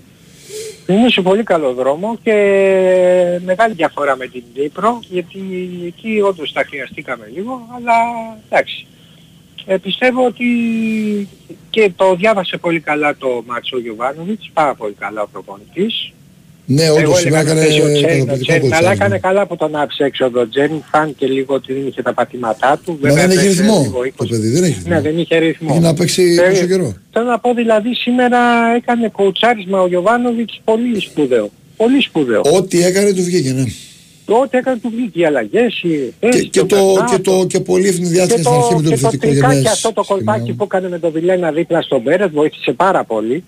[0.88, 2.34] είναι σε πολύ καλό δρόμο και
[3.46, 5.40] μεγάλη διαφορά με την Κύπρο γιατί
[5.88, 7.94] εκεί όντως τα χρειαστήκαμε λίγο αλλά
[8.50, 8.86] εντάξει.
[9.66, 10.46] Ε, πιστεύω ότι
[11.70, 16.12] και το διάβασε πολύ καλά το Μάτσο Γιωβάνοβιτς, πάρα πολύ καλά ο προπονητής.
[16.66, 19.06] Ναι, Εγώ όντως σήμερα έλεγα να έκανε παίζει ο Τσέριν, ο καταπληκτικό Τσέριν, αλλά κοτσάρισμα.
[19.06, 22.80] έκανε καλά που τον άφησε έξω τον Τζέριν, φάνηκε λίγο ότι δεν είχε τα πατήματά
[22.86, 22.92] του.
[23.02, 24.28] Μα Βέβαια, δεν έχει έπαιξε ρυθμό λίγο το 20.
[24.30, 24.94] παιδί, δεν έχει ρυθμό.
[24.94, 25.68] Ναι, δεν είχε ρυθμό.
[25.72, 26.94] Έχει να παίξει Ε, πόσο καιρό.
[27.12, 28.40] Θέλω να πω δηλαδή σήμερα
[28.76, 31.50] έκανε κοουτσάρισμα ο Γιωβάνοβιτς πολύ σπουδαίο.
[31.78, 32.42] Πολύ σπουδαίο.
[32.56, 33.64] Ό,τι έκανε του βγήκε, ναι.
[34.26, 35.88] Ό,τι έκανε του βγήκε οι αλλαγές, οι
[36.20, 37.16] Και, θέσεις, και, το, περνάτο.
[37.16, 39.54] και, το, και πολύ ευνηδιάστηκε και στην αρχή το, με το και το επιθετικό τρικάκι
[39.56, 39.72] γενές.
[39.72, 43.44] αυτό το κολπάκι που έκανε με τον Βιλένα δίπλα στον Πέρες βοήθησε πάρα πολύ.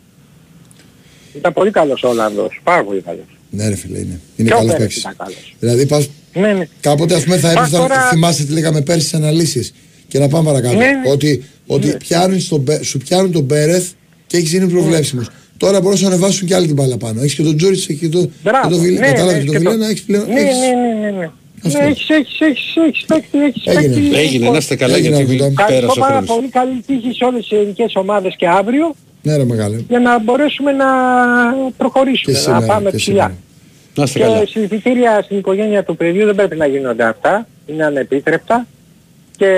[1.38, 3.26] Ήταν πολύ καλός ο Ολλανδός, πάρα πολύ καλός.
[3.50, 4.20] Ναι ρε φίλε είναι.
[4.36, 4.98] Είναι Και ο καλός Πέρες παίκτης.
[5.02, 5.56] ήταν καλός.
[5.60, 6.68] Δηλαδή πας Ναι, ναι.
[6.82, 9.74] Κάποτε ας πούμε θα Πας έρθεις, θα τώρα- θυμάστε τι λέγαμε πέρσι στις αναλύσεις
[10.08, 10.76] και να πάμε παρακάτω.
[10.76, 11.12] Ναι, ναι.
[11.12, 11.94] Ότι, ότι Ναι.
[11.98, 13.88] πιάνουν στον Πε- σου πιάνουν τον Πέρεθ
[14.28, 15.28] και έχεις γίνει προβλέψιμος.
[15.58, 17.22] Τώρα μπορούν να ανεβάσουν και άλλη την μπάλα πάνω.
[17.22, 18.70] Έχεις και τον Τζόριτς και το, και Μπράβο.
[18.70, 20.26] το Βιλ- ναι, κατάλαβες, ναι, και και τον το- Βιλένα έχεις πλέον...
[20.28, 21.30] Ναι, έχεις- ναι, ναι, ναι, ναι.
[21.66, 21.80] Αυτό.
[21.80, 23.96] Ναι, έχεις, έχεις, έχεις, έχεις παίκτη, έχεις Έγινε.
[23.96, 24.16] παίκτη.
[24.16, 25.44] Έγινε, να είστε καλά Έγινε γιατί αυτό.
[25.56, 26.36] πέρασε Ευχαριστώ ο πάρα χρόνος.
[26.36, 29.76] πολύ καλή τύχη σε όλες τις ελληνικές ομάδες και αύριο Ναι ρε μεγάλε.
[29.90, 30.86] για να μπορέσουμε να
[31.78, 33.14] προχωρήσουμε, Και σήμερα, να πάμε και ψηλά.
[33.24, 33.38] σήμερα.
[33.96, 34.46] Να είστε Και καλά.
[34.46, 37.48] συλληπιτήρια στην οικογένεια του παιδιού δεν πρέπει να γίνονται αυτά.
[37.66, 38.68] Είναι ανεπίτρεπτα.
[39.38, 39.50] Και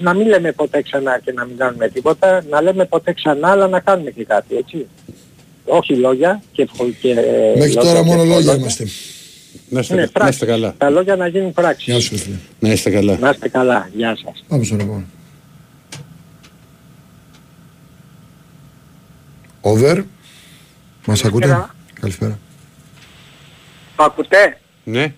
[0.00, 2.42] να μην λέμε ποτέ ξανά και να μην κάνουμε τίποτα.
[2.50, 4.86] Να λέμε ποτέ ξανά αλλά να κάνουμε και κάτι, έτσι.
[5.64, 8.54] Όχι λόγια και, ευχο- και Μέχρι λόγια τώρα και μόνο λόγια ευχολόγια.
[8.54, 8.84] είμαστε.
[9.68, 10.32] Να είστε, Είναι να πράξη.
[10.32, 10.74] είστε καλά.
[10.78, 11.90] Τα λόγια να γίνουν πράξη.
[11.90, 12.34] Γεια σου, φίλε.
[12.58, 13.16] Να είστε καλά.
[13.20, 13.88] Να είστε καλά.
[13.96, 14.44] Γεια σας.
[14.48, 15.06] Πάμε στον
[19.66, 20.02] Over.
[21.06, 21.74] Μας ακούτε; Καλησπέρα.
[22.00, 22.38] Καλησπέρα.
[23.98, 25.12] Μ' ακούτε; Ναι.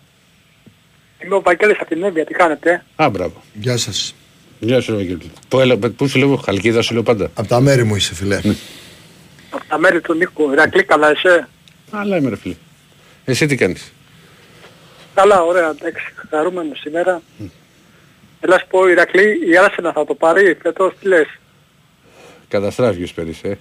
[1.24, 2.24] Είμαι ο Βαγγέλης από την Εύβοια.
[2.24, 3.42] Τι κάνετε; Α, μπράβο.
[3.54, 4.14] Γεια σας.
[4.60, 5.30] Γεια σου, Ευαγγέλη.
[5.48, 7.30] Πού, έλα- πού σου λέω, Χαλκίδα σου λέω πάντα.
[7.34, 8.36] Από τα μέρη μου είσαι, φίλε.
[9.50, 10.52] Από τα μέρη του Νίκου.
[10.52, 11.48] Ηρακλή καλά εσέ.
[11.90, 12.54] Αλλά είμαι ρε φίλε.
[13.24, 13.92] Εσύ τι κάνεις;
[15.14, 17.22] Καλά, ωραία, εντάξει, χαρούμενος σήμερα.
[18.40, 21.26] Έλα σου πω, Ηρακλή, η Άρσενα θα το πάρει φέτος, τι λες;
[22.48, 23.54] Καταστράφηκες πέρυσι, ε.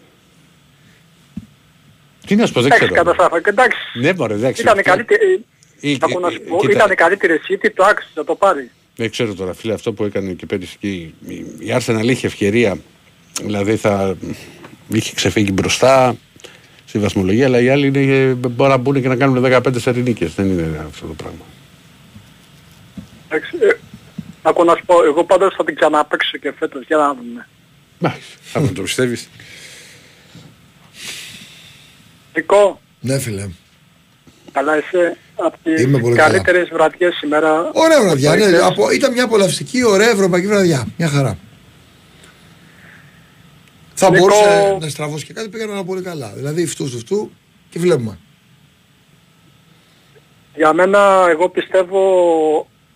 [2.27, 3.03] Τι να σου πω, δεν Εντάξει, ξέρω.
[3.03, 3.41] καταστράφα.
[3.49, 4.61] Εντάξει, Ναι, μωρέ, εντάξει.
[4.61, 5.45] ήταν αυτό- καλύτερη,
[5.79, 8.35] Ή- ακούω να ε, σου ε, πω, κοίτα, ήταν καλύτερη City, το άξιζε να το
[8.35, 8.69] πάρει.
[8.95, 12.27] Δεν ξέρω τώρα, φίλε, αυτό που έκανε και πέρυσι και η, η, η Arsenal είχε
[12.27, 12.77] ευκαιρία.
[13.43, 14.15] Δηλαδή θα
[14.87, 16.15] είχε ξεφύγει μπροστά
[16.85, 20.33] στη βαθμολογία, αλλά οι άλλοι είναι, μπορεί να μπουν και να κάνουν 15 σερινίκες.
[20.33, 21.45] Δεν είναι αυτό το πράγμα.
[23.29, 23.73] Εντάξει, ε,
[24.41, 27.47] ακούω να σου πω, εγώ πάντως θα την ξαναπαίξω και φέτος, για να δούμε.
[27.99, 28.59] Μάλιστα.
[28.59, 29.29] Αν το πιστεύεις;
[32.37, 33.47] Νικό, Ναι, φίλε.
[34.51, 36.29] καλά είσαι από τις Είμαι πολύ καλά.
[36.29, 37.71] καλύτερες βραδιές σήμερα.
[37.73, 38.35] Ωραία βραδιά.
[38.35, 38.61] Ναι, Χθες.
[38.61, 40.87] από, ήταν μια απολαυστική, ωραία ευρωπαϊκή βραδιά.
[40.97, 41.37] Μια χαρά.
[43.93, 46.31] Θα Νίκο- μπορούσε να στραβώσει και κάτι, πήγαν όλα πολύ καλά.
[46.35, 47.27] Δηλαδή φτούς του φτούς
[47.69, 48.17] και βλέπουμε.
[50.55, 52.01] Για μένα, εγώ πιστεύω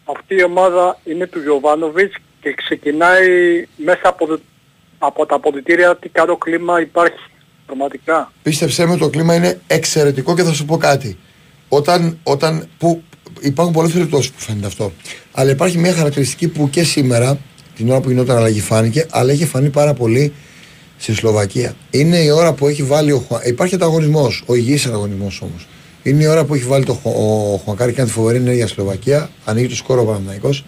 [0.06, 3.28] αυτή η ομάδα είναι του Γιωβάνοβιτς και ξεκινάει
[3.76, 4.40] μέσα από, το-
[5.00, 7.20] από τα αποδητήρια τι καλό κλίμα υπάρχει
[7.72, 8.32] πραγματικά.
[8.44, 11.18] Πίστεψέ με, το κλίμα είναι εξαιρετικό και θα σου πω κάτι.
[11.70, 13.04] Όταν, όταν που
[13.40, 14.92] υπάρχουν πολλές περιπτώσεις που φαίνεται αυτό.
[15.32, 17.38] Αλλά υπάρχει μια χαρακτηριστική που και σήμερα,
[17.76, 20.34] την ώρα που γινόταν αλλαγή φάνηκε, αλλά έχει φανεί πάρα πολύ
[20.98, 21.76] στη Σλοβακία.
[21.90, 23.46] Είναι η ώρα που έχει βάλει ο Χουα...
[23.46, 25.68] Υπάρχει ανταγωνισμός, ο υγιής ανταγωνισμός όμως.
[26.04, 28.76] Είναι η ώρα που έχει βάλει το, Χου- ο Χουανκάρη κάνει τη φοβερή ενέργεια στη
[28.76, 30.66] Σλοβακία, ανοίγει το σκόρο ο Παναθηναϊκός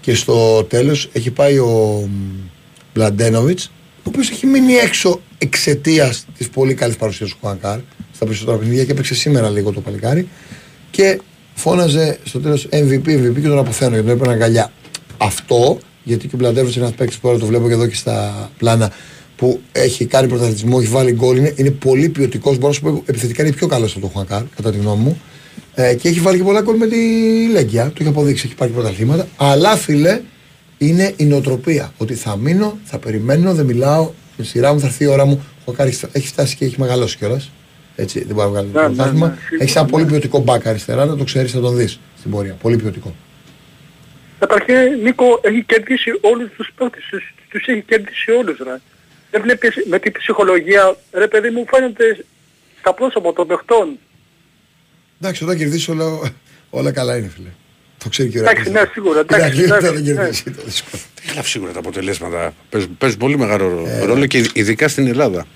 [0.00, 2.08] και στο τέλος έχει πάει ο
[2.94, 3.70] Μπλαντένοβιτς
[4.02, 7.78] ο οποίος έχει μείνει έξω εξαιτίας της πολύ καλής παρουσίας του Χουανκάρ
[8.14, 10.28] στα περισσότερα παιχνίδια και έπαιξε σήμερα λίγο το παλικάρι.
[10.90, 11.20] Και
[11.54, 14.72] φώναζε στο τέλος MVP, MVP και τον αποθένω γιατί τον έπαιρνε αγκαλιά.
[15.16, 17.94] Αυτό, γιατί και ο Μπλαντέρος είναι ένας παίκτης που τώρα το βλέπω και εδώ και
[17.94, 18.92] στα πλάνα
[19.36, 22.54] που έχει κάνει πρωταθλητισμό, έχει βάλει γκολ, είναι, είναι πολύ ποιοτικός.
[22.54, 25.20] Μπορώ να σου πω επιθετικά είναι πιο καλός από τον Χουανκάρ, κατά τη γνώμη μου.
[25.74, 26.96] Ε, και έχει βάλει και πολλά γκολ με τη
[27.52, 27.84] Λέγκια.
[27.84, 29.28] Το έχει αποδείξει, έχει πάρει και πρωταθλήματα.
[29.36, 30.20] Αλλά φίλε,
[30.86, 31.92] είναι η νοοτροπία.
[31.98, 34.10] Ότι θα μείνω, θα περιμένω, δεν μιλάω.
[34.36, 35.44] Με σειρά μου θα έρθει η ώρα μου.
[35.58, 37.50] Ο Χουανκάρ έχει- έχει φτάσει και έχει μεγαλώσει κιόλας.
[37.96, 39.26] Έτσι, δεν μπορεί να βγάλει Ναι, το ναι, πρωτάθλημα.
[39.28, 40.10] ναι, σίγουρα, έχεις ένα πολύ ναι.
[40.10, 42.52] ποιοτικό μπακ αριστερά, να το ξέρεις, θα τον δεις στην πορεία.
[42.62, 43.14] Πολύ ποιοτικό.
[44.38, 48.80] Καταρχήν, Νίκο, έχει κερδίσει όλους τους παίκτες, τους, τους έχει κερδίσει όλους, ρε.
[49.30, 52.24] Δεν βλέπεις με την ψυχολογία, ρε παιδί μου, φαίνεται
[52.80, 53.98] στα πρόσωπα των παιχτών.
[55.20, 56.32] Εντάξει, όταν κερδίσει όλα,
[56.70, 57.48] όλα καλά είναι, φίλε.
[58.02, 58.82] Το ξέρει και ο Εντάξει, Ηρακλής.
[58.82, 60.20] ναι, σίγουρα, Ο εντάξει, Ηρακλής εντάξει, όταν δεν ναι.
[60.20, 61.02] κερδίσει, το δύσκολο.
[61.32, 65.46] Αλλά σίγουρα τα αποτελέσματα παίζουν, παίζουν πολύ μεγάλο Ε, ρόλο και ειδικά στην Ελλάδα.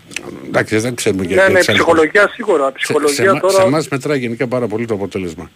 [0.46, 2.02] Εντάξει, δεν ξέρουμε για Ναι, για ναι, τις άλλες χώρες.
[2.10, 2.64] ψυχολογία σίγουρα.
[2.64, 3.66] Σε, σε, Ψυχολογία εμά- σε τώρα...
[3.68, 5.50] εμάς μετράει γενικά πάρα πολύ το αποτέλεσμα.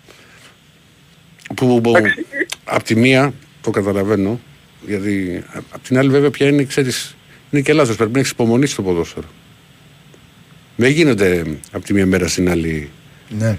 [1.56, 2.26] Που, που Εντάξει.
[2.64, 4.40] απ' τη μία το καταλαβαίνω,
[4.86, 7.16] γιατί α- απ' την άλλη βέβαια πια είναι, ξέρεις,
[7.50, 9.26] είναι και λάθος, πρέπει να έχεις υπομονή στο ποδόσφαιρο.
[10.76, 12.90] Δεν γίνεται από τη μία μέρα στην άλλη
[13.38, 13.58] Ναι,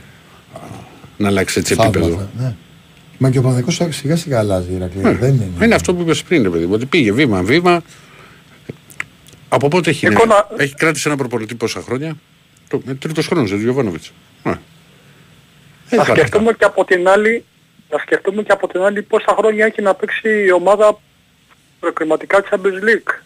[1.17, 2.05] να αλλάξει έτσι επίπεδο.
[2.07, 2.29] θαύματα.
[2.39, 2.55] Ναι.
[3.23, 5.01] Μα και ο Παναδικός σιγά σιγά αλλάζει η Ηρακλή.
[5.01, 5.65] Δεν είναι.
[5.65, 7.81] Είναι αυτό που είπες πριν, ρε παιδί μου, ότι πήγε βήμα-βήμα.
[9.49, 12.15] Από πότε έχει, Εικόνα- έχει κράτησε ένα προπολιτή πόσα χρόνια;
[12.67, 14.07] Το, ε, τρίτος χρόνος, δεν Γιωβάνοβιτς.
[14.43, 14.49] Ε.
[14.49, 14.59] Να Δεν
[15.99, 17.45] υπάρχει σκεφτούμε και από την άλλη,
[17.89, 20.99] να σκεφτούμε και από την άλλη πόσα χρόνια έχει να παίξει η ομάδα
[21.79, 23.19] προκριματικά Champions League.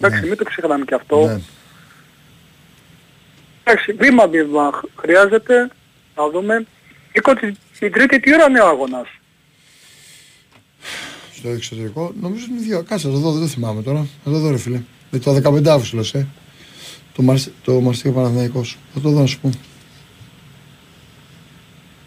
[0.00, 1.26] Εντάξει, μην το ξεχνάμε και αυτό.
[1.26, 1.40] Ναι.
[3.64, 5.70] Εντάξει, βήμα-βήμα χρειάζεται
[6.16, 6.66] να δούμε.
[7.14, 7.32] Νίκο,
[7.78, 9.08] την, την τρίτη τι ώρα είναι ο αγώνας;
[11.36, 12.82] Στο εξωτερικό, νομίζω είναι δύο.
[12.82, 14.06] Κάτσε, θα το δω, δεν το θυμάμαι τώρα.
[14.24, 14.80] Θα το δω, ρε φίλε.
[15.10, 16.26] Ε, Το 15 Αύγουστο, ε.
[17.14, 17.48] Το, Μαρσ...
[17.64, 18.76] το Μαρσίγιο Παναθηναϊκός.
[18.94, 19.50] Θα το δω να σου πω.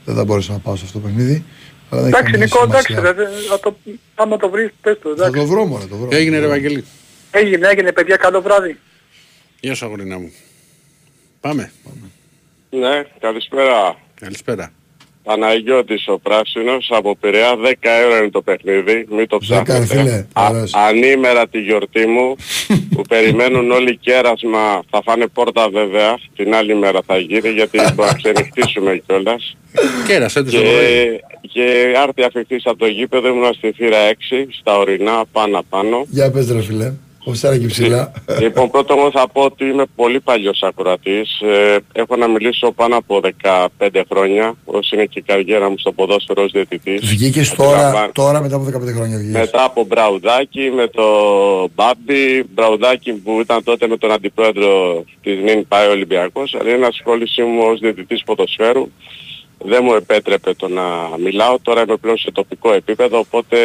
[0.06, 1.44] Δεν θα μπορούσα να πάω σε αυτό το παιχνίδι.
[1.90, 3.12] Αλλά δεν έχει Εντάξει, καμία Νικό, εντάξει, σημασία.
[3.12, 3.78] ρε, δε- θα το,
[4.16, 5.42] άμα το βρεις, πες το, Θα εντάξει.
[5.42, 6.10] το βρω, μωρέ, το βρω.
[6.12, 6.86] Έγινε ρε Βαγγέλη.
[7.32, 8.80] Έγινε, έγινε, παιδιά, καλό βράδυ.
[9.60, 10.32] Γεια σου αγορίνα μου.
[11.40, 11.72] Πάμε.
[12.70, 13.98] Ναι, καλησπέρα.
[14.16, 14.72] Καλησπέρα.
[15.24, 20.02] Παναγιώτης ο Πράσινος, από Πειραιά, 10 ευρώ είναι το παιχνίδι, μην το Δέκα, ρε ψάχνετε.
[20.10, 20.74] φίλε, Α, ωραίος.
[20.74, 22.36] ανήμερα τη γιορτή μου,
[22.96, 28.10] που περιμένουν όλοι κέρασμα, θα φάνε πόρτα βέβαια, την άλλη μέρα θα γίνει, γιατί μπορεί
[28.10, 29.58] να ξενυχτήσουμε κιόλας.
[30.08, 31.20] Κέρασε τους το πρωί.
[31.42, 34.14] Και, και άρτη αφιχτής από το γήπεδο ήμουν στη θύρα 6,
[34.60, 36.06] στα ορεινά, πάνω πάνω.
[36.10, 36.94] Για πες ρε φίλε.
[37.30, 38.12] Οστάρα και ψηλά.
[38.40, 41.40] Λοιπόν, πρώτον εγώ θα πω ότι είμαι πολύ παλιός ακροατής.
[41.42, 45.92] Ε, έχω να μιλήσω πάνω από 15 χρόνια, όσο είναι και η καριέρα μου στο
[45.92, 47.10] ποδόσφαιρο ως διαιτητής.
[47.10, 49.40] Βγήκες τώρα, τώρα μετά από 15 χρόνια βγήκες.
[49.40, 51.04] Μετά από Μπραουδάκη, με το
[51.76, 56.86] Μπάμπι, Μπραουδάκη που ήταν τότε με τον αντιπρόεδρο της ΝΙΝ πάει ο Ολυμπιακός, αλλά είναι
[56.86, 58.92] ασχόλησή μου ως διαιτητής ποδοσφαίρου.
[59.66, 60.84] Δεν μου επέτρεπε το να
[61.24, 63.58] μιλάω, τώρα είμαι πλέον σε τοπικό επίπεδο, οπότε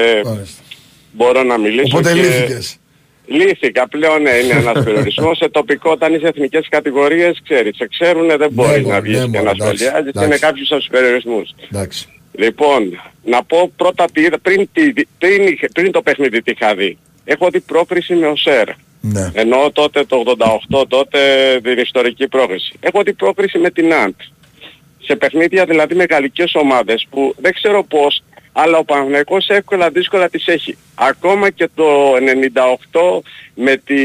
[1.13, 2.21] μπορώ να μιλήσω Οπότε και...
[2.21, 2.79] λύθηκες.
[3.27, 5.37] Λύθηκα πλέον, ναι, είναι ένας περιορισμός.
[5.37, 9.25] σε τοπικό όταν είσαι εθνικές κατηγορίες, ξέρεις, σε ξέρουν, δεν μπορείς μπορεί, να βγεις ναι,
[9.25, 10.25] και μπορεί, να εντάξει, σχολιάζεις, εντάξει.
[10.29, 11.55] είναι κάποιους από τους περιορισμούς.
[11.73, 12.07] Εντάξει.
[12.33, 16.75] Λοιπόν, να πω πρώτα τι είδα, πριν, τι- πριν, είχε- πριν το παιχνίδι τι είχα
[16.75, 16.99] δει.
[17.25, 18.69] Έχω δει πρόκριση με ο ΣΕΡ.
[19.01, 19.31] Ναι.
[19.35, 20.23] Ενώ τότε το
[20.71, 21.19] 88, τότε
[21.63, 22.73] την ιστορική πρόκριση.
[22.81, 24.15] Έχω δει πρόκριση με την ΑΝΤ.
[25.07, 28.23] Σε παιχνίδια δηλαδή με γαλλικές ομάδες που δεν ξέρω πώς,
[28.57, 30.77] αλλά ο Παναθηναϊκός εύκολα δύσκολα τις έχει.
[30.95, 31.85] Ακόμα και το
[32.17, 33.21] 98
[33.55, 33.97] με τη,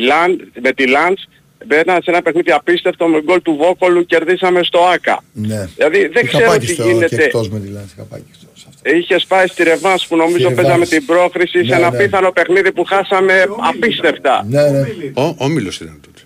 [0.00, 1.28] Λαν, με τη Λαντς,
[1.66, 5.22] μπαίναμε σε ένα παιχνίδι απίστευτο με γκολ του Βόκολου, κερδίσαμε στο ΆΚΑ.
[5.32, 5.68] Ναι.
[5.76, 7.24] Δηλαδή δεν Είχα ξέρω πάει τι και στο- και γίνεται.
[7.24, 8.90] εκτός με τη Λάνση, είχα πάει και στο- σε αυτό.
[8.96, 10.88] Είχε πάει στη Ρεβάνς που νομίζω Στη παίζαμε Ρεβάνς.
[10.88, 11.96] την πρόκριση σε Ναι, ένα ναι.
[11.98, 14.46] πίθανο παιχνίδι που χάσαμε απίστευτα.
[14.48, 14.80] Ναι, ναι.
[15.14, 16.18] Ο Όμιλος ήταν τότε.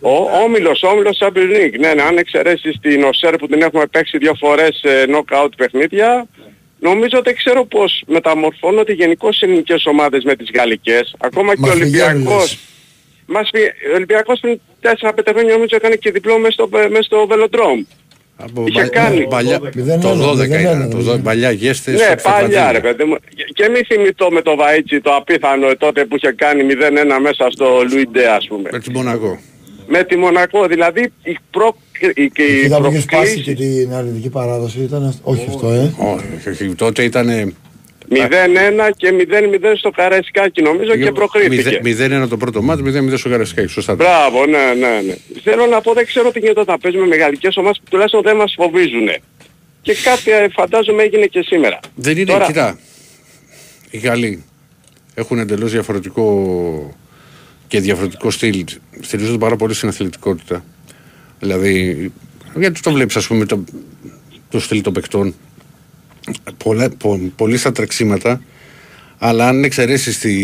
[0.00, 1.78] Ο Όμιλος, ο Όμιλος Champions League.
[1.78, 6.26] Ναι, ναι, αν εξαιρέσεις την ΟΣΕΡ που την έχουμε παίξει δύο φορές σε knockout παιχνίδια,
[6.78, 11.14] νομίζω δεν ξέρω πώς μεταμορφώνονται γενικώς οι ελληνικές ομάδες με τις γαλλικές.
[11.18, 12.40] Ακόμα και ο Μας πηγαίνουν, Ολυμπιακός.
[12.42, 12.58] λες.
[13.26, 13.58] Μας πει,
[13.92, 17.84] ο Ολυμπιακός πριν 4-5 χρόνια νομίζω έκανε και διπλό μέσα στο, μες στο Βελοντρόμ.
[18.38, 19.26] Από Είχε πα- κάνει.
[19.26, 20.74] παλιά- Μηδέν το ένα, 12 μηδέν ήταν.
[20.80, 21.94] ένα, Το μηδέν 12 παλιά γέστες.
[21.94, 22.72] Ναι, στο παλιά Φαντζίδι.
[22.72, 23.16] ρε παιδί μου.
[23.34, 27.50] Και- Και μη θυμηθώ με το Βαΐτσι το απίθανο τότε που είχε κάνει 0-1 μέσα
[27.50, 28.68] στο Λουιντέ ας πούμε.
[28.72, 29.40] Με τη Μονακό.
[29.86, 30.66] Με τη Μονακό.
[30.66, 31.76] Δηλαδή η, προ...
[32.14, 35.30] η, και η Εκεί που είχε σπάσει προκλήση και την αρνητική παράδοση ήταν αυτό.
[35.30, 35.94] Όχι αυτό, ε.
[35.98, 37.54] Όχι, όχι, τότε ήταν
[38.10, 41.80] 0-1 και 0-0 στο Καραϊσκάκι νομίζω και προκρίθηκε.
[42.24, 43.68] 0-1 το πρώτο μάτι, 0-0 στο Καρασκάκι.
[43.68, 43.94] Σωστά.
[43.94, 45.14] Μπράβο, ναι, ναι, ναι.
[45.42, 48.36] Θέλω να πω, δεν ξέρω τι γίνεται όταν παίζουμε με γαλλικές ομάδες που τουλάχιστον δεν
[48.36, 49.08] μας φοβίζουν.
[49.82, 51.80] Και κάτι ε, φαντάζομαι έγινε και σήμερα.
[51.94, 52.78] Δεν είναι, Τώρα- κοιτά.
[53.90, 54.44] Οι Γάλλοι
[55.14, 56.94] έχουν εντελώς διαφορετικό
[57.68, 58.64] και διαφορετικό στυλ.
[59.00, 60.64] Στηρίζονται πάρα πολύ στην αθλητικότητα.
[61.38, 62.12] Δηλαδή,
[62.54, 63.64] γιατί το βλέπεις ας πούμε το,
[64.50, 65.34] το στυλ των παικτών.
[66.64, 68.40] Πολλά, πο, πολύ στα τρεξίματα,
[69.18, 70.34] αλλά αν εξαιρέσεις τη...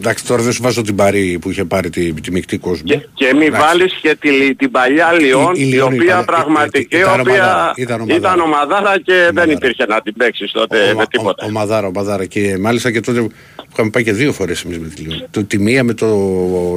[0.00, 2.84] Εντάξει, τώρα δεν σου βάζω την Παρή που είχε πάρει τη, τη μεικτή κόσμο.
[2.84, 3.66] Και, και μη Εντάξει.
[3.66, 7.20] βάλεις και τη, την παλιά Λιόν, Η- η, η Λιόν οποία ήταν- πραγματικά, η ήταν
[7.20, 8.18] οποία ομαδάρα, ήταν ομαδάρα.
[8.18, 9.52] ήταν ομαδάρα και δεν Ομαδάρα.
[9.52, 11.46] υπήρχε να την παίξεις τότε Ο- με ο- τίποτα.
[11.46, 12.24] Ο, Μαδάρα, ο Μαδάρα.
[12.24, 13.32] Και μάλιστα και τότε που
[13.72, 15.26] είχαμε πάει και δύο φορές εμείς με τη Λιόν.
[15.30, 16.06] Το, τη μία με το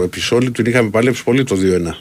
[0.03, 1.91] επεισόδιο την είχαμε παλέψει πολύ το 2-1.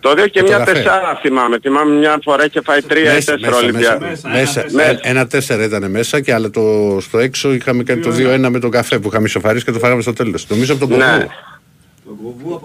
[0.00, 0.72] Το 2 και Με το μια καφέ.
[0.72, 1.58] τεσσάρα θυμάμαι.
[1.58, 3.98] Θυμάμαι μια φορά είχε φάει τρία ή Μέσα, τέσσερα μέσα, Ολυμπιακά.
[4.00, 4.64] μέσα, μέσα.
[4.72, 4.90] Μέσα.
[4.90, 8.58] Ε, Ένα τέσσερα ήταν μέσα και αλλά το, στο έξω είχαμε κάνει το 2-1 με
[8.58, 10.46] τον καφέ που είχαμε ισοφαρίσει και το φάγαμε στο τέλος.
[10.48, 11.26] Νομίζω από τον Ναι.
[12.22, 12.60] Κοβού.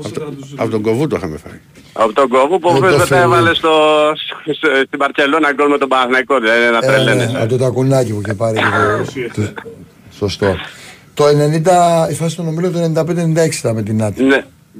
[0.55, 1.59] Από τον Κοβού το είχαμε φάει.
[1.93, 3.21] Από τον κόβο που Δεν το βέβαια θέλω.
[3.21, 3.69] έβαλε στο,
[4.45, 6.39] στο, στην Παρκελώνα γκολ με τον Παναθηναϊκό.
[6.39, 7.37] Δεν είναι να Ε, τρελαίνεσαι.
[7.37, 8.57] από το τακουνάκι που είχε πάρει.
[9.13, 9.61] και το- το-
[10.17, 10.55] Σωστό.
[11.13, 14.23] Το 90, η φάση των ομίλων το 95-96 ήταν με την Άτη.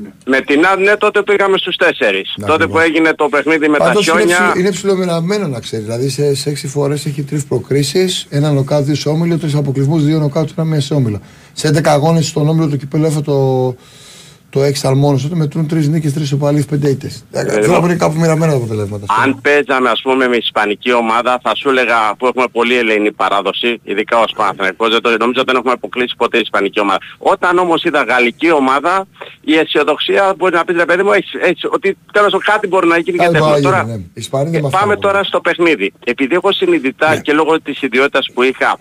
[0.01, 0.09] Ναι.
[0.25, 2.33] Με την ΑΔ, ναι, τότε πήγαμε στους τέσσερις.
[2.37, 2.97] Να, τότε που ακριβώς.
[2.97, 4.35] έγινε το παιχνίδι με τα Πάντως είναι, χιόνια.
[4.37, 5.85] ψηλο, είναι ψηλομεραμένο να ξέρεις.
[5.85, 10.03] Δηλαδή σε, σε 6 φορές έχει 3 προκρίσεις, ένα νοκάut, δύο σε όμιλο, 3 αποκλεισμούς,
[10.03, 11.21] δύο νοκάut, ένα μία σε όμιλο.
[11.53, 13.75] Σε 11 αγώνες στον όμιλο του κυπέλου έφερε το,
[14.53, 17.23] το 6 αλμόνος, τότε μετρούν 3 νίκες, 3 οπαλίες, 5 ήττες.
[17.31, 19.05] Θέλω να πω είναι κάπου μοιραμένα τα αποτελέσματα.
[19.23, 23.79] Αν παίζαμε ας πούμε με ισπανική ομάδα θα σου έλεγα που έχουμε πολύ ελεηνή παράδοση,
[23.83, 26.97] ειδικά ως Παναθηναϊκός, δεν το νομίζω δεν έχουμε αποκλείσει ποτέ ισπανική ομάδα.
[27.17, 29.07] Όταν όμως είδα γαλλική ομάδα,
[29.41, 32.87] η αισιοδοξία μπορεί να πεις ρε παιδί μου, έχεις, έχεις, ότι τέλος πάντων κάτι μπορεί
[32.87, 33.49] να γίνει και Κάτι τέτοιο.
[33.49, 34.01] μπορεί να Τώρα, γίνει, ναι.
[34.03, 35.01] Οι Ισπανοί δεν ε, μας πάμε φεύγουν.
[35.01, 35.93] τώρα στο παιχνίδι.
[36.03, 38.79] Επειδή έχω συνειδητά και λόγω της ιδιότητας που είχα,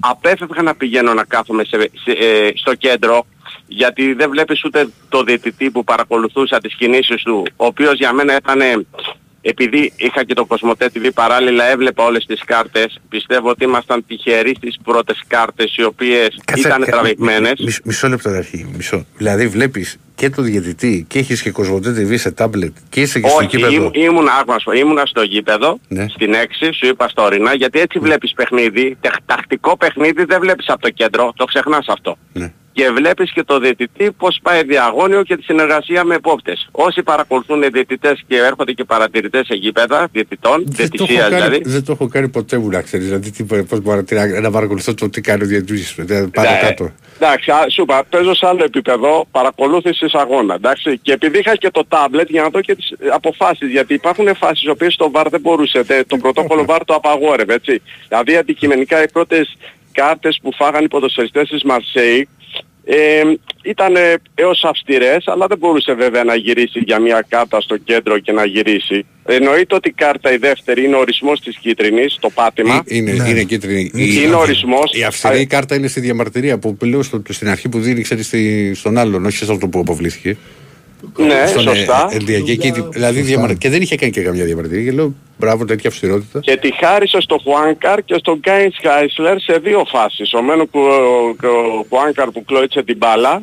[0.00, 3.26] απέφευγα να πηγαίνω να κάθομαι σε, σε, ε, στο κέντρο,
[3.68, 8.36] γιατί δεν βλέπεις ούτε το διαιτητή που παρακολουθούσα τις κινήσεις του, ο οποίος για μένα
[8.36, 8.86] ήταν, ε,
[9.40, 14.54] επειδή είχα και το Κοσμοτέ TV παράλληλα, έβλεπα όλες τις κάρτες, πιστεύω ότι ήμασταν τυχεροί
[14.56, 17.52] στις πρώτες κάρτες, οι οποίες ήταν κα- τραβηγμένες.
[17.58, 18.70] μι- μισ- Μισό λεπτό αρχή.
[18.76, 19.06] Μισό.
[19.16, 23.28] Δηλαδή βλέπεις και το διαιτητή και έχεις και κοσμοτέ TV σε τάμπλετ και είσαι και
[23.28, 23.72] στο Όχι, κήπεδο.
[23.72, 26.06] ήμουν, ήμουν, άκου να σου πω, ήμουνα στο γήπεδο, Ναι.
[26.08, 30.68] στην 6, σου είπα στα ορεινά, γιατί έτσι βλέπεις παιχνίδι, τεχ- τακτικό παιχνίδι δεν βλέπεις
[30.68, 32.16] από το κέντρο, το ξεχνάς αυτό.
[32.32, 32.52] Ναι.
[32.72, 36.68] Και βλέπεις και το διαιτητή πώς πάει διαγώνιο και τη συνεργασία με επόπτες.
[36.70, 41.34] Όσοι παρακολουθούν διαιτητές και έρχονται και παρατηρητές σε γήπεδα, διαιτητών, Δεν το, έχω διαιτησίας κάνει,
[41.34, 43.06] δηλαδή, δεν το έχω κάνει ποτέ μου να ξέρεις.
[43.06, 45.94] Δηλαδή, τι, πώς μπορώ να, να παρακολουθώ το τι κάνει ο διαιτητής.
[45.96, 46.92] Δηλαδή, Πάνω Ναι, κάτω.
[47.20, 50.98] Εντάξει, α, σου είπα, παίζω σε άλλο επίπεδο παρακολούθησης αγώνα, εντάξει.
[50.98, 54.34] Και επειδή είχα και το τάμπλετ για να δω και τις ε, αποφάσεις, γιατί υπάρχουν
[54.36, 57.82] φάσεις οι οποίες το VAR δεν μπορούσε, τε- το πρωτόκολλο VAR το απαγόρευε, έτσι.
[58.08, 59.56] Δηλαδή αντικειμενικά οι πρώτες
[59.92, 62.28] κάρτες που φάγανε οι ποδοσφαιριστές της Μαρσέη,
[62.90, 63.22] Ε,
[63.62, 63.94] ήταν
[64.34, 68.44] έως αυστηρές, αλλά δεν μπορούσε βέβαια να γυρίσει για μια κάρτα στο κέντρο και να
[68.44, 69.06] γυρίσει.
[69.24, 72.82] Εννοείται ότι η κάρτα η δεύτερη είναι ο ορισμός της κίτρινης, το πάτημα.
[72.86, 73.90] Ε, Είναι, είναι κίτρινη.
[73.94, 74.92] Είναι η, ορισμός.
[74.92, 78.72] Η αυστηρή κάρτα είναι στη διαμαρτυρία που λέω στο, στην αρχή που δίνει ξέρεις, στη,
[78.74, 80.36] στον άλλον, όχι σε αυτό που αποβλήθηκε.
[81.16, 82.08] Ναι, Στον, σωστά.
[82.12, 83.56] ε, Ελδιακή, και, δηλαδή, διαμαρ...
[83.56, 84.84] και δεν είχε κάνει και καμιά διαμαρτυρία.
[84.84, 86.40] Και λέω μπράβο, τέτοια αυστηρότητα.
[86.40, 90.32] Και τη χάρισε στο Χουάνκαρ και στον Γκάινς Χάισλερ σε δύο φάσεις.
[90.32, 93.42] Ο μένου που ο Χουάνκαρ που κλώιτσε την μπάλα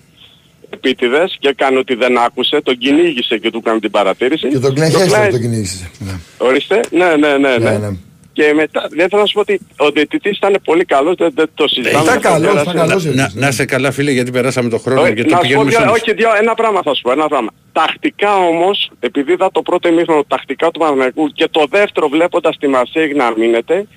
[0.69, 4.47] επίτηδες και έκανε ότι δεν άκουσε, τον κυνήγησε και του έκανε την παρατήρηση.
[4.47, 5.89] Και τον Glenn Το Hester Glenn- το κυνήγησε.
[5.99, 6.11] Ναι.
[6.37, 7.69] Ορίστε, ναι, ναι, ναι, ναι.
[7.69, 7.97] Ναι, ναι.
[8.35, 11.49] Και μετά, δεν θέλω να σου πω ότι ο διαιτητής ήταν πολύ καλός, δεν, δεν
[11.53, 12.03] το συζητάμε.
[12.03, 12.69] Ήταν δεν το καλός, πέρασε.
[12.71, 13.03] ήταν καλός.
[13.05, 15.35] Να, να, να είσαι καλά, φίλε, γιατί περάσαμε το χρόνο Όχι, και το να σου
[15.35, 16.01] πω πηγαίνουμε δύο, σε όλους.
[16.01, 17.49] όχι δύο, ένα πράγμα θα σου πω, ένα πράγμα.
[17.71, 22.67] Τακτικά όμως, επειδή είδα το πρώτο ημίχρονο τακτικά του Παναθηναϊκού και το δεύτερο βλέποντας τη
[22.67, 23.87] Μαρσέγ να μείνεται,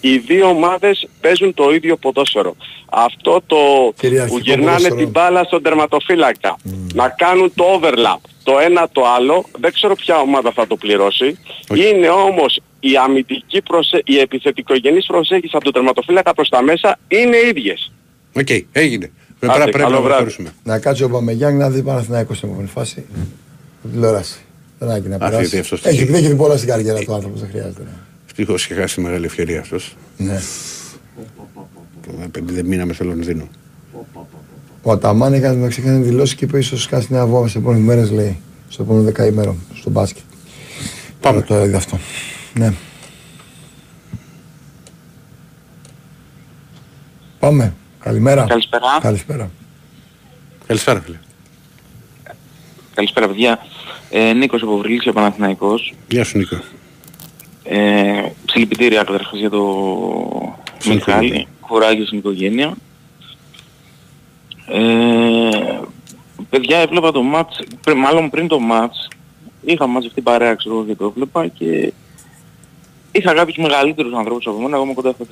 [0.00, 2.56] οι δύο ομάδες παίζουν το ίδιο ποδόσφαιρο.
[2.90, 3.56] Αυτό το
[3.96, 4.96] Κυριαρχικό που γυρνάνε ποδόσφαιρο.
[4.96, 6.56] την μπάλα στον τερματοφύλακα,
[6.94, 11.38] να κάνουν το overlap, το ένα το άλλο, δεν ξέρω ποια ομάδα θα το πληρώσει.
[11.74, 12.60] Είναι όμως
[12.90, 14.02] η αμυντική προσε...
[14.04, 17.92] η επιθετικογενής προσέγγιση από τον τερματοφύλακα προς τα μέσα είναι ίδιες.
[18.32, 19.10] Οκ, έγινε.
[19.40, 20.06] Άντε, Πρέπει, πρέπει καλό να βράδυ.
[20.08, 20.52] προχωρήσουμε.
[20.64, 23.04] Να κάτσει ο Παμεγιάνγκ να δει Παναθηναϊκός στην επόμενη φάση.
[23.78, 24.38] Στην τηλεόραση.
[24.78, 25.58] Δεν έχει να Α, γιατί περάσει.
[25.58, 26.18] αυτός Έχει, τυχαίνει.
[26.18, 27.82] έχει δει πολλά στην καριέρα του άνθρωπος, δεν χρειάζεται.
[27.82, 27.90] ναι.
[28.26, 29.96] Ευτυχώς είχε χάσει μεγάλη ευκαιρία αυτός.
[30.16, 30.40] Ναι.
[32.06, 33.48] Το παιδί δεν μείναμε στο Λονδίνο.
[34.82, 38.10] Ο Αταμάν έκανε να ξεκάνει δηλώσει και είπε ίσως χάσει νέα βόμβα σε επόμενες μέρες
[38.10, 38.38] λέει.
[38.68, 40.22] Στο επόμενο δεκαήμερο στο μπάσκετ.
[41.20, 41.42] Πάμε.
[41.42, 41.98] Το είδε αυτό.
[42.58, 42.72] Ναι.
[47.38, 47.74] Πάμε.
[48.00, 48.44] Καλημέρα.
[48.48, 48.98] Καλησπέρα.
[49.00, 49.50] Καλησπέρα.
[50.66, 51.18] Καλησπέρα, φίλε.
[52.94, 53.58] Καλησπέρα, παιδιά.
[54.10, 55.94] Ε, Νίκος από Βρυλίξια Παναθηναϊκός.
[56.08, 56.56] Γεια σου, Νίκο.
[57.64, 59.62] Ε, συλληπιτήρια καταρχάς για το
[60.78, 61.20] Συγχαρητήρια.
[61.20, 61.48] Μιχάλη.
[61.60, 62.74] Κουράγιο στην οικογένεια.
[64.68, 65.80] Ε,
[66.50, 69.08] παιδιά, έβλεπα το ματς, πρι- μάλλον πριν το ματς,
[69.64, 71.92] είχα μαζευτεί παρέα, ξέρω εγώ, και το έβλεπα και
[73.16, 75.24] είχα κάποιους μεγαλύτερους ανθρώπους από μένα, εγώ είμαι κοντά στα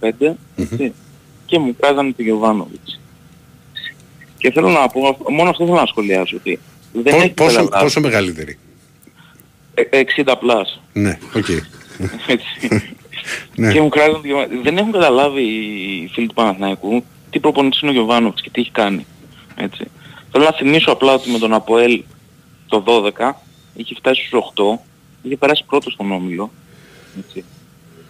[0.00, 0.92] 35, έτσι,
[1.46, 3.00] και μου κράζανε το Γιοβάνοβιτς.
[4.38, 6.58] Και θέλω να πω, μόνο αυτό θέλω να σχολιάσω, ότι
[6.92, 7.84] δεν Πό- έχει πόσο, καταλάβει.
[7.84, 8.58] πόσο μεγαλύτερη;
[9.74, 10.80] Ε, 60 plus.
[10.92, 11.46] Ναι, οκ.
[12.26, 12.82] Έτσι.
[13.54, 13.72] Ναι.
[13.72, 17.94] Και μου κράζουν δυο- Δεν έχουν καταλάβει οι φίλοι του Παναθηναϊκού τι προπονητής είναι ο
[17.94, 19.06] Γιωβάνοβιτς και τι έχει κάνει.
[19.56, 19.84] Έτσι.
[20.32, 22.02] Θέλω να θυμίσω απλά ότι με τον Αποέλ
[22.66, 23.32] το 12
[23.74, 24.78] είχε φτάσει στους 8,
[25.22, 26.50] είχε περάσει πρώτο στον Όμιλο.
[27.18, 27.44] Έτσι.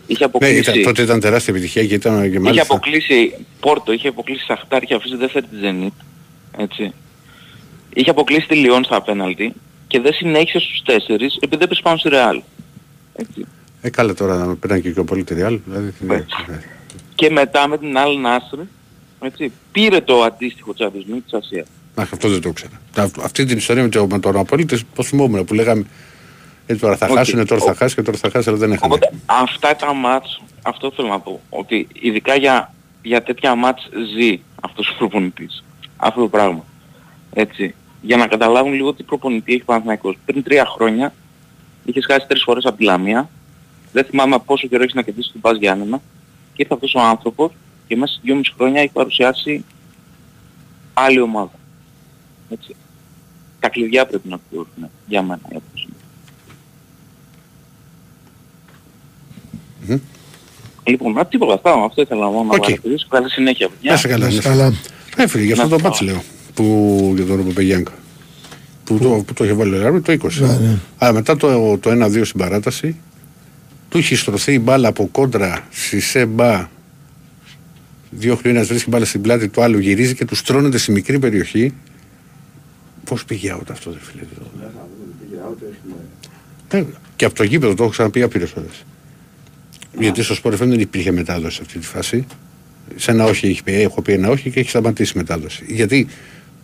[0.07, 2.63] Είχε Ναι, αποκλείσει, ήταν, τότε ήταν τεράστια επιτυχία και ήταν και είχε μάλιστα.
[2.75, 6.05] αποκλείσει Πόρτο, είχε αποκλείσει Σαχτάρ και αφήσει δεύτερη τη Zenit.
[6.57, 6.93] Έτσι.
[7.95, 9.53] Είχε αποκλείσει τη Λιόν στα πέναλτι
[9.87, 10.93] και δεν συνέχισε στους 4
[11.41, 12.43] επειδή έπεσε πάνω στη Ρεάλ.
[13.17, 13.47] Έτσι.
[13.83, 15.59] Ε, καλά τώρα να πέραν και πιο πολύ τη Real.
[15.67, 16.61] Δηλαδή, ναι, ναι.
[17.15, 18.61] και μετά με την άλλη Νάστρε,
[19.21, 21.67] έτσι, πήρε το αντίστοιχο Champions League της Ασίας.
[21.95, 22.81] Αχ, αυτό δεν το ήξερα.
[22.95, 25.85] Τα- Αυτή την ιστορία με, το, με τον Απολίτη το θυμόμουν που λέγαμε
[26.71, 27.17] ε, τώρα θα Οκ.
[27.17, 28.95] χάσουν, τώρα θα χάσει και τώρα θα χάσει, αλλά δεν έχανε.
[28.95, 34.41] Οπότε αυτά τα μάτς, αυτό θέλω να πω, ότι ειδικά για, για τέτοια μάτς ζει
[34.63, 35.65] αυτός ο προπονητής.
[35.97, 36.65] Αυτό το πράγμα.
[37.33, 37.75] Έτσι.
[38.03, 40.17] Για να καταλάβουν λίγο τι προπονητή έχει ο Παναθηναϊκός.
[40.25, 41.15] Πριν τρία χρόνια
[41.85, 43.29] είχες χάσει τρεις φορές από τη Λαμία.
[43.93, 45.97] Δεν θυμάμαι πόσο καιρό έχεις να κερδίσεις την ΠΑΣ Γιάννενα.
[46.55, 47.53] Και ήρθε αυτός ο άνθρωπος
[47.87, 49.65] και μέσα σε δυόμιση χρόνια έχει παρουσιάσει
[50.95, 51.59] άλλη ομάδα.
[52.51, 52.77] Έτσι.
[53.61, 55.41] Τα κλειδιά πρέπει να πληρώσουν για μένα.
[55.51, 55.61] για
[59.83, 59.89] αυτός.
[59.89, 59.99] Μμμ.
[60.85, 62.61] Λοιπόν, να τίποτα αυτά, αυτό ήθελα μόνο να Οκ.
[62.61, 63.07] παρατηρήσω.
[63.11, 63.69] Καλή συνέχεια.
[63.69, 63.91] παιδιά.
[63.91, 64.19] Να σε καλά.
[64.19, 64.73] Να να είσαι σε καλά.
[65.17, 66.11] Ε, φίλε, γι' αυτό Να το σε μάτς καλά.
[66.13, 66.23] λέω.
[66.55, 67.93] Που, για τον Παπαγιάνκα.
[68.85, 70.19] Που, το, που το είχε βάλει ο Ράρμι το 20.
[70.33, 70.79] Ναι, ναι.
[70.99, 72.97] Αλλά μετά το, το 1-2 στην παράταση,
[73.89, 76.69] του είχε στρωθεί η μπάλα από κόντρα στη Σεμπά.
[78.11, 81.75] Διώχνει ένα, βρίσκει μπάλα στην πλάτη του άλλου, γυρίζει και τους στρώνεται στη μικρή περιοχή.
[83.05, 84.23] Πώς πήγε out αυτό, δεν φίλε.
[86.69, 86.85] Ε,
[87.17, 88.85] Και από το γήπεδο το έχω ξαναπεί άπειρες φορές.
[89.99, 92.27] Γιατί στο Sport FM δεν υπήρχε μετάδοση σε αυτή τη φάση.
[92.97, 95.65] Σε ένα όχι έχει πει, έχω πει ένα όχι και έχει σταματήσει η μετάδοση.
[95.69, 96.07] Γιατί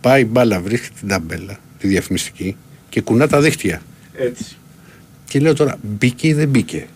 [0.01, 2.55] πάει η μπάλα, βρίσκει την ταμπέλα, τη διαφημιστική
[2.89, 3.81] και κουνά τα δίχτυα.
[4.13, 4.57] Έτσι.
[5.25, 6.87] Και λέω τώρα, μπήκε ή δεν μπήκε;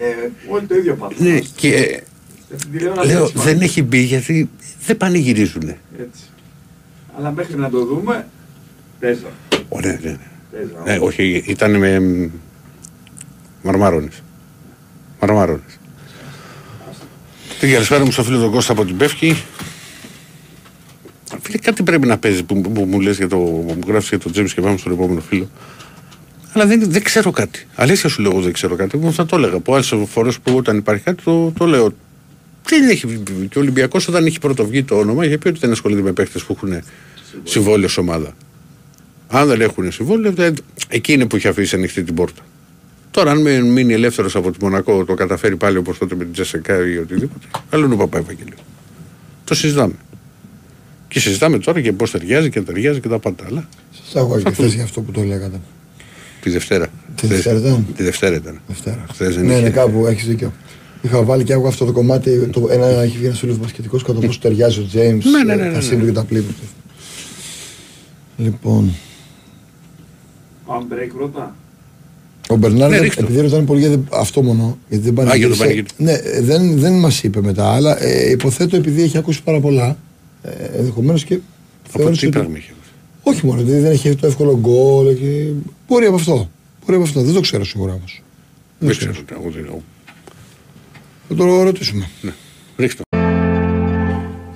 [0.00, 1.18] Ε, όλοι το ίδιο πάθος.
[1.18, 2.00] Ναι, και ε,
[2.56, 3.62] Στην τηλεόραση λέω έτσι δεν μάλλον.
[3.62, 4.48] έχει μπει γιατί
[4.86, 5.78] δεν πανηγυρίζουνε.
[6.00, 6.22] Έτσι.
[7.18, 8.26] Αλλά μέχρι να το δούμε,
[9.00, 9.28] παίζα.
[9.68, 10.18] Ωραία, ναι, ναι.
[10.52, 10.82] Παίζα.
[10.84, 12.30] Ναι, όχι, ήταν με μ,
[13.62, 14.22] μαρμάρονες.
[15.20, 15.77] Μαρμάρονες.
[17.58, 19.42] Την καλησπέρα μου στο φίλο τον Κώστα από την Πεύκη.
[21.42, 24.32] Φίλε, κάτι πρέπει να παίζεις που, που, μου λες για το, μου γράφεις για τον
[24.32, 25.50] Τζέμις και πάμε στον επόμενο φίλο.
[26.52, 27.66] Αλλά δεν, δεν ξέρω κάτι.
[27.74, 28.96] Αλήθεια σου λέω εγώ δεν ξέρω κάτι.
[28.96, 29.56] Μου θα το έλεγα.
[29.56, 31.94] Από άλλες φορές που όταν υπάρχει κάτι το, το λέω.
[32.64, 36.02] Δεν έχει, και ο Ολυμπιακός όταν έχει πρωτοβγεί το όνομα είχε πει ότι δεν ασχολείται
[36.02, 36.82] με παίχτες που έχουν
[37.42, 38.32] συμβόλαιο σε ομάδα.
[39.28, 40.54] Αν δεν έχουν συμβόλαιο, δεν...
[40.88, 42.42] εκεί είναι που έχει αφήσει ανοιχτή την πόρτα.
[43.10, 46.86] Τώρα, αν μείνει ελεύθερος από τη Μονακό, το καταφέρει πάλι όπως τότε με την Τζεσεκά
[46.86, 47.46] ή οτιδήποτε.
[47.70, 48.56] Άλλο είναι ο Παπά Ευαγγελίου.
[49.44, 49.94] Το συζητάμε.
[51.08, 53.44] Και συζητάμε τώρα και πώς ταιριάζει και ταιριάζει και τα πάντα.
[53.46, 53.68] Αλλά...
[54.04, 55.60] Σας άκουγα και χθες για αυτό που το λέγατε.
[56.40, 56.86] Τη Δευτέρα.
[57.14, 58.60] Τη Δευτέρα ήταν; Τη Δευτέρα ήταν.
[58.66, 59.06] Δευτέρα.
[59.42, 60.52] ναι, ναι, κάπου έχεις δίκιο.
[61.02, 62.48] Είχα βάλει και άκουγα αυτό το κομμάτι.
[62.52, 65.24] Το, ένα έχει βγει ένας φίλος μπασκετικός κατά πώ ταιριάζει ο Τζέιμς.
[65.24, 66.04] Ναι, ναι, ναι, ναι, ναι.
[66.04, 66.44] και τα πλήρω.
[68.36, 68.94] Λοιπόν.
[70.66, 71.56] Αν break πρώτα.
[72.50, 75.36] Ο Μπερνάρ, ναι, επειδή ρωτάνε πολύ για αυτό μόνο, γιατί δεν πάνε.
[75.36, 75.56] για το
[75.96, 79.96] Ναι, δεν, δεν μας είπε μετά, αλλά ε, υποθέτω επειδή έχει ακούσει πάρα πολλά.
[80.42, 81.38] Ε, Ενδεχομένως και.
[81.92, 82.72] Από τι πράγμα είχε.
[83.22, 85.14] Όχι μόνο, δηλαδή δεν έχει το εύκολο γκολ.
[85.14, 85.44] Και...
[85.88, 86.50] Μπορεί από αυτό.
[86.84, 87.20] Μπορεί από αυτό.
[87.20, 88.22] Δεν το ξέρω σίγουρα όμως.
[88.78, 89.12] Δεν ξέρω.
[89.12, 89.82] ξέρω.
[91.28, 92.08] Θα το ρωτήσουμε.
[92.20, 92.32] Ναι.
[92.76, 93.02] Ρίξτε.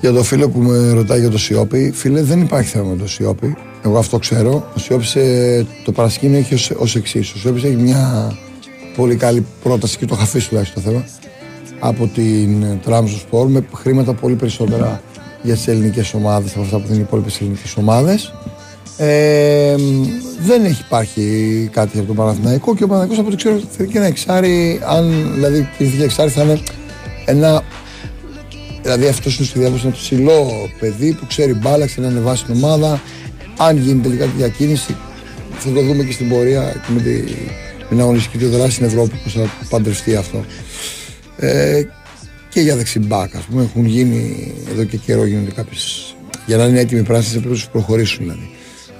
[0.01, 3.09] Για το φίλο που με ρωτάει για το Σιώπη, φίλε, δεν υπάρχει θέμα με το
[3.09, 3.57] Σιώπη.
[3.85, 4.67] Εγώ αυτό ξέρω.
[4.77, 7.33] Ο Σιώπης ε, το παρασκήνιο έχει ως εξής.
[7.33, 8.33] Ο Σιώπης έχει μια
[8.97, 11.05] πολύ καλή πρόταση και το είχα αφήσει τουλάχιστον το θέμα
[11.79, 15.03] από την Τραμζο Σπορ με χρήματα πολύ περισσότερα
[15.43, 18.35] για τις ελληνικές ομάδες από αυτά που δίνουν οι υπόλοιπες ελληνικές ομάδες.
[18.97, 19.75] Ε,
[20.41, 23.99] δεν έχει υπάρχει κάτι από τον Παναθηναϊκό και ο Παναθηναϊκός από ό,τι ξέρω θέλει και
[23.99, 26.61] ένα εξάρι αν δηλαδή η εξάρι θα είναι
[27.25, 27.63] ένα
[28.83, 32.55] δηλαδή αυτός είναι στο διάβασμα ένα ψηλό παιδί που ξέρει μπάλα, ξέρει να ανεβάσει την
[32.55, 33.01] ομάδα
[33.57, 34.97] αν γίνει τελικά τη διακίνηση
[35.59, 37.01] θα το δούμε και στην πορεία και με
[37.89, 40.45] την αγωνιστική του δράση στην Ευρώπη που θα παντρευτεί αυτό
[41.37, 41.83] ε,
[42.49, 45.79] και για δεξιμπάκ ας πούμε έχουν γίνει εδώ και καιρό γίνονται κάποιε
[46.47, 48.51] για να είναι έτοιμοι πράσινοι πρέπει να προχωρήσουν δηλαδή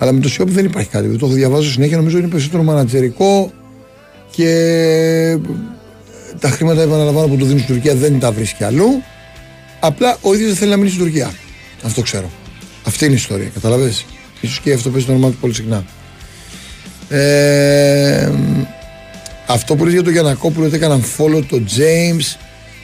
[0.03, 1.17] αλλά με το Σιώπη δεν υπάρχει κάτι.
[1.17, 1.97] Το διαβάζω συνέχεια.
[1.97, 3.53] Νομίζω είναι περισσότερο μανατζερικό
[4.31, 5.39] και
[6.41, 9.03] τα χρήματα επαναλαμβάνω που του δίνει στην Τουρκία δεν τα βρίσκει αλλού.
[9.81, 11.33] Απλά ο ίδιος δεν θέλει να μείνει στην Τουρκία.
[11.83, 12.31] Αυτό ξέρω.
[12.87, 13.51] Αυτή είναι η ιστορία.
[13.55, 13.97] Καταλαβαίνετε.
[14.47, 15.85] Σω και αυτό παίζει το όνομα του πολύ συχνά.
[17.09, 18.33] Ε,
[19.47, 22.37] αυτό που λες για τον Γιανακόπουλο ότι έκαναν follow το James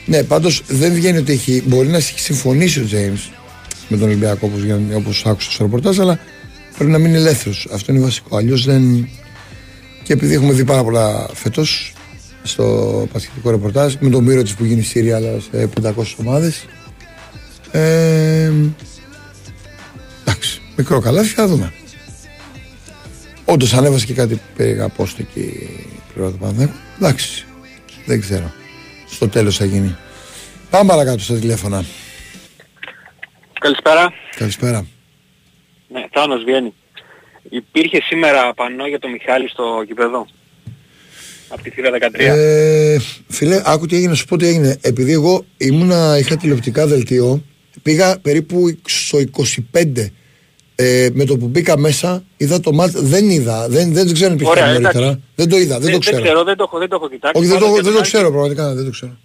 [0.05, 3.31] ναι πάντως δεν βγαίνει ότι έχει μπορεί να έχει συμφωνήσει ο James
[3.87, 4.51] με τον Ολυμπιακό
[4.95, 6.19] όπως, άκουσα στο ρεπορτάζ αλλά
[6.79, 7.67] πρέπει να μείνει ελεύθερος.
[7.73, 8.37] Αυτό είναι βασικό.
[8.37, 9.09] Αλλιώς δεν.
[10.03, 11.93] Και επειδή έχουμε δει πάρα πολλά φέτος
[12.43, 16.65] στο πασχετικό ρεπορτάζ με τον Μύρο τη που γίνει Σύρια αλλά σε 500 ομάδες.
[17.71, 18.98] Ε, εντάξει,
[20.79, 21.73] μικρό καλάθι θα δούμε.
[23.45, 25.69] Όντως ανέβασε και κάτι περί απόστο εκεί
[26.13, 27.45] πλευρά του Εντάξει,
[28.05, 28.51] δεν ξέρω.
[29.07, 29.95] Στο τέλος θα γίνει.
[30.69, 31.85] Πάμε παρακάτω στα τηλέφωνα.
[33.59, 34.13] Καλησπέρα.
[34.35, 34.85] Καλησπέρα.
[35.87, 36.73] Ναι, Θάνος βγαίνει.
[37.49, 40.27] Υπήρχε σήμερα πανό για τον Μιχάλη στο κηπεδό.
[41.49, 41.97] Από τη θύρα 13.
[42.19, 42.97] Ε,
[43.27, 44.77] φίλε, άκου τι έγινε, σου πω τι έγινε.
[44.81, 47.43] Επειδή εγώ ήμουνα, είχα τηλεοπτικά δελτίο,
[47.83, 49.19] πήγα περίπου στο
[49.71, 50.09] 25
[50.81, 54.35] ε, με το που μπήκα μέσα, είδα το μάτ, δεν είδα, δεν, δεν ξέρω αν
[54.35, 55.19] υπήρχε νωρίτερα.
[55.35, 56.15] Δεν το είδα, δεν, το ξέρω.
[56.15, 57.41] Δεν ξέρω, δεν το έχω, δεν το έχω κοιτάξει.
[57.41, 59.17] Όχι, δεν το, δεν το ξέρω πραγματικά, δεν το ξέρω.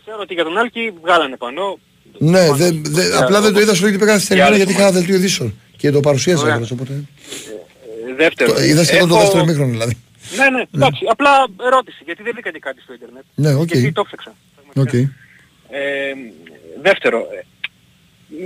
[0.00, 1.78] Ξέρω ότι για τον Άλκη βγάλανε πανό.
[2.18, 5.54] Ναι, δε, δε, απλά δεν το είδα στο πήγα στην γιατί είχα ένα δελτίο ειδήσεων.
[5.76, 6.92] Και το παρουσίασα κιόλας, οπότε...
[6.92, 8.52] Ε, δεύτερο.
[8.52, 9.16] Το, είδα σχεδόν Έχω...
[9.16, 9.96] το δεύτερο ημίχρονο δηλαδή.
[10.36, 11.04] Ναι, ναι, εντάξει.
[11.10, 11.30] Απλά
[11.66, 13.22] ερώτηση, γιατί δεν βρήκα και κάτι στο ίντερνετ.
[13.34, 13.68] Ναι, OK.
[13.68, 13.82] Okay.
[13.82, 14.34] Και το ψάξα.
[14.74, 15.04] Okay.
[15.70, 16.12] Ε,
[16.82, 17.44] δεύτερο, ε,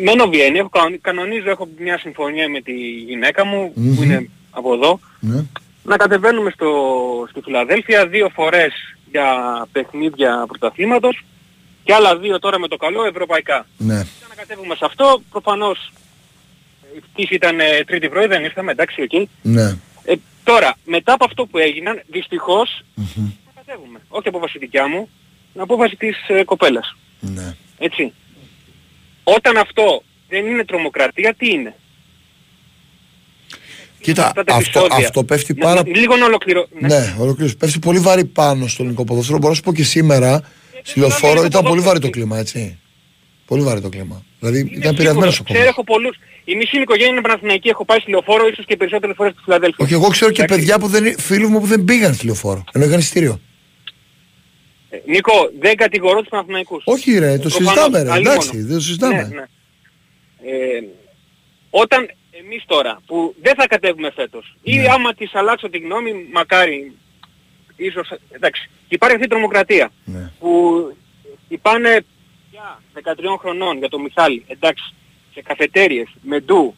[0.04, 2.72] μένω Βιέννη, έχω, κανονίζω, έχω μια συμφωνία με τη
[3.08, 3.96] γυναίκα μου, mm-hmm.
[3.96, 5.44] που είναι από εδώ, ναι.
[5.82, 6.70] να κατεβαίνουμε στο,
[7.30, 8.72] στη Φιλαδέλφια δύο φορές
[9.10, 9.26] για
[9.72, 11.24] παιχνίδια πρωταθλήματος
[11.84, 13.66] και άλλα δύο τώρα με το καλό ευρωπαϊκά.
[13.76, 13.94] Ναι.
[13.94, 15.92] Για να κατέβουμε σε αυτό, προφανώς
[16.96, 19.28] η πτήση ήταν ε, τρίτη πρωί, δεν ήρθαμε, εντάξει, εκεί.
[19.42, 19.76] Ναι.
[20.04, 20.14] Ε,
[20.44, 23.32] τώρα, μετά από αυτό που έγιναν, δυστυχώς, mm-hmm.
[23.44, 24.00] θα κατέβουμε.
[24.08, 25.08] Όχι απόφαση δικιά μου,
[25.56, 26.96] απόφαση της ε, κοπέλας.
[27.20, 27.54] Ναι.
[27.78, 28.12] Έτσι.
[29.28, 31.74] Όταν αυτό δεν είναι τρομοκρατία, τι είναι;
[34.00, 35.82] Κοίτα, αυτό, αυτό πέφτει πάρα...
[35.82, 35.98] πολύ.
[35.98, 36.66] λίγο να ολοκληρώ.
[36.80, 37.52] Ναι, ναι ολοκληρώ.
[37.58, 39.38] Πέφτει πολύ βαρύ πάνω στο ελληνικό ποδόσφαιρο.
[39.38, 40.40] Μπορώ να σου πω και σήμερα, ε,
[40.82, 42.78] στη λεωφόρο ήταν πολύ βαρύ το κλίμα, έτσι.
[43.46, 44.24] Πολύ βαρύ το κλίμα.
[44.38, 45.56] Δηλαδή ήταν πειρασμένος ο κόσμος.
[45.56, 46.16] Ξέρω, έχω πολλούς.
[46.44, 49.84] Η μισή οικογένεια είναι Παναθηναϊκή, έχω πάει στη λεωφόρο ίσως και περισσότερες φορές στη Φιλαδέλφια.
[49.84, 52.84] Όχι, εγώ ξέρω και παιδιά που δεν, φίλους μου που δεν πήγαν στη λεωφόρο, ενώ
[52.84, 53.40] είχαν ειστήριο.
[54.90, 56.82] Ε, Νίκο, δεν κατηγορώ τους Παναθηναϊκούς.
[56.86, 59.14] Όχι ρε, το συζητάμε ρε, εντάξει, δεν το συζητάμε.
[59.14, 59.44] Ναι, ναι.
[60.50, 60.84] Ε,
[61.70, 64.74] όταν εμείς τώρα που δεν θα κατέβουμε φέτος ναι.
[64.74, 66.92] ή άμα της αλλάξω τη γνώμη, μακάρι,
[67.76, 70.30] ίσως, εντάξει, υπάρχει αυτή η τρομοκρατία ναι.
[70.38, 70.96] που
[71.62, 72.04] πάνε
[72.94, 73.00] 13
[73.38, 74.94] χρονών για τον Μιχάλη, εντάξει,
[75.34, 76.74] σε καφετέριες, με ντου,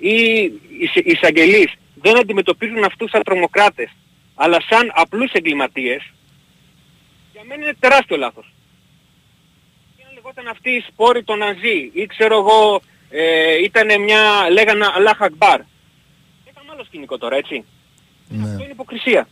[0.00, 3.90] ή οι εισαγγελείς δεν αντιμετωπίζουν αυτούς σαν τρομοκράτες,
[4.34, 6.14] αλλά σαν απλούς εγκληματίες, για
[7.32, 8.52] Για μένα είναι τεράστιο λάθος.
[9.96, 12.80] Και αν λεγόταν αυτή η σπόρη των Ναζί ή ξέρω εγώ
[13.10, 15.60] ε, ήταν μια, λέγανε Αλάχ Ακμπάρ.
[16.50, 17.64] Ήταν άλλο σκηνικό τώρα, έτσι.
[18.28, 18.42] Ναι.
[18.42, 19.28] Αυτό είναι υποκρισία.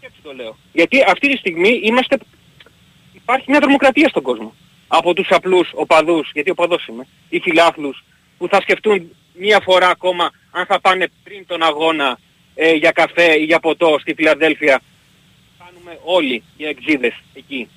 [0.00, 0.56] Και έτσι το λέω.
[0.72, 2.18] Γιατί αυτή τη στιγμή είμαστε...
[3.12, 4.54] Υπάρχει μια τρομοκρατία στον κόσμο.
[4.88, 8.04] Από τους απλούς οπαδούς, γιατί οπαδός είμαι, ή φιλάθλους,
[8.38, 12.18] που θα σκεφτούν μία φορά ακόμα αν θα πάνε πριν τον αγώνα
[12.54, 14.80] ε, για καφέ ή για ποτό στη Φιλαδέλφια.
[15.58, 17.68] Κάνουμε όλοι οι εξίδες εκεί,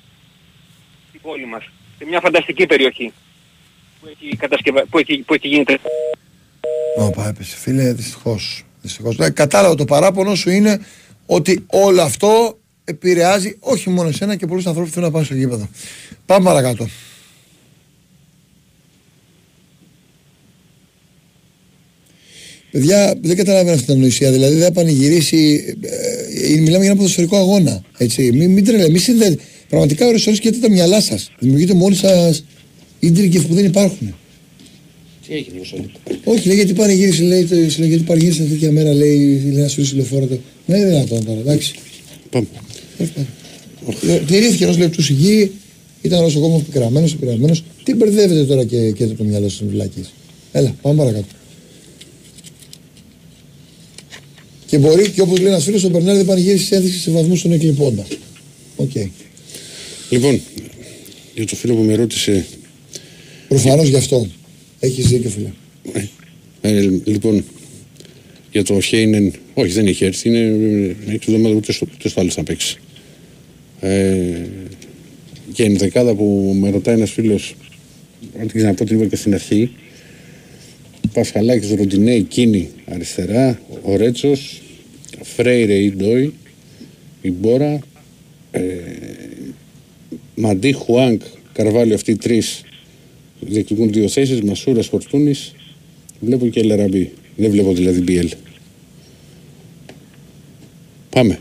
[1.08, 1.64] στην πόλη μας,
[1.98, 3.12] σε μια φανταστική περιοχή
[4.00, 4.84] που έχει, κατασκευα...
[4.90, 5.64] που έχει, που έχει γίνει
[6.98, 7.56] Όπα, έπεσε.
[7.56, 8.64] Φίλε, δυστυχώς.
[8.82, 9.18] δυστυχώς.
[9.18, 10.86] Ε, κατάλαβα το παράπονο σου είναι
[11.26, 15.34] ότι όλο αυτό επηρεάζει όχι μόνο εσένα και πολλούς ανθρώπους που θέλουν να πάνε στο
[15.34, 15.68] γήπεδο.
[16.26, 16.88] Πάμε παρακάτω.
[22.70, 24.32] Παιδιά, δεν καταλαβαίνω αυτή την ανοησία.
[24.32, 25.64] Δηλαδή δεν θα πανηγυρίσει.
[25.80, 27.82] Ε, ε, μιλάμε για ένα ποδοσφαιρικό αγώνα.
[27.98, 28.32] Έτσι.
[28.32, 29.36] Μην, μην τρελε, μην συνδέετε.
[29.68, 31.30] Πραγματικά ώρες ώρες και τα μυαλά σας.
[31.38, 32.44] Δημιουργείτε μόνοι σας
[32.98, 34.14] ίντρικε που δεν υπάρχουν.
[35.28, 35.90] Τι έγινε, Μισόλη.
[36.24, 39.94] Όχι, λέει γιατί πανηγύρισε, λέει, το- λέει γιατί πανηγύρισε τέτοια μέρα, λέει, λέει να σφυρίσει
[39.94, 40.40] λεωφόρο του.
[40.66, 41.74] Ναι, είναι δυνατόν τώρα, εντάξει.
[42.30, 42.46] Πάμε.
[44.08, 45.50] Ε, Τηρήθηκε ενός λεπτού σιγή,
[46.02, 47.54] ήταν όλος ο κόσμος πικραμένος, πειρασμένο.
[47.84, 50.12] Τι μπερδεύετε τώρα και, και το μυαλό σας βλάκες.
[50.52, 51.26] Έλα, πάμε παρακάτω.
[54.68, 58.06] Και μπορεί και όπως λέει ένας φίλος, ο Μπερνάρ δεν πανηγύρισε έδειξε σεβασμό στον εκλιπόντα.
[58.76, 58.90] Οκ.
[60.10, 60.40] Λοιπόν,
[61.34, 62.46] για το φίλο που με ρώτησε.
[63.48, 64.26] Προφανώς γι' αυτό.
[64.80, 65.52] Έχεις δίκιο, φίλε.
[66.60, 67.44] Ε, λοιπόν,
[68.52, 70.38] για το Χέινεν, όχι δεν έχει έρθει, είναι
[71.08, 72.78] ε, έξι εβδομάδε ούτε στο, ούτε στο άλλο θα παίξει.
[73.80, 74.46] Ε,
[75.52, 77.54] και η δεκάδα που με ρωτάει ένας φίλος,
[78.40, 79.70] αν την ξαναπώ την είπα και στην αρχή,
[81.12, 84.62] Πασχαλάκης, Ροντινέη, Κίνη αριστερά, ο Ρέτσος,
[85.22, 86.32] Φρέιρε ή Ντόι,
[87.20, 87.78] η Μπόρα,
[88.50, 88.62] ε,
[90.34, 91.22] Μαντί, Χουάνκ,
[91.52, 92.62] Καρβάλιο, αυτοί οι τρεις
[93.40, 95.54] διεκδικούν δύο θέσεις, Μασούρας, Φορτούνης,
[96.20, 97.12] βλέπω και Λαραμπή.
[97.36, 98.28] Δεν βλέπω δηλαδή BL.
[101.10, 101.38] Πάμε.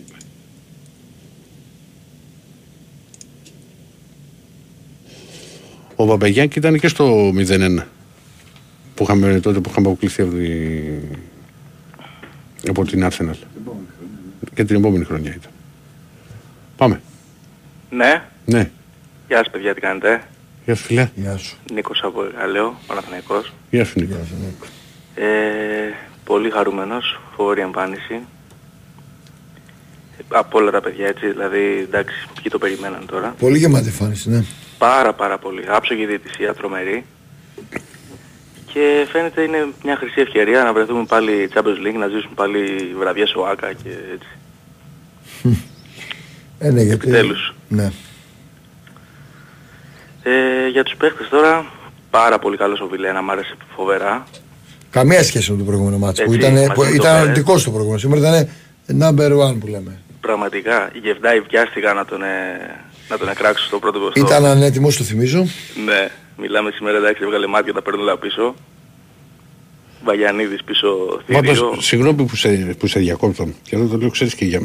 [5.95, 7.97] Ο Μπαμπαγιάκη ήταν και στο 0-1
[8.98, 10.49] που είχαμε τότε που είχαμε αποκλειστεί από, τη...
[12.69, 13.36] από την Arsenal.
[14.53, 15.52] Και την επόμενη χρονιά ήταν.
[16.78, 17.02] Πάμε.
[17.90, 18.69] Ναι, Ναι.
[19.28, 20.24] γεια σας παιδιά, τι κάνετε;
[20.65, 21.10] Γεια σου φίλε.
[21.15, 21.57] Γεια σου.
[21.74, 23.53] Νίκος από Γαλλαίο, Παναθηναϊκός.
[23.69, 24.15] Γεια σου Νίκο.
[25.15, 25.26] Ε,
[26.24, 28.14] πολύ χαρούμενος, φοβερή εμφάνιση.
[28.14, 28.19] Ε,
[30.28, 33.36] Από όλα τα παιδιά έτσι, δηλαδή εντάξει, ποιοι το περιμέναν τώρα.
[33.40, 34.44] Πολύ γεμάτη εμφάνιση, ναι.
[34.78, 35.64] Πάρα πάρα πολύ.
[35.68, 37.06] Άψογη διαιτησία, τρομερή.
[38.77, 42.59] Και φαίνεται είναι μια χρυσή ευκαιρία να βρεθούμε πάλι Champions League, να ζήσουμε πάλι
[42.97, 44.27] βραδιές ΟΑΚΑ και έτσι.
[46.59, 47.07] Ε, ναι, γιατί...
[47.07, 47.55] Επιτέλους.
[47.67, 47.91] Ναι.
[50.23, 51.65] Ε, για τους παίχτες τώρα,
[52.09, 54.23] πάρα πολύ καλός ο Βιλένα, μ' άρεσε φοβερά.
[54.89, 57.21] Καμία σχέση με το προηγούμενο μάτσο που Έτσι, ήταν, μαζί που με το ήταν Πέρες.
[57.21, 58.01] αρνητικό το προηγούμενος.
[58.01, 58.47] Σήμερα
[58.87, 59.99] ήταν number one που λέμε.
[60.21, 62.27] Πραγματικά, οι Γεβδάοι βιάστηκαν να τον, ε,
[63.09, 64.19] να τον εκράξουν στο πρώτο ποστό.
[64.19, 65.47] Ήταν ανέτοιμος, το θυμίζω.
[65.85, 68.55] Ναι, μιλάμε σήμερα εντάξει, έβγαλε μάτια τα παίρνουν όλα πίσω.
[70.03, 70.88] Βαγιανίδης πίσω
[71.26, 71.41] θηρίο.
[71.41, 72.49] Πάντως, συγγνώμη που σε,
[72.80, 73.47] που σε διακόπτω.
[73.64, 74.61] Και εδώ το λέω ξέρεις και για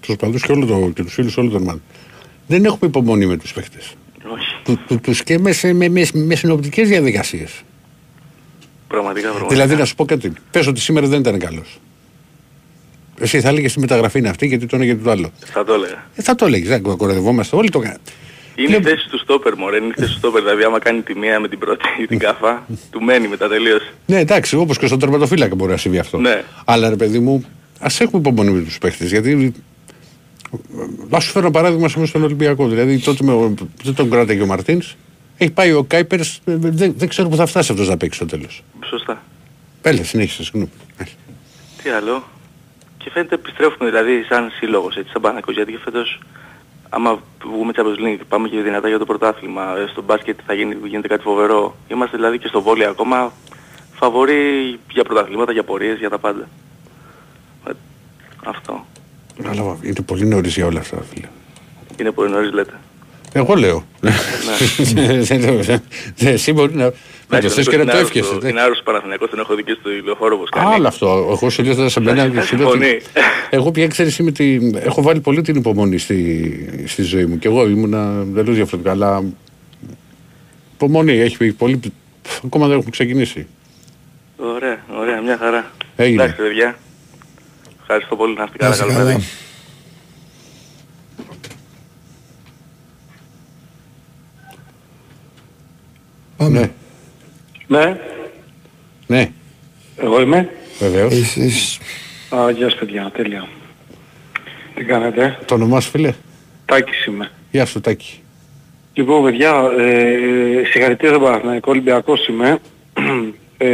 [0.00, 1.82] τους παδούς και, όλο το, και τους φίλους όλων των ομάδων.
[2.46, 3.92] Δεν έχουμε υπομονή με τους παίχτες.
[4.34, 4.46] Όχι.
[4.64, 7.62] Του, του, τους και μες, σε- με, με, με συνοπτικές διαδικασίες.
[8.88, 9.54] Πραγματικά, πραγματικά.
[9.54, 10.32] Δηλαδή να σου πω κάτι.
[10.50, 11.78] Πες ότι σήμερα δεν ήταν καλός.
[13.18, 15.30] Εσύ θα έλεγες τη μεταγραφή είναι αυτή γιατί το ένα γιατί το άλλο.
[15.44, 16.06] Θα το έλεγα.
[16.14, 17.98] Ε, θα το έλεγες, δεν κοροϊδευόμαστε όλοι το κάνουμε.
[18.54, 20.42] Είναι η θέση του στόπερ μωρέ, είναι η θέση του στόπερ.
[20.42, 23.82] Δηλαδή άμα κάνει τη μία με την πρώτη ή την κάφα, του μένει μετά τελείως.
[24.06, 26.18] Ναι, εντάξει, όπως και στον τερματοφύλακα μπορεί να συμβεί αυτό.
[26.18, 26.42] Ναι.
[26.64, 27.44] Αλλά ρε παιδί μου,
[27.80, 29.04] ας έχουμε υπομονή με τους παίχτε.
[29.04, 29.54] Γιατί.
[31.16, 32.68] Α σου φέρω ένα παράδειγμα σε στον Ολυμπιακό.
[32.68, 34.96] Δηλαδή τότε με, δεν τον κράταγε ο Μαρτίνς.
[35.36, 38.62] Έχει πάει ο Κάιπερς, δεν, δεν ξέρω που θα φτάσει αυτός να παίξει στο τέλος.
[38.84, 39.22] Σωστά.
[39.82, 40.70] Πέλε, συνέχισε, συγγνώμη.
[41.82, 42.24] Τι άλλο.
[42.98, 46.20] Και φαίνεται επιστρέφουμε δηλαδή σαν σύλλογος έτσι, σαν Παναθηναϊκός, γιατί και φέτος
[46.88, 50.76] άμα βγούμε Champions League πάμε και δυνατά για το πρωτάθλημα, ε, στο μπάσκετ θα γίνει,
[50.84, 51.76] γίνεται κάτι φοβερό.
[51.88, 53.32] Είμαστε δηλαδή και στο βόλιο ακόμα
[53.94, 56.48] φαβοροί για πρωταθλήματα, για πορείες, για τα πάντα.
[57.68, 57.70] Ε,
[58.44, 58.86] Αυτό.
[59.44, 61.28] Αλλά είναι πολύ νωρίς για όλα αυτά, φίλε.
[61.96, 62.80] Είναι πολύ νωρίς λέτε.
[63.32, 63.84] Εγώ λέω.
[65.28, 65.60] Δεν λέω.
[66.18, 66.92] Ναι, Εσύ μπορεί να.
[67.36, 68.38] Εντάξει, θες και να το εύχεσαι.
[68.48, 70.74] Είναι άλλος Παναθηναϊκός, τον έχω δει και στο ηλιοφόρο όπως κάνει.
[70.74, 71.28] Άλλο αυτό.
[71.30, 72.30] Εγώ σε λέω θα σε μπαίνω.
[73.50, 74.70] Εγώ πια ξέρεις, είμαι τη...
[74.74, 77.38] έχω βάλει πολύ την υπομονή στη, στη ζωή μου.
[77.38, 77.90] Και εγώ ήμουν
[78.34, 79.24] τελείως διαφορετικά, αλλά
[80.74, 81.12] υπομονή.
[81.12, 81.80] Έχει πολύ...
[82.44, 83.46] Ακόμα δεν έχουμε ξεκινήσει.
[84.36, 85.70] Ωραία, ωραία, μια χαρά.
[85.96, 86.22] Έγινε.
[86.22, 86.78] Εντάξει, παιδιά.
[87.80, 88.76] Ευχαριστώ πολύ να είστε καλά.
[88.76, 89.24] Καλό παιδί.
[96.36, 96.58] Πάμε.
[96.58, 96.70] Ναι.
[97.74, 97.96] Ναι,
[99.06, 99.30] Ναι,
[99.96, 100.50] εγώ είμαι.
[100.78, 101.12] βεβαίως.
[101.12, 101.78] Εσείς...
[102.34, 103.48] Α, γεια σας παιδιά, τέλεια.
[104.74, 106.12] Τι κάνετε, Το όνομά σου φίλε;
[106.64, 107.30] Τάκης είμαι.
[107.50, 108.18] Γεια σου Τάκη.
[108.94, 112.58] Λοιπόν παιδιά, ε, συγχαρητήρια στον Παναθηναϊκός, Ολυμπιακός είμαι.
[113.58, 113.68] Ε,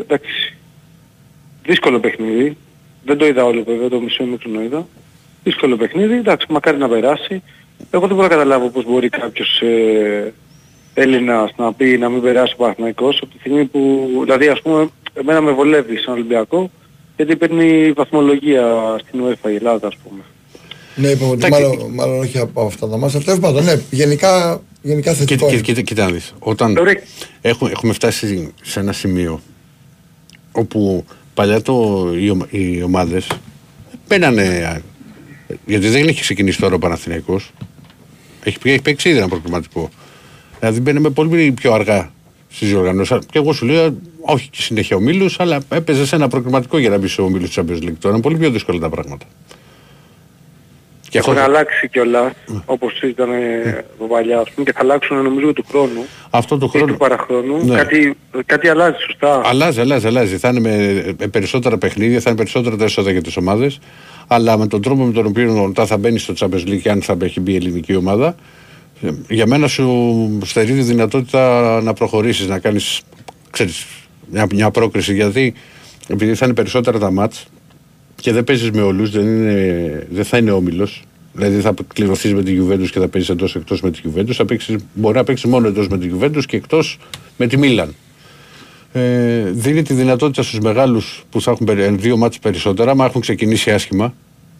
[0.00, 0.56] εντάξει,
[1.62, 2.56] δύσκολο παιχνίδι.
[3.04, 4.86] Δεν το είδα όλο βέβαια, το μισό ημίχρονο το είδα.
[5.44, 7.42] Δύσκολο παιχνίδι, εντάξει, μακάρι να περάσει.
[7.90, 10.32] Εγώ δεν μπορώ να καταλάβω πώς μπορεί κάποιος ε,
[10.98, 14.88] Έλληνας να πει να μην περάσει ο Παναθηναϊκός από τη στιγμή που, δηλαδή ας πούμε,
[15.14, 16.70] εμένα με βολεύει σαν Ολυμπιακό
[17.16, 20.20] γιατί παίρνει βαθμολογία στην UEFA η Ελλάδα ας πούμε.
[20.94, 23.18] Ναι, είπαμε ότι μάλλον, μάλλον όχι από αυτά τα μάτια.
[23.18, 25.46] Αυτό πάντων, ναι, γενικά, γενικά θετικό.
[25.48, 26.34] Κοίτα, κοίτα, κοίτα να δεις.
[26.38, 26.76] Όταν
[27.40, 29.40] έχουμε, έχουμε φτάσει σε ένα σημείο
[30.52, 31.04] όπου
[31.34, 33.26] παλιά το, οι, ομα- οι ομάδες
[34.08, 34.82] μπαίνανε
[35.66, 37.50] γιατί δεν έχει ξεκινήσει τώρα ο Παναθηναϊκός
[38.44, 39.90] έχει, πει- έχει παίξει ήδη ένα προκριματικό
[40.60, 42.10] δηλαδή μπαίναμε πολύ πιο αργά
[42.50, 46.78] στις διοργανώσεις και εγώ σου λέω όχι και συνέχεια ομίλους αλλά έπαιζε σε ένα προκριματικό
[46.78, 49.26] για να μπεις σε ομίλους της Champions League τώρα είναι πολύ πιο δύσκολα τα πράγματα
[51.08, 52.32] Και αυτό έχουν το- αλλάξει κιόλας,
[52.64, 56.66] όπως ήταν ε, από παλιά ας πούμε, και θα αλλάξουν νομίζω του χρόνου αυτό το
[56.66, 57.64] ή χρόνο του παραχρόνου.
[57.64, 57.76] Ναι.
[57.76, 58.16] Κάτι,
[58.46, 59.40] κάτι αλλάζει σωστά.
[59.44, 60.36] Αλλάζει, αλλάζει, αλλάζει.
[60.36, 63.78] Θα είναι με, με περισσότερα παιχνίδια, θα είναι περισσότερα τα έσοδα για τις ομάδες.
[64.26, 67.02] Αλλά με τον τρόπο με τον οποίο μετά θα μπαίνει στο Champions League και αν
[67.02, 68.34] θα έχει μπει η ελληνική ομάδα, ε,
[69.28, 73.00] για μένα σου στερεί τη δυνατότητα να προχωρήσεις, να κάνεις
[74.30, 75.14] μια, μια πρόκριση.
[75.14, 75.54] Γιατί
[76.08, 77.46] επειδή θα είναι περισσότερα τα μάτς
[78.14, 81.02] και δεν παίζεις με όλους, δεν, είναι- δεν θα είναι όμιλος.
[81.32, 84.32] Δηλαδή θα κληρωθείς με τη Juventus και θα παίζεις εντός εκτός με τη Juventus.
[84.32, 86.98] Θα παίξεις, μπορεί να παίξεις μόνο εντός με τη Juventus και εκτός
[87.36, 87.94] με τη Μίλαν
[88.92, 93.20] ε, δίνει τη δυνατότητα στους μεγάλους που θα έχουν περι- δύο μάτς περισσότερα, μα έχουν
[93.20, 94.14] ξεκινήσει άσχημα.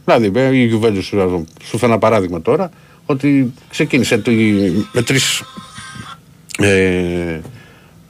[0.04, 2.70] Δηλαδή, ε, η Juventus σου, σου φέρω ένα παράδειγμα τώρα,
[3.06, 4.30] ότι ξεκίνησε το,
[4.92, 5.42] με τρεις
[6.58, 7.40] ε,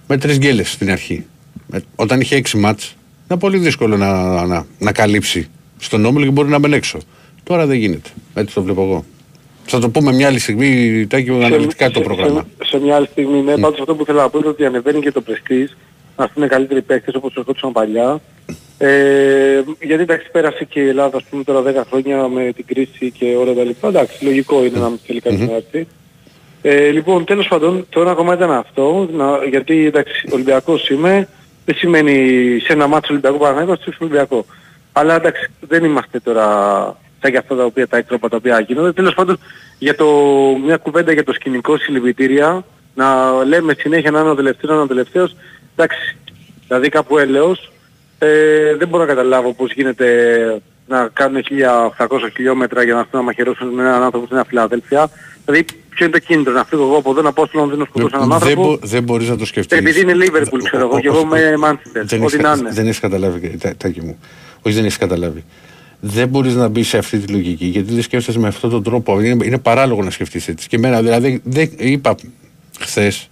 [0.07, 1.27] με τρεις γκέλες στην αρχή.
[1.67, 5.49] Με- όταν είχε έξι μάτς, ήταν πολύ δύσκολο να, να, να καλύψει
[5.79, 6.99] στον όμιλο και μπορεί να μπαίνει έξω.
[7.43, 8.09] Τώρα δεν γίνεται.
[8.35, 9.05] Έτσι το βλέπω εγώ.
[9.67, 12.47] Θα το πούμε μια άλλη στιγμή, Τάκη, αναλυτικά το σε, πρόγραμμα.
[12.63, 15.01] σε, σε μια άλλη στιγμή, ναι, πάντως αυτό που θέλω να πω είναι ότι ανεβαίνει
[15.01, 15.77] και το πρεστής,
[16.17, 18.21] να είναι καλύτεροι παίκτες όπως ερχόντουσαν παλιά.
[18.79, 23.11] Ε, γιατί εντάξει πέρασε και η Ελλάδα ας πούμε τώρα 10 χρόνια με την κρίση
[23.11, 23.89] και όλα τα λοιπά.
[23.89, 25.87] Εντάξει, λογικό είναι να μην θέλει κανείς να έρθει.
[26.63, 31.29] Ε, λοιπόν, τέλος πάντων, το ένα κομμάτι ήταν αυτό, να, γιατί εντάξει, Ολυμπιακός είμαι,
[31.65, 32.13] δεν σημαίνει
[32.61, 34.47] σε ένα μάτσο Ολυμπιακό Παναγιώτης είσαι Ολυμπιακό.
[34.93, 36.47] Αλλά εντάξει, δεν είμαστε τώρα
[37.21, 38.93] σαν για αυτά τα οποία τα έκτροπα τα οποία γίνονται.
[38.93, 39.39] Τέλος πάντων,
[39.79, 40.07] για το,
[40.65, 43.07] μια κουβέντα για το σκηνικό συλληπιτήρια, να
[43.45, 45.37] λέμε συνέχεια να είναι ο τελευταίος, να είναι ο τελευταίος,
[45.77, 46.17] εντάξει,
[46.67, 47.73] δηλαδή κάπου έλεος,
[48.19, 50.07] ε, δεν μπορώ να καταλάβω πώς γίνεται
[50.89, 51.43] να κάνουν
[51.99, 55.11] 1800 χιλιόμετρα για να έρθουν να μαχαιρώσουν με έναν άνθρωπο στην Φιλαδέλφια.
[55.45, 57.85] Δηλαδή, ποιο είναι το κίνητρο, να φύγω εγώ από εδώ να πάω στο Λονδίνο να
[57.85, 59.79] σκοτώσω έναν Δεν, άνθρωπο; μπο, δεν μπορείς να το σκεφτείς.
[59.79, 62.03] Επειδή είναι Liverpool, ξέρω εγώ, και εγώ είμαι Manchester.
[62.05, 62.71] Δεν Ό,τι έχεις, να κα- είναι.
[62.73, 64.19] δεν έχεις καταλάβει, τα- τάκι μου.
[64.63, 65.45] Όχι, δεν έχεις καταλάβει.
[66.01, 69.21] Δεν μπορείς να μπεις σε αυτή τη λογική γιατί δεν σκέφτεσαι με αυτόν τον τρόπο.
[69.21, 70.69] Είναι, είναι παράλογο να σκεφτείς έτσι.
[70.69, 72.15] Και εμένα, δηλαδή, δεν, είπα
[72.81, 73.29] χθες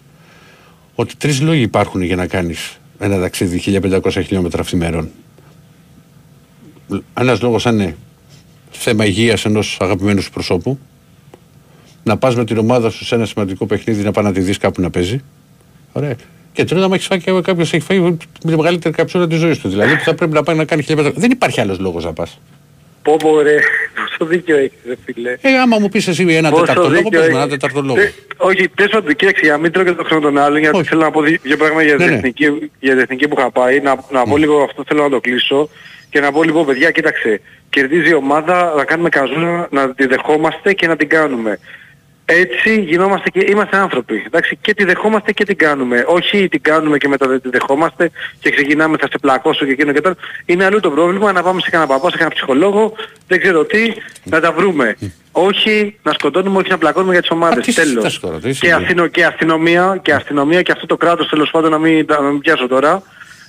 [0.95, 5.09] ότι τρεις λόγοι υπάρχουν για να κάνεις ένα ταξίδι 1500 χιλιόμετρα αυθημερών.
[7.15, 7.97] Ένας λόγος θα είναι
[8.71, 10.79] θέμα υγείας ενός αγαπημένου σου προσώπου.
[12.03, 14.59] Να πας με την ομάδα σου σε ένα σημαντικό παιχνίδι να πάει να τη δεις
[14.59, 15.21] κάπου να παίζει.
[15.93, 16.15] Ωραία.
[16.53, 19.59] Και τρίτον, άμα έχεις φάει και κάποιος έχει φάει με τη μεγαλύτερη καψούρα της ζωής
[19.59, 19.69] του.
[19.69, 21.13] Δηλαδή που θα πρέπει να πάει να κάνει 1500.
[21.15, 22.39] Δεν υπάρχει άλλος λόγος να πας.
[23.05, 23.57] Πω πω ρε,
[23.95, 25.31] πόσο δίκιο έχεις ρε φίλε.
[25.41, 27.53] Ε, άμα μου πεις εσύ ένα Πόσο τέταρτο λόγο, δίκιο πες μου ένα έχεις.
[27.53, 28.01] τέταρτο λόγο.
[28.01, 30.83] Ε, Όχι, τέλος πάντων, κοίταξε, για να μην τρώω και το χρόνο των άλλων, γιατί
[30.85, 32.17] θέλω να πω δι- δύο πράγματα για Ναι, την ναι.
[32.19, 32.45] εθνική,
[32.81, 33.81] για την εθνική που είχα πάει.
[33.81, 35.69] Να, να πω λίγο αυτό θέλω να το κλείσω.
[36.11, 37.41] Και να πω λοιπόν, παιδιά, κοίταξε,
[37.71, 41.59] κερδίζει η ομάδα, να κάνουμε καζούρα, να τη δεχόμαστε και να την κάνουμε.
[42.27, 44.23] Έτσι γινόμαστε και είμαστε άνθρωποι.
[44.27, 46.05] Εντάξει, και τη δεχόμαστε και την κάνουμε.
[46.07, 49.93] Όχι την κάνουμε και μετά δεν τη δεχόμαστε και ξεκινάμε θα σε πλακώσω και εκείνο
[49.93, 50.15] και τώρα.
[50.45, 52.93] Είναι αλλού το πρόβλημα να πάμε σε κανένα παπά, σε κανένα ψυχολόγο,
[53.29, 53.95] δεν ξέρω τι,
[54.25, 54.97] να τα βρούμε.
[55.33, 57.65] όχι να σκοτώνουμε, όχι να πλακώνουμε για τις ομάδες.
[57.65, 57.91] τι Τέλος.
[57.91, 58.83] συζητάς τώρα, τι και, συμβαίνει.
[58.83, 62.41] αστυνο, και, αστυνομία, και αστυνομία και αυτό το κράτος τέλος πάντων να μην, να μην
[62.41, 63.03] πιάσω τώρα,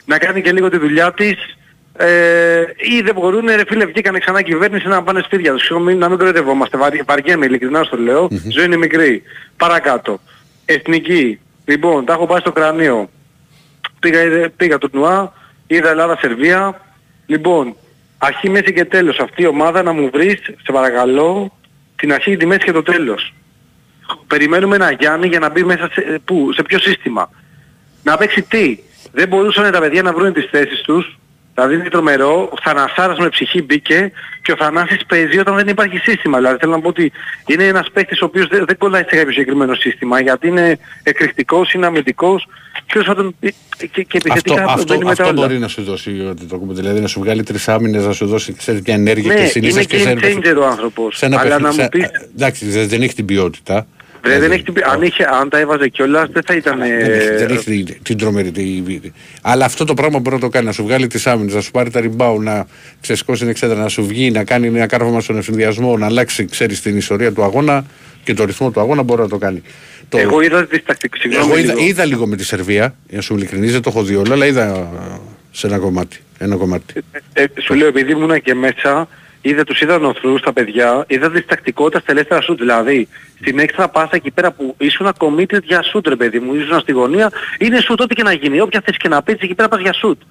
[0.06, 1.58] να κάνει και λίγο τη δουλειά της
[1.98, 5.62] ε, ή δεν μπορούν, ρε φίλε, βγήκανε ξανά κυβέρνηση να πάνε σπίτια τους.
[5.62, 6.78] Συγγνώμη, να μην κοροϊδευόμαστε.
[6.78, 8.28] Βαρι, βαριέμαι, ειλικρινά στο λέω.
[8.50, 9.24] Ζωή είναι μικρή.
[9.58, 10.20] Παρακάτω.
[10.66, 11.40] Εθνική.
[11.66, 13.10] Λοιπόν, τα έχω πάει στο κρανίο.
[14.00, 15.34] Πήγα, πήγα τουρνουά,
[15.68, 16.82] είδα Ελλάδα-Σερβία.
[17.26, 17.76] Λοιπόν,
[18.18, 19.20] αρχή, μέση και τέλος.
[19.20, 21.58] Αυτή η ομάδα να μου βρεις, σε παρακαλώ,
[21.96, 23.34] την αρχή, τη μέση και το τέλος.
[24.28, 27.30] Περιμένουμε ένα Γιάννη για να μπει μέσα σε, πού, σε ποιο σύστημα.
[28.04, 28.80] Να παίξει τι.
[29.12, 31.18] Δεν μπορούσαν τα παιδιά να βρουν τις θέσεις τους
[31.56, 34.12] Δηλαδή είναι τρομερό, ο Θανασάρας με ψυχή μπήκε
[34.42, 36.38] και ο Θανάσης παίζει όταν δεν υπάρχει σύστημα.
[36.38, 37.12] Δηλαδή θέλω να πω ότι
[37.46, 41.74] είναι ένας παίκτης ο οποίος δεν, δεν κολλάει σε κάποιο συγκεκριμένο σύστημα γιατί είναι εκρηκτικός,
[41.74, 42.48] είναι αμυντικός
[42.86, 43.36] και, τον,
[43.92, 45.34] και, και επιθετικά αυτό, αυτό, μπαίνει με τα αυτό όλα.
[45.48, 48.54] μπορεί να σου δώσει ότι το δηλαδή να σου βγάλει τρεις άμυνες, να σου δώσει
[48.54, 51.18] ξέρεις, μια ενέργεια Ναι, και συνήθως και είναι σε game ένα, changer ο άνθρωπος.
[51.18, 53.88] σε ένα Αλλά να παιχνίδι- μου σε- πεις, Εντάξει, δεν, δεν έχει την ποιότητα.
[54.26, 54.74] Ρε, δεν έχει την...
[54.92, 56.80] αν, είχε, αν τα έβαζε κιόλας δεν θα ήταν...
[56.80, 58.52] Δεν έχει, ε, δεν έχει την, την τρομερή.
[58.52, 59.12] τη-
[59.42, 60.66] αλλά αυτό το πράγμα μπορεί να το κάνει.
[60.66, 62.66] Να σου βγάλει τις άμυνες, να σου πάρει τα rebound, να
[63.02, 66.82] ξεσκώσει την εξέδρα, να σου βγει, να κάνει ένα κάρβαμα στον ευθυνδιασμό, να αλλάξει ξέρεις,
[66.82, 67.86] την ιστορία του αγώνα
[68.24, 69.62] και το ρυθμό του αγώνα μπορεί να το κάνει.
[70.10, 70.18] Το...
[70.18, 71.86] Εγώ είδα τις τακτικές, συγγνώμη Εγώ είδα, λίγο.
[71.86, 74.46] είδα λίγο με τη Σερβία, για να σου ειλικρινείς, δεν το έχω δει όλο, αλλά
[74.46, 75.20] είδα ε,
[75.52, 76.18] σε ένα κομμάτι.
[76.38, 76.94] Ένα κομμάτι.
[77.34, 79.08] Ε, σου λέω επειδή ήμουν και μέσα,
[79.50, 82.60] είδα τους είδα νοθρούς τα παιδιά, είδα τις τακτικότητα στα ελεύθερα σουτ.
[82.60, 83.08] Δηλαδή,
[83.40, 86.92] στην έξτρα πάσα εκεί πέρα που ήσουν committed για σουτ ρε παιδί μου, ήσουν στη
[86.92, 88.60] γωνία, είναι σουτ ό,τι και να γίνει.
[88.60, 90.22] Όποια θέση και να παίξεις εκεί πέρα πας για σουτ.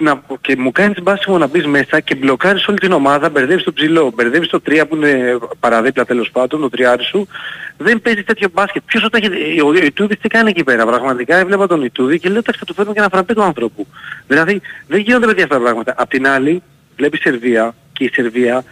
[0.00, 3.72] Να, και μου κάνεις μπάσιμο να μπεις μέσα και μπλοκάρεις όλη την ομάδα, μπερδεύεις το
[3.72, 7.28] ψηλό, μπερδεύεις το 3 που είναι παραδίπλα τέλος πάντων, το τριάρι σου,
[7.76, 8.82] δεν παίζει τέτοιο μπάσκετ.
[8.86, 9.60] Ποιος όταν έχει...
[9.60, 12.74] Ο Ιτούδης τι κάνει εκεί πέρα, πραγματικά έβλεπα τον Ιτούδη και λέω εντάξει θα του
[12.74, 13.86] φέρνω και ένα φραπέ του άνθρωπου.
[14.26, 15.94] Δηλαδή δεν γίνονται παιδιά αυτά τα πράγματα.
[15.96, 16.62] Απ' την άλλη
[16.96, 18.64] βλέπεις η Σερβία και η Σερβία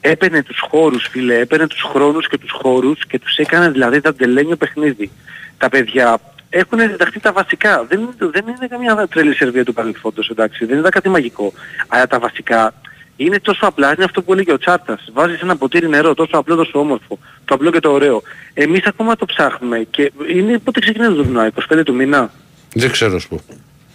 [0.00, 4.14] έπαιρνε τους χώρους φίλε, έπαιρνε τους χρόνους και τους χώρους και τους έκανε δηλαδή τα
[4.14, 5.10] τελένιο παιχνίδι.
[5.58, 6.18] Τα παιδιά
[6.50, 7.84] έχουν διδαχθεί τα βασικά.
[7.88, 11.52] Δεν, είναι- δεν είναι καμιά τρελή Σερβία του παρελθόντος εντάξει, δεν ήταν κάτι μαγικό.
[11.88, 12.74] Αλλά τα βασικά
[13.16, 15.08] είναι τόσο απλά, είναι αυτό που έλεγε ο Τσάρτας.
[15.12, 17.18] Βάζεις ένα ποτήρι νερό, τόσο απλό, τόσο όμορφο.
[17.44, 18.22] Το απλό και το ωραίο.
[18.54, 22.30] Εμείς ακόμα το ψάχνουμε και είναι πότε ξεκινάει το τουρνουά, 25 του μήνα;
[22.74, 23.40] Δεν ξέρω σου πω.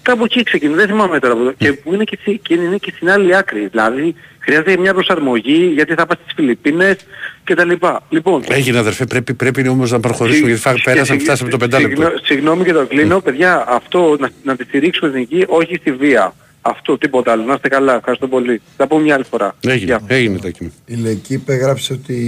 [0.06, 1.34] Κάπου εκεί ξεκινάει, δεν θυμάμαι τώρα.
[1.34, 1.52] από εδώ.
[1.58, 3.68] Και που είναι και, στη- και είναι και στην άλλη άκρη.
[3.68, 6.96] Δηλαδή χρειάζεται μια προσαρμογή γιατί θα πας στις Φιλιππίνες
[7.44, 8.02] και τα λοιπά.
[8.10, 12.02] Λοιπόν, Έγινε αδερφέ, πρέπει, πρέπει όμως να προχωρήσουμε γιατί φά- πέρασαν, φτάσαμε το πεντάλεπτο.
[12.02, 13.20] Συγγνώ- Συγγνώμη και το κλείνω.
[13.20, 16.34] Παιδιά, αυτό να, να τη στηρίξουμε την εκεί, όχι στη βία.
[16.62, 17.44] Αυτό, τίποτα άλλο.
[17.44, 17.96] Να είστε καλά.
[17.96, 18.62] Ευχαριστώ πολύ.
[18.78, 19.56] Θα πούμε μια άλλη φορά.
[19.68, 20.76] Έγινε, έγινε τα κείμενα.
[20.86, 22.20] Η Λεκύπ έγραψε ότι,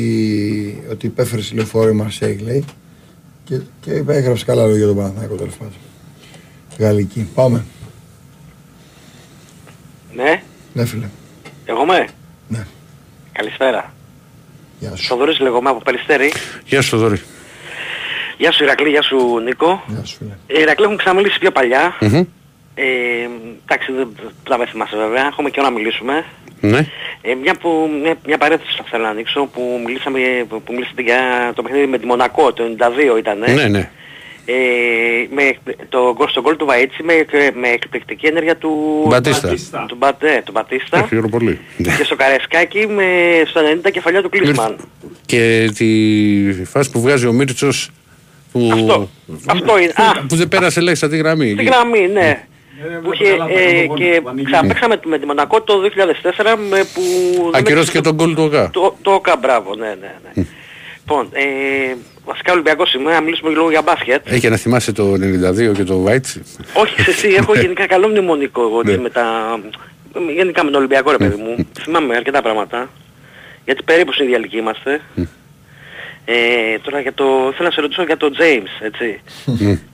[0.92, 2.66] ότι υπέφερε σε λεωφόρο η Μαρσέη, λέει.
[3.44, 5.74] Και, και έγραψε καλά λόγια για τον Παναθηναϊκό τέλος πάντων.
[6.78, 7.30] Γαλλική.
[7.36, 7.66] Πάμε.
[10.16, 10.42] Ναι,
[10.74, 11.08] Ναι, φίλε.
[11.66, 12.08] εγώ είμαι.
[12.48, 12.66] Ναι.
[13.32, 13.94] Καλησπέρα.
[14.80, 15.08] Γεια σου.
[15.08, 16.32] Θοδωρής λέγομαι από Περιστέρη.
[16.66, 17.22] Γεια σου Θοδωρή.
[18.38, 19.84] Γεια σου Ηρακλή, γεια σου Νίκο.
[19.88, 20.32] Γεια σου φίλε.
[20.48, 21.96] Ε, Ηρακλή έχουμε ξαναμιλήσει πιο παλιά.
[22.00, 22.24] Μμμ.
[22.76, 22.84] Ε,
[23.66, 24.08] εντάξει, δεν
[24.48, 25.26] δεν με θυμάσαι βέβαια.
[25.26, 26.26] Έχουμε και να μιλήσουμε.
[26.62, 26.88] Ναι.
[27.22, 31.02] Ε, μια, που, μια, μια παρένθεση θα θέλω να ανοίξω που, μιλήσαμε, που, που μιλήσατε
[31.02, 32.64] για το παιχνίδι με τη Μονακό, το
[33.16, 33.40] 92 ήταν.
[33.40, 33.90] Ναι, ναι.
[34.50, 34.54] Ε,
[35.30, 35.56] με
[35.90, 37.14] το, γκολ- στο γκολ του Βαΐτσι με,
[37.60, 39.56] με εκπληκτική ενέργεια του Μπατίστα.
[39.88, 40.98] Του, Μπατέ, του Μπατίστα.
[40.98, 41.60] Ευχαριστώ πολύ.
[41.78, 43.06] και στο Καρεσκάκι με
[43.46, 44.76] στο 90 κεφαλιά του Κλείσμαν.
[45.26, 47.90] Και τη φάση που βγάζει ο Μίρτσος
[48.52, 49.10] που, Αυτό.
[49.46, 49.94] Αυτό είναι.
[49.96, 51.52] Α, που δεν πέρασε λέει σαν τη γραμμή.
[51.52, 52.44] στη γραμμή, ναι.
[53.04, 57.02] Που είχε, ε, και ξαναπαίξαμε με τη Μονακό το 2004 με που...
[57.54, 58.70] Ακυρώθηκε τον γκολ του ΟΚΑ.
[58.74, 60.44] Το, το ΟΚΑ, μπράβο, ναι, ναι, ναι.
[61.00, 61.44] Λοιπόν, ε,
[62.28, 64.22] βασικά Ολυμπιακός είμαι, να μιλήσουμε λίγο για μπάσκετ.
[64.32, 66.44] Έχει να θυμάσαι το 92 και το Βάιτσι.
[66.74, 68.92] Όχι, σε εσύ, έχω γενικά καλό μνημονικό εγώ Ναι.
[68.92, 69.26] και με τα...
[70.36, 71.68] Γενικά με τον Ολυμπιακό ρε παιδί μου.
[71.80, 72.90] Θυμάμαι αρκετά πράγματα.
[73.66, 75.02] Γιατί περίπου στην ίδια ηλικία είμαστε.
[76.26, 77.26] Ε, τώρα για το...
[77.56, 79.22] Θέλω να σε ρωτήσω για τον James, έτσι.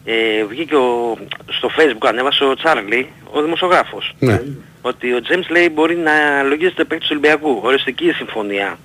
[0.05, 1.17] Ε, βγήκε ο,
[1.57, 4.15] στο facebook ανέβασε ο Τσάρλι, ο δημοσιογράφος.
[4.19, 4.41] Ναι.
[4.81, 8.77] Ότι ο James λέει μπορεί να λογίζεται παίκτης του Ολυμπιακού, οριστική συμφωνία.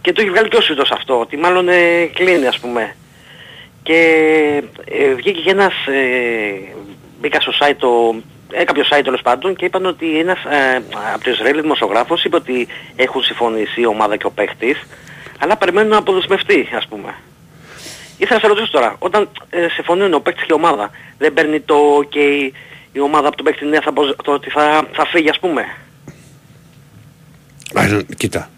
[0.00, 2.94] Και το έχει βγάλει και ο Σούτος αυτό, ότι μάλλον ε, κλείνει ας πούμε.
[3.82, 4.00] Και
[4.84, 6.74] ε, βγήκε και ένας, ε,
[7.20, 8.14] μπήκα στο site, το,
[8.52, 10.82] ε, κάποιος site τέλος πάντων και είπαν ότι ένας ε,
[11.14, 12.66] από το Ισραήλ δημοσιογράφος είπε ότι
[12.96, 14.86] έχουν συμφωνήσει η ομάδα και ο παίχτης,
[15.38, 17.14] αλλά περιμένουν να αποδεσμευτεί ας πούμε.
[18.18, 21.60] Ήθελα να σε ρωτήσω τώρα, όταν ε, συμφωνούν ο παίκτης και η ομάδα, δεν παίρνει
[21.60, 22.16] το OK
[22.92, 25.62] η ομάδα από τον παίκτη ναι, θα, απο- το ότι θα, θα φύγει ας πούμε.
[27.74, 28.50] Α, ναι, Κοίτα.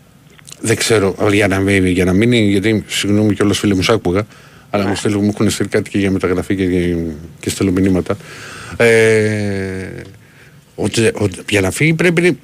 [0.61, 3.89] Δεν ξέρω αλλά για να, μην- για να μείνει, γιατί συγγνώμη κιόλας φίλοι μου σ'
[3.91, 4.27] άκουγα,
[4.71, 6.95] αλλά μου, στέλνουν, μου έχουν στείλει κάτι και για μεταγραφή και,
[7.41, 8.17] και στέλνω μηνύματα.
[8.77, 9.89] Ε,
[10.75, 12.39] ότι, ότι για να φύγει πρέπει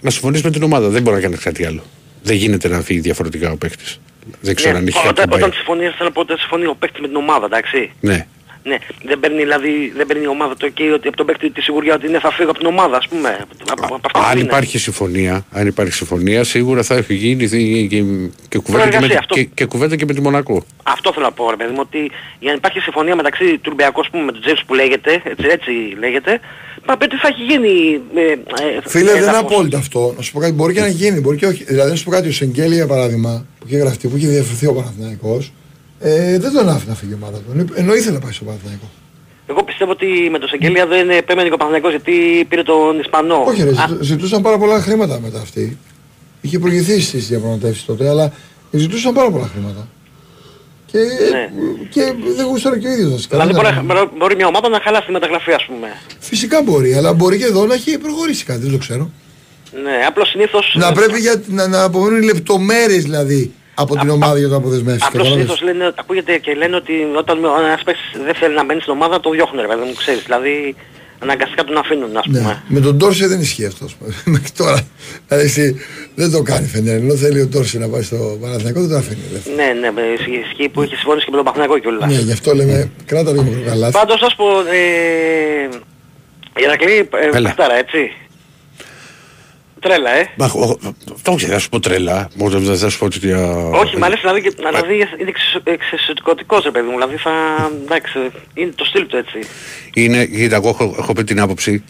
[0.00, 0.88] να συμφωνήσει με την ομάδα.
[0.88, 1.82] Δεν μπορεί να κάνει κάτι άλλο.
[2.22, 4.00] Δεν γίνεται να φύγει διαφορετικά ο παίχτης.
[4.40, 5.50] Δεν ξέρω ναι, αν έχει όταν, κάποια όταν πάει.
[5.52, 7.90] συμφωνεί, θέλω να πω ότι συμφωνεί ο παίκτης με την ομάδα, εντάξει.
[8.00, 8.26] Ναι.
[8.66, 11.60] Ναι, δεν παίρνει, δηλαδή, δεν παίρνει η ομάδα το OK ότι από τον παίκτη τη
[11.60, 13.28] σιγουριά ότι είναι θα φύγω από την ομάδα, ας πούμε.
[13.70, 14.46] Από, από αυτό που Αν είναι.
[14.46, 18.04] υπάρχει συμφωνία, αν υπάρχει συμφωνία, σίγουρα θα έχει γίνει και, και,
[18.48, 19.34] και, κουβέντα, και, με, Προεργασία, αυτό.
[19.34, 20.64] και, και κουβέντα και με τη Μονακό.
[20.82, 21.98] Αυτό θέλω να πω, ρε παιδί μου, ότι
[22.38, 25.46] για να υπάρχει συμφωνία μεταξύ του Ολυμπιακού, ας πούμε, με τον Τζέιμς που λέγεται, έτσι,
[25.50, 26.40] έτσι λέγεται,
[26.86, 28.00] μα πέτει θα έχει γίνει...
[28.14, 28.36] Ε, ε,
[28.86, 29.52] Φίλε, δεν είναι έδαφος.
[29.52, 30.14] απόλυτο αυτό.
[30.16, 31.64] Να σου πω κάτι, μπορεί και να γίνει, μπορεί και όχι.
[31.64, 34.66] Δηλαδή, να σου πω κάτι, ο Σεγγέλη για παράδειγμα, που είχε γραφτεί, που είχε διαφερθεί
[34.66, 35.52] ο Παναθηναϊκός,
[36.00, 37.66] ε, δεν τον άφηνε να φύγει η ομάδα του.
[37.74, 38.90] Ενώ ήθελε να πάει στο Παναθηναϊκό.
[39.46, 43.44] Εγώ πιστεύω ότι με το Σεγγέλια δεν επέμενε ο Παναθηναϊκός γιατί πήρε τον Ισπανό.
[43.46, 45.78] Όχι, ρε, Α, ζητού- ζητούσαν πάρα πολλά χρήματα μετά αυτοί.
[46.40, 48.32] Είχε προηγηθεί στις διαπραγματεύσεις τότε, αλλά
[48.70, 49.88] ζητούσαν πάρα πολλά χρήματα.
[50.86, 50.98] Και,
[51.32, 51.50] Ναι.
[51.90, 53.36] και δεν γούσταρε και ο ίδιος βασικά.
[53.36, 55.88] Δηλαδή Δεν μπορεί, ήταν- μπορεί- μπορεί μια ομάδα να χαλάσει τη μεταγραφή ας πούμε.
[56.18, 59.10] Φυσικά μπορεί, αλλά μπορεί και εδώ να έχει προχωρήσει κάτι, δεν το ξέρω.
[59.82, 60.74] Ναι, απλώς συνήθως...
[60.78, 63.52] Να πρέπει για, να, να απομένουν λεπτομέρειες δηλαδή
[63.82, 65.04] από την ομάδα για το αποδεσμεύσει.
[65.08, 68.92] Απλώς συνήθως λένε, ακούγεται και λένε ότι όταν ένας παίκτης δεν θέλει να μπαίνει στην
[68.92, 70.22] ομάδα το διώχνουν ρε παιδί μου, ξέρεις.
[70.22, 70.74] Δηλαδή
[71.18, 72.40] αναγκαστικά τον αφήνουν ας πούμε.
[72.40, 72.62] Ναι.
[72.68, 73.84] Με τον Τόρσε δεν ισχύει αυτό.
[73.84, 74.14] ας πούμε.
[74.34, 74.78] Μέχρι τώρα.
[75.28, 75.80] Δηλαδή εσύ
[76.14, 76.96] δεν το κάνει φαίνεται.
[76.96, 79.20] Ενώ θέλει ο Τόρσε να πάει στο Παναθηναϊκό δεν το αφήνει.
[79.30, 79.56] ελεύθερο.
[79.56, 80.02] Ναι, ναι, με
[80.42, 82.10] ισχύει που είχε συμφωνήσει και με τον Παθηνακό κιόλας.
[82.10, 83.90] Ναι, γι' αυτό λέμε κράτα λίγο πιο καλά.
[83.90, 85.68] Πάντως να σου πω, ε,
[86.62, 87.42] Ηρακλή, ε, Έλα.
[87.42, 88.12] παιχτάρα, έτσι.
[89.86, 90.28] Τρέλα, ε.
[90.36, 92.28] Μα, ο- ο- το ξέρω, θα σου πω τρελά.
[92.34, 93.32] Μόνο δεν θα σου πω ότι...
[93.32, 93.50] α,
[93.82, 97.30] Όχι, μ' αρέσει δηλαδή, και- δηλαδή είναι εξισ- εξισωτικοτικός ρε παιδί μου, δηλαδή θα,
[97.84, 98.18] εντάξει,
[98.54, 99.38] είναι το στυλ του έτσι.
[99.94, 101.82] Είναι, κοίτα, εγώ έχω, έχω πει την άποψη.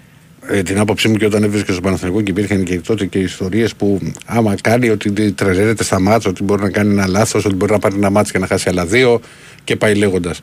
[0.49, 3.75] Ε, την άποψή μου και όταν έβρισκε στο Παναθηναϊκό και υπήρχαν και τότε και ιστορίες
[3.75, 7.73] που άμα κάνει ότι τρελαίνεται στα μάτια, ότι μπορεί να κάνει ένα λάθος, ότι μπορεί
[7.73, 9.21] να πάρει ένα μάτς και να χάσει άλλα δύο
[9.65, 10.41] και πάει λέγοντας.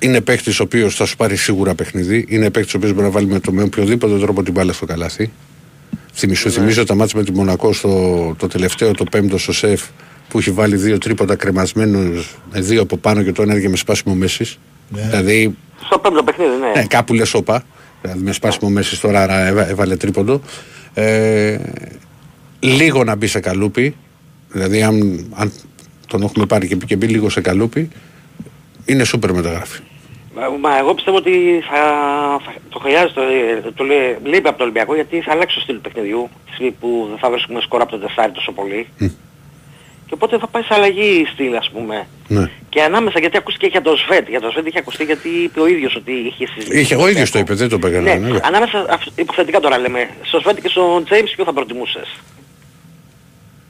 [0.00, 2.24] Είναι παίκτης ο οποίος θα σου πάρει σίγουρα παιχνίδι.
[2.28, 4.86] Είναι παίκτης ο οποίος μπορεί να βάλει με, το, με οποιοδήποτε τρόπο την μπάλα στο
[4.86, 5.32] καλάθι.
[6.14, 9.82] Θυμισού, θυμίζω τα μάτια με τη Μονακό στο το τελευταίο, το πέμπτο στο σεφ
[10.28, 13.76] που έχει βάλει δύο τρίποτα κρεμασμένους με δύο από πάνω και το ένα έργε με
[13.76, 14.58] σπάσιμο μέσης.
[14.88, 16.80] Δηλαδή Στο πέμπτο παιχνίδι, ναι.
[16.80, 17.64] ε, κάπου λες όπα.
[18.02, 20.40] Δηλαδή με σπάσιμο μέσης τώρα άρα έβα- έβαλε τρίποντο.
[20.94, 21.58] Ε,
[22.60, 23.96] λίγο να μπει σε καλούπι.
[24.52, 25.52] Δηλαδή αν, αν
[26.06, 27.88] τον έχουμε πάρει και, και μπει λίγο σε καλούπι,
[28.84, 29.80] είναι σούπερ μεταγράφη.
[30.34, 31.78] Μα, μα εγώ πιστεύω ότι θα,
[32.44, 33.20] θα το χρειάζεται,
[33.66, 36.52] ε, το λέει, λείπει από το Ολυμπιακό γιατί θα αλλάξει το στυλ του παιχνιδιού, τη
[36.52, 38.86] στιγμή που δεν θα βρίσκουμε σκορ από το τεσσάρι τόσο πολύ.
[40.06, 42.06] Και οπότε θα πάει σε αλλαγή στυλ ας πούμε.
[42.28, 42.50] Ναι.
[42.68, 44.28] Και ανάμεσα γιατί ακούστηκε για τον Σβέτ.
[44.28, 46.80] Για τον Σβέτ είχε ακουστεί γιατί είπε ο ίδιος ότι είχε συζητήσει.
[46.80, 48.28] Είχε, ο ίδιος το είπε, δεν το είπε Ναι, κανένα.
[48.28, 52.08] Ναι, ανάμεσα, αυ- υποθετικά τώρα λέμε, στο Σβέτ και στον Τζέιμς ποιο θα προτιμούσες;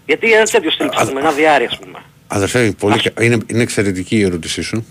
[0.07, 1.99] Γιατί ένα τέτοιο στυλ ψάχνουμε, ένα διάρρη ας πούμε.
[2.27, 4.87] Αδερφέ, πολύ, κα- είναι, είναι εξαιρετική η ερώτησή σου.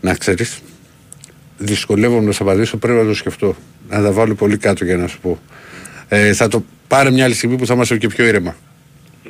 [0.00, 0.58] Να ξέρεις.
[1.58, 3.56] Δυσκολεύομαι να σε απαντήσω, πρέπει να το σκεφτώ.
[3.88, 5.38] Να τα βάλω πολύ κάτω για να σου πω.
[6.08, 8.56] Ε, θα το πάρε μια άλλη στιγμή που θα είμαστε και πιο ήρεμα.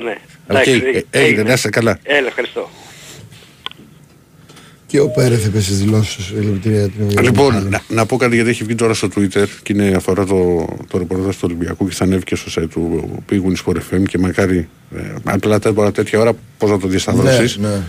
[0.03, 0.11] Ναι.
[0.11, 1.99] Οκ, Εντάξει, ε, έγινε, να είσαι καλά.
[2.03, 2.69] Έλα, ευχαριστώ.
[4.89, 8.17] Και ο Πέρεθ είπε στις δηλώσεις του συλλυπητήρια για την Ευρωπαϊκή Λοιπόν, να, να πω
[8.17, 11.87] κάτι γιατί έχει βγει τώρα στο Twitter και είναι αφορά το, το ρεπορτάζ του Ολυμπιακού
[11.87, 15.59] και θα ανέβει και στο site του Big Win Sport FM και μακάρι ε, απλά
[15.59, 17.57] τέτοια, τέτοια ώρα πώς να το διασταυρώσεις.
[17.57, 17.81] Ναι, ναι.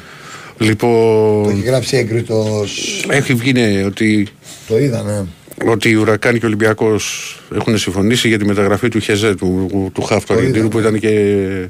[0.62, 3.04] Λοιπόν, Το έχει γράψει έγκριτος.
[3.08, 4.26] έχει βγει ναι, ότι
[4.66, 5.24] Το είδα, ναι.
[5.70, 10.02] ότι η Ουρακάν και ο Ολυμπιακός έχουν συμφωνήσει για τη μεταγραφή του Χεζέ, του, του
[10.02, 11.66] Χαφ του Το Αργεντίνου, είδα, που ήταν και,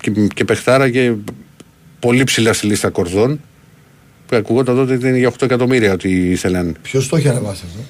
[0.00, 1.12] και, και παιχτάρα και
[2.00, 3.40] πολύ ψηλά στη λίστα Κορδόν.
[4.26, 6.76] Που ακουγόταν τότε ότι είναι για 8 εκατομμύρια ότι ήθελαν.
[6.82, 7.80] Ποιος το έχει ανεβάσει αυτό;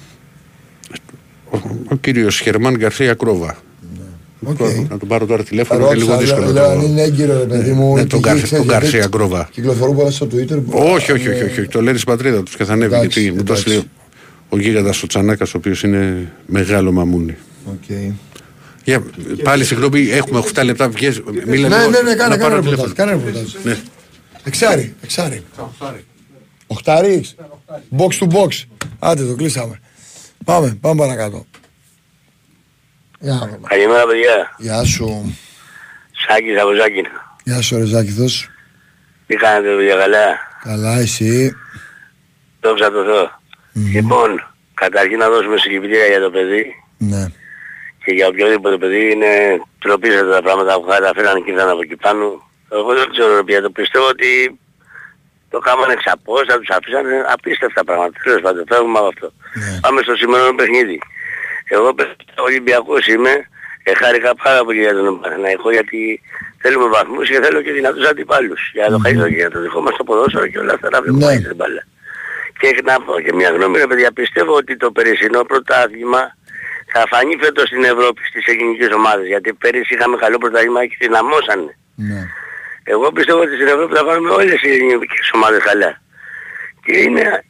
[1.57, 3.57] Ο, ο κύριος Χερμάν Γκαρσία Κρόβα.
[4.43, 4.59] Οκ.
[4.89, 6.51] Να τον πάρω τώρα τηλέφωνο, είναι Ρώτησα, λίγο δύσκολο.
[6.51, 7.95] λέω, αν το- είναι έγκυρο, ρε παιδί μου.
[7.95, 9.49] ναι, και τον εκεί, Γκαρ- ξέρεις, τον Γκαρσία γιατί Γκρόβα.
[9.51, 10.47] Κυκλοφορούν πολλά στο Twitter.
[10.69, 12.95] που- Όχι, όχι, όχι, ε, όχι, όχι, το λένε στην πατρίδα τους και θα ανέβει.
[12.95, 13.71] Εντάξει, Γιατί μου το εντάξει.
[13.71, 13.89] έστειλε
[14.49, 17.35] ο γίγαντας ο Τσανάκας, ο οποίος είναι μεγάλο μαμούνι.
[17.65, 17.95] Οκ.
[18.83, 19.03] Για,
[19.43, 20.89] πάλι συγγνώμη, έχουμε 8 λεπτά.
[20.89, 22.69] Βγες, μίλα Ναι, λίγο, ναι, ναι, να κάνε, πάρω κάνε τηλέφωνο.
[22.69, 22.91] ρεπορτάζ.
[22.93, 23.53] Κάνε ρεπορτάζ.
[23.63, 23.77] Ναι.
[24.43, 25.43] Εξάρι, εξάρι.
[26.67, 27.23] Οχτάρι.
[27.97, 28.63] Box to box.
[28.99, 29.79] Άντε το κλείσαμε.
[30.45, 31.45] Πάμε, πάμε παρακάτω.
[33.19, 33.67] Για να δούμε.
[33.67, 34.55] Καλημέρα παιδιά.
[34.57, 35.35] Γεια σου.
[36.27, 37.09] Σάκης από Ζάκηνα.
[37.43, 38.49] Γεια σου ρε Ζάκηθος.
[39.27, 40.25] Τι κάνετε παιδιά καλά;
[40.63, 41.55] Καλά εσύ;
[42.61, 43.31] Δόξα τω Θεώ.
[43.93, 44.29] Λοιπόν,
[44.73, 46.65] καταρχήν να δώσουμε συλληπιτήρια για το παιδί
[46.97, 47.23] Ναι.
[48.03, 49.31] και για οποιοδήποτε παιδί είναι
[49.79, 52.25] τροπή σε τα πράγματα που καταφέραν και ήρθαν από εκεί πάνω.
[52.71, 54.59] Εγώ δεν ξέρω ρε παιδιά, το πιστεύω ότι
[55.49, 58.13] το κάμανε εξ απόστα, τους αφήσανε απίστευτα πράγματα.
[58.23, 59.27] Τέλος πάντων, φεύγουμε από αυτό.
[59.81, 60.97] Πάμε στο σημερινό παιχνίδι.
[61.69, 63.47] Εγώ παιδιά, Ολυμπιακός είμαι,
[63.83, 66.21] ε, χάρηκα πάρα πολύ για τον Παναθηναϊκό γιατί
[66.61, 68.61] θέλουμε βαθμούς και θέλω και δυνατούς αντιπάλους.
[68.73, 71.25] Για το καλύτερο και για το δικό μας το ποδόσφαιρο και όλα αυτά να βλέπουμε
[71.33, 71.39] Ναι.
[71.41, 71.83] την μπάλα.
[72.59, 76.35] Και να πω και μια γνώμη ρε παιδιά, πιστεύω ότι το περσινό πρωτάθλημα
[76.93, 79.27] θα φανεί φέτος στην Ευρώπη στις ελληνικές ομάδες.
[79.27, 81.77] Γιατί πέρυσι είχαμε καλό πρωτάθλημα και δυναμώσανε.
[82.83, 86.01] Εγώ πιστεύω ότι στην Ευρώπη θα πάρουμε όλες οι ελληνικές ομάδες καλά.
[86.85, 87.43] Και είναι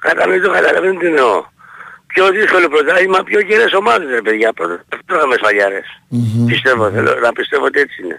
[0.00, 1.44] κατανοητό, καταλαβαίνετε τι εννοώ.
[2.12, 4.48] Πιο δύσκολο πρωτάθλημα, πιο γερές ομάδες ρε παιδιά.
[4.58, 5.86] Πρώτα τρώγαμε σφαλιάρες.
[6.50, 8.18] Πιστεύω, θέλω να πιστεύω ότι έτσι είναι.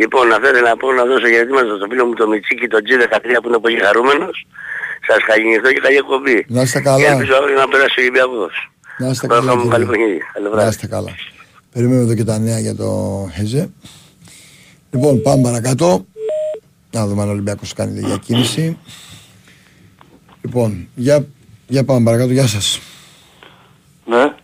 [0.00, 3.40] Λοιπόν, να θέλω να πω να δώσω χαιρετήματα στο φίλο μου το Μιτσίκι, τον G13
[3.42, 4.36] που είναι πολύ χαρούμενος.
[5.06, 6.38] Σας ευχαριστώ και καλή εκπομπή.
[6.56, 7.06] Να είστε Και καλά.
[7.12, 8.54] ελπίζω αύριο να περάσει ο Ολυμπιακός.
[9.02, 9.62] Να είστε Ευχαριστώ καλά.
[9.64, 9.98] μου, καλή κύριε.
[9.98, 10.20] παιχνίδι.
[10.34, 10.70] Καλό Να βράδυ.
[10.70, 11.12] είστε καλά.
[11.72, 12.88] Περιμένουμε εδώ και τα νέα για το
[13.36, 13.64] Χεζέ.
[14.92, 16.06] Λοιπόν, πάμε παρακάτω.
[16.90, 18.78] Να δούμε αν ο Ολυμπιακός κάνει διακίνηση.
[20.42, 21.26] Λοιπόν, για,
[21.66, 22.32] για πάμε παρακάτω.
[22.32, 22.80] Γεια σας.
[24.08, 24.34] Ναι,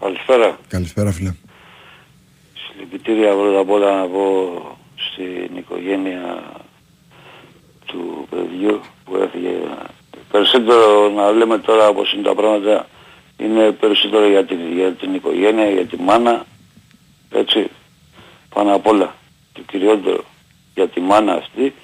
[0.00, 0.58] καλησπέρα.
[0.68, 1.34] Καλησπέρα φίλε.
[2.54, 4.60] Συλληπιτήρια πρώτα απ' όλα να πω
[4.96, 6.42] στην οικογένεια
[7.86, 9.50] του παιδιού που έφυγε.
[10.30, 12.86] Περισσότερο να λέμε τώρα πως είναι τα πράγματα
[13.36, 16.44] είναι περισσότερο για την, για την οικογένεια, για τη μάνα,
[17.30, 17.70] έτσι,
[18.54, 19.14] πάνω απ' όλα.
[19.52, 20.24] Το κυριότερο
[20.74, 21.74] για τη μάνα αυτή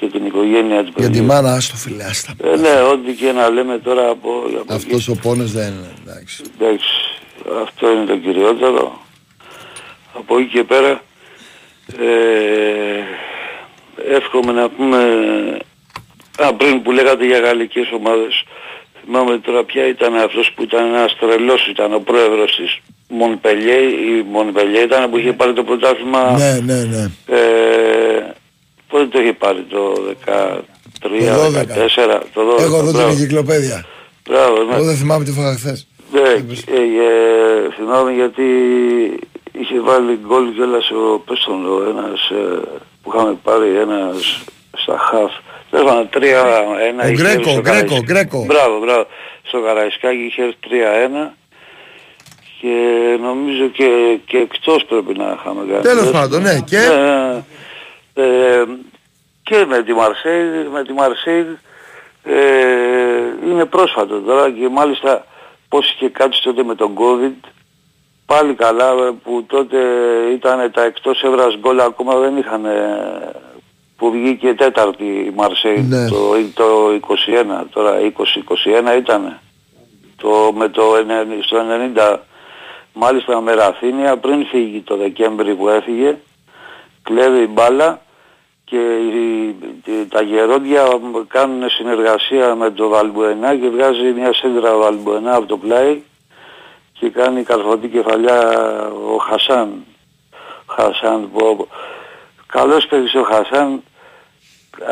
[0.00, 1.10] και την οικογένεια του παιδιού.
[1.10, 2.32] Για τη μάνα, άστο φίλε, άστα.
[2.44, 4.30] Ε, ναι, ό,τι και να λέμε τώρα από...
[4.60, 6.42] από Αυτός ο πόνος δεν είναι, εντάξει.
[6.58, 6.88] Εντάξει,
[7.62, 9.00] αυτό είναι το κυριότερο.
[10.12, 11.02] Από εκεί και πέρα
[11.98, 13.02] ε,
[14.16, 14.98] εύχομαι να πούμε
[16.36, 18.44] α, πριν που λέγατε για γαλλικές ομάδες
[19.04, 22.78] θυμάμαι τώρα ποια ήταν αυτός που ήταν ένας τρελός ήταν ο πρόεδρος της
[23.08, 27.10] Μονπελιέ η Μονπελιέ ήταν που είχε πάρει το πρωτάθλημα Ναι, ναι, ναι.
[27.36, 28.34] ε,
[28.90, 29.94] πότε το είχε πάρει το
[30.26, 30.60] 13,
[31.00, 31.64] Το 12.
[32.18, 33.10] 14 το 12 Έχω εδώ την μπράβο.
[33.10, 33.84] εγκυκλοπαίδεια.
[34.28, 34.74] Μπράβο, ναι.
[34.74, 35.86] Εγώ δεν θυμάμαι τι φάγα χθες.
[36.12, 38.42] Ναι, ε, ε, θυμάμαι γιατί
[39.60, 42.60] είχε βάλει γκολ κιόλας ο πες τον, ο ένας ε,
[43.02, 44.44] που είχαμε πάρει ένας
[44.82, 45.32] στα χαφ.
[45.70, 46.40] Δεν πάντων, τρία
[46.88, 48.02] ένα Ο είχε Γκρέκο, στο Γκρέκο, Καραϊσκάκι.
[48.04, 48.44] Γκρέκο.
[48.44, 49.06] Μπράβο, μπράβο.
[49.42, 51.34] Στο Καραϊσκάκι είχε τρία ένα
[52.60, 52.74] και
[53.20, 53.88] νομίζω και,
[54.26, 55.82] και εκτός πρέπει να είχαμε κάνει.
[55.82, 57.42] Τέλος Δεν- πάντων, ναι, και; Ναι,
[58.20, 58.64] ε,
[59.42, 61.58] και με τη Μαρσέη, με τη Μαρσέη
[62.22, 62.36] ε,
[63.44, 65.26] είναι πρόσφατο τώρα και μάλιστα
[65.68, 67.48] πώς είχε κάτσει τότε με τον COVID
[68.26, 69.78] πάλι καλά ε, που τότε
[70.32, 73.32] ήταν τα εκτός έδρας γκολ ακόμα δεν είχαν ε,
[73.96, 76.08] που βγήκε τέταρτη η Μαρσέη Ναι.
[76.08, 76.16] το,
[76.54, 76.64] το
[77.62, 77.94] 21 τώρα
[78.94, 79.40] 20-21 ήταν
[80.16, 80.98] το, με το 90
[81.44, 81.58] στο
[81.94, 82.16] 90
[82.92, 86.16] μάλιστα με Ραθίνια πριν φύγει το Δεκέμβρη που έφυγε
[87.02, 88.00] κλέβει η μπάλα
[88.70, 90.88] και οι- οι- τα γερόντια
[91.28, 96.02] κάνουν συνεργασία με το Βαλμπουενά και βγάζει μια σέντρα ο Βαλμπουενά από το πλάι
[96.92, 98.48] και κάνει καρφωτή κεφαλιά
[99.14, 99.84] ο Χασάν.
[100.66, 101.68] Χασάν που
[102.46, 103.82] καλός παίκτης ο Χασάν.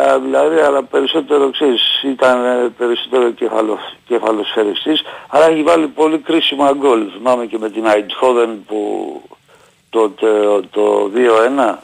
[0.08, 6.72] Α, δηλαδή αλλά περισσότερο ξέρεις ήταν ε, περισσότερο κεφαλος, κεφαλοσφαιριστής αλλά έχει βάλει πολύ κρίσιμα
[6.72, 7.10] γκολ.
[7.16, 9.22] Θυμάμαι και με την Eindhoven που
[9.90, 11.78] το, το, το 2-1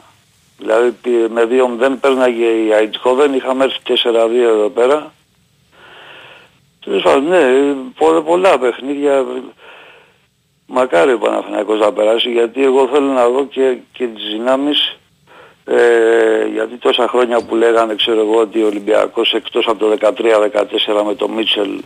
[0.57, 5.13] δηλαδή πήρε- με 2 δεν πέρναγε η Eindhoven είχαμε έρθει 4-2 εδώ πέρα
[6.85, 9.25] Τέλος πάντων, ναι, πολλά, πολλά παιχνίδια.
[10.67, 14.97] Μακάρι ο Παναθηναϊκός να περάσει γιατί εγώ θέλω να δω και, και τις δυνάμεις
[15.65, 21.03] ε, γιατί τόσα χρόνια που λέγανε ξέρω εγώ ότι ο Ολυμπιακός εκτός από το 13-14
[21.05, 21.81] με τον Μίτσελ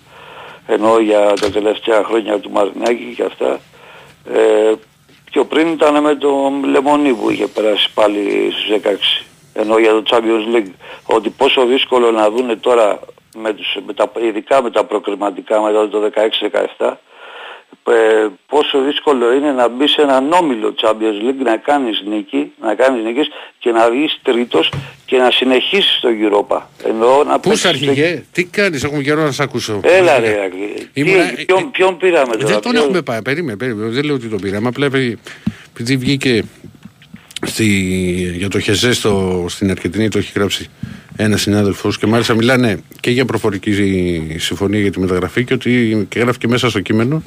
[0.68, 3.60] ενώ για τα τελευταία χρόνια του Μαρινάκη και αυτά
[4.34, 4.72] ε,
[5.32, 9.24] πιο πριν ήταν με τον Λεμονί που είχε περάσει πάλι στους 16
[9.54, 10.72] ενώ για το Champions League
[11.06, 13.00] ότι πόσο δύσκολο να δούνε τώρα
[13.36, 16.12] με τους, με τα, ειδικά με τα προκριματικά μετά το
[16.78, 16.94] 16-17
[17.90, 22.76] ε, πόσο δύσκολο είναι να μπει σε έναν όμιλο Champions League, να κάνεις νίκη, να
[22.76, 23.28] κάνεις νίκες
[23.60, 24.72] και να βγεις τρίτος
[25.06, 26.62] και να συνεχίσεις στο Europa.
[26.88, 29.78] Εννοώ να Πού παίξεις σε αρχηγέ, τι κάνεις, έχουμε καιρό να σε ακούσω.
[29.84, 30.90] στο- Έλα ρε Αγγλί.
[30.94, 33.90] Ήμουνα- Τι, ποιον, ποιον πήραμε τώρα; Δεν τον ποιον- έχουμε πάει, περίμενε, περίμενε.
[33.90, 34.68] Δεν λέω ότι τον πήραμε.
[34.68, 35.18] Απλά επειδή
[35.72, 36.44] επειδή βγήκε
[37.46, 37.66] στη,
[38.38, 40.70] για το Χεζέ στο, στην Αργεντινή, το έχει γράψει
[41.18, 43.72] ένας συνάδελφος και μάλιστα μιλάνε και για προφορική
[44.38, 47.22] συμφωνία για τη μεταγραφή και ότι και γράφει και μέσα στο κείμενο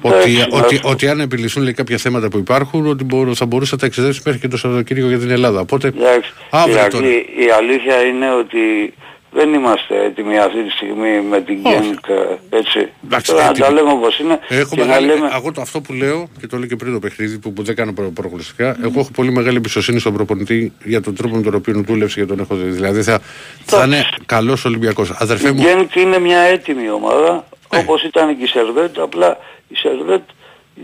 [0.00, 0.80] ότι, Εντάξει, ότι, εντάξει.
[0.84, 4.20] ότι αν επιληθούν λέει, κάποια θέματα που υπάρχουν, ότι μπορούν, θα μπορούσε να τα εξετάσει
[4.24, 5.60] μέχρι και το Σαββατοκύριακο για την Ελλάδα.
[5.60, 7.06] Οπότε, Εντάξει, αύριο η, τώρα.
[7.06, 8.94] Αγγλί, η αλήθεια είναι ότι
[9.32, 11.76] δεν είμαστε έτοιμοι αυτή τη στιγμή με την Όχι.
[11.94, 12.10] Genk,
[12.50, 12.88] έτσι.
[13.04, 13.66] Εντάξει, Τώρα να έτοιμοι.
[13.66, 15.30] τα λέμε όπως είναι Έχω και να μεγάλη, λέμε...
[15.34, 17.74] εγώ το, αυτό που λέω και το λέω και πριν το παιχνίδι που, που δεν
[17.74, 21.54] κάνω προ, προγνωστικά, εγώ έχω πολύ μεγάλη εμπιστοσύνη στον προπονητή για τον τρόπο με τον
[21.54, 22.70] οποίο δούλεψε και τον έχω δει.
[22.70, 23.20] Δηλαδή θα,
[23.64, 25.10] θα είναι καλός Ολυμπιακός.
[25.10, 27.78] Αδερφέ Η μου, Genk είναι μια έτοιμη ομάδα, Ναι.
[27.80, 29.38] όπως ήταν και η Σερβέτ, απλά
[29.68, 30.28] η Σερβέτ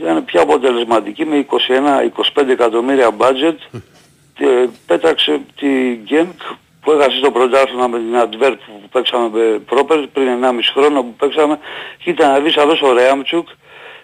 [0.01, 1.47] ήταν πιο αποτελεσματική με
[2.37, 3.79] 21-25 εκατομμύρια budget
[4.35, 10.07] και πέταξε τη Genk που έχασε στο πρωτάθλημα με την Αντβέρπ που παίξαμε με πρόπερ
[10.07, 11.59] πριν 1,5 χρόνο που παίξαμε.
[11.99, 13.49] Και ήταν να δεις αυτός ο Ρέαμτσουκ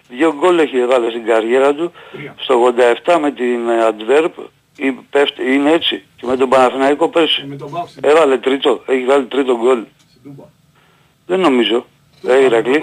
[0.09, 1.91] δύο γκολ έχει βάλει στην καριέρα του.
[2.35, 2.73] Στο
[3.05, 4.33] 87 με την Αντβέρπ
[5.51, 6.03] είναι έτσι.
[6.15, 7.57] Και με τον Παναθηναϊκό πέρσι.
[8.01, 9.83] Έβαλε τρίτο, έχει βάλει τρίτο γκολ.
[11.25, 11.85] Δεν νομίζω
[12.27, 12.81] ε, Ηρακλή.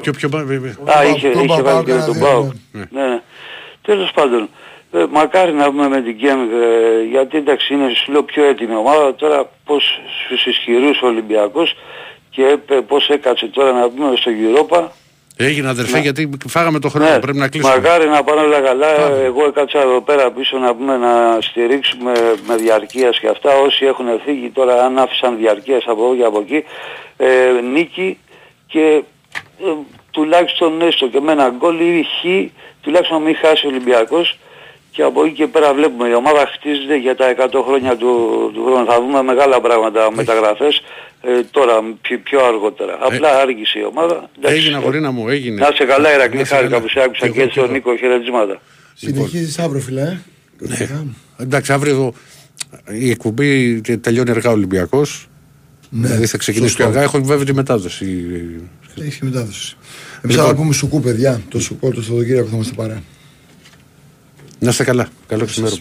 [0.00, 0.44] πιο πιο πάνω.
[0.44, 0.74] βέβαια.
[0.84, 2.42] Α, είχε, Τον είχε Παπάο βάλει και με κάνα τον δύο, Πάο.
[2.72, 2.84] ναι.
[2.90, 3.20] Ναι, ναι.
[3.82, 4.48] Τέλος πάντων,
[4.92, 8.74] ε, μακάρι να πούμε με την Γκέμ, ε, γιατί εντάξει είναι σου λέω πιο έτοιμη
[8.74, 11.76] ομάδα, τώρα πώς στους ισχυρούς ο Ολυμπιακός
[12.30, 14.84] και ε, πώς έκατσε τώρα να πούμε στο Europa,
[15.40, 16.02] Έγινε αδερφέ Ναι.
[16.02, 17.10] γιατί φάγαμε το χρόνο.
[17.10, 17.74] Ναι, Πρέπει να κλείσουμε.
[17.74, 18.86] Μακάρι να πάνε όλα καλά.
[19.24, 22.12] Εγώ έκατσα εδώ πέρα πίσω να πούμε να στηρίξουμε
[22.46, 23.50] με διαρκείας και αυτά.
[23.58, 26.64] Όσοι έχουν φύγει τώρα αν άφησαν διαρκείας από εδώ και από εκεί
[27.16, 27.26] ε,
[27.72, 28.18] νίκη
[28.72, 29.02] και
[29.60, 29.72] ε,
[30.10, 32.26] τουλάχιστον έστω και με ένα γκολ ή χ
[32.82, 34.38] τουλάχιστον να μην χάσει ο Ολυμπιακός
[34.90, 38.10] και από εκεί και πέρα βλέπουμε η ομάδα χτίζεται για τα 100 χρόνια του,
[38.54, 38.86] του χρόνου.
[38.86, 40.82] Θα δούμε μεγάλα πράγματα μεταγραφές
[41.22, 42.98] ε, τώρα πιο, πιο αργότερα.
[43.00, 44.30] Απλά άργησε η ομάδα.
[44.38, 44.56] Εντάξει.
[44.56, 45.60] Έγινε αγορίνα μου, έγινε.
[45.66, 46.82] Να σε καλά Ηρακλή, Να σε χάρηκα καλά.
[46.82, 48.60] που σε άκουσα Και και εγώ, στον και Νίκο χαιρετισμάτα.
[48.94, 50.00] Συνεχίζεις αύριο φίλε.
[50.00, 50.18] ε.
[50.58, 50.86] Ναι.
[51.38, 52.12] Εντάξει, αύριο
[52.90, 55.27] η εκπομπή τελειώνει αργά ο Ολυμπιακός.
[55.90, 56.88] Ναι, δηλαδή θα ξεκινήσει σωστό.
[56.88, 57.08] πιο αργά.
[57.14, 58.06] Έχω βέβαια τη μετάδοση.
[59.00, 59.76] Έχει και μετάδοση.
[60.22, 60.50] Εμείς Λοιπόν.
[60.50, 61.42] θα πούμε σουκού παιδιά.
[61.48, 63.02] Το σουκό, το Σαββατοκύριακο θα είμαστε παρέα.
[64.58, 65.08] Να είστε καλά.
[65.26, 65.80] Καλό ξημέρωμα.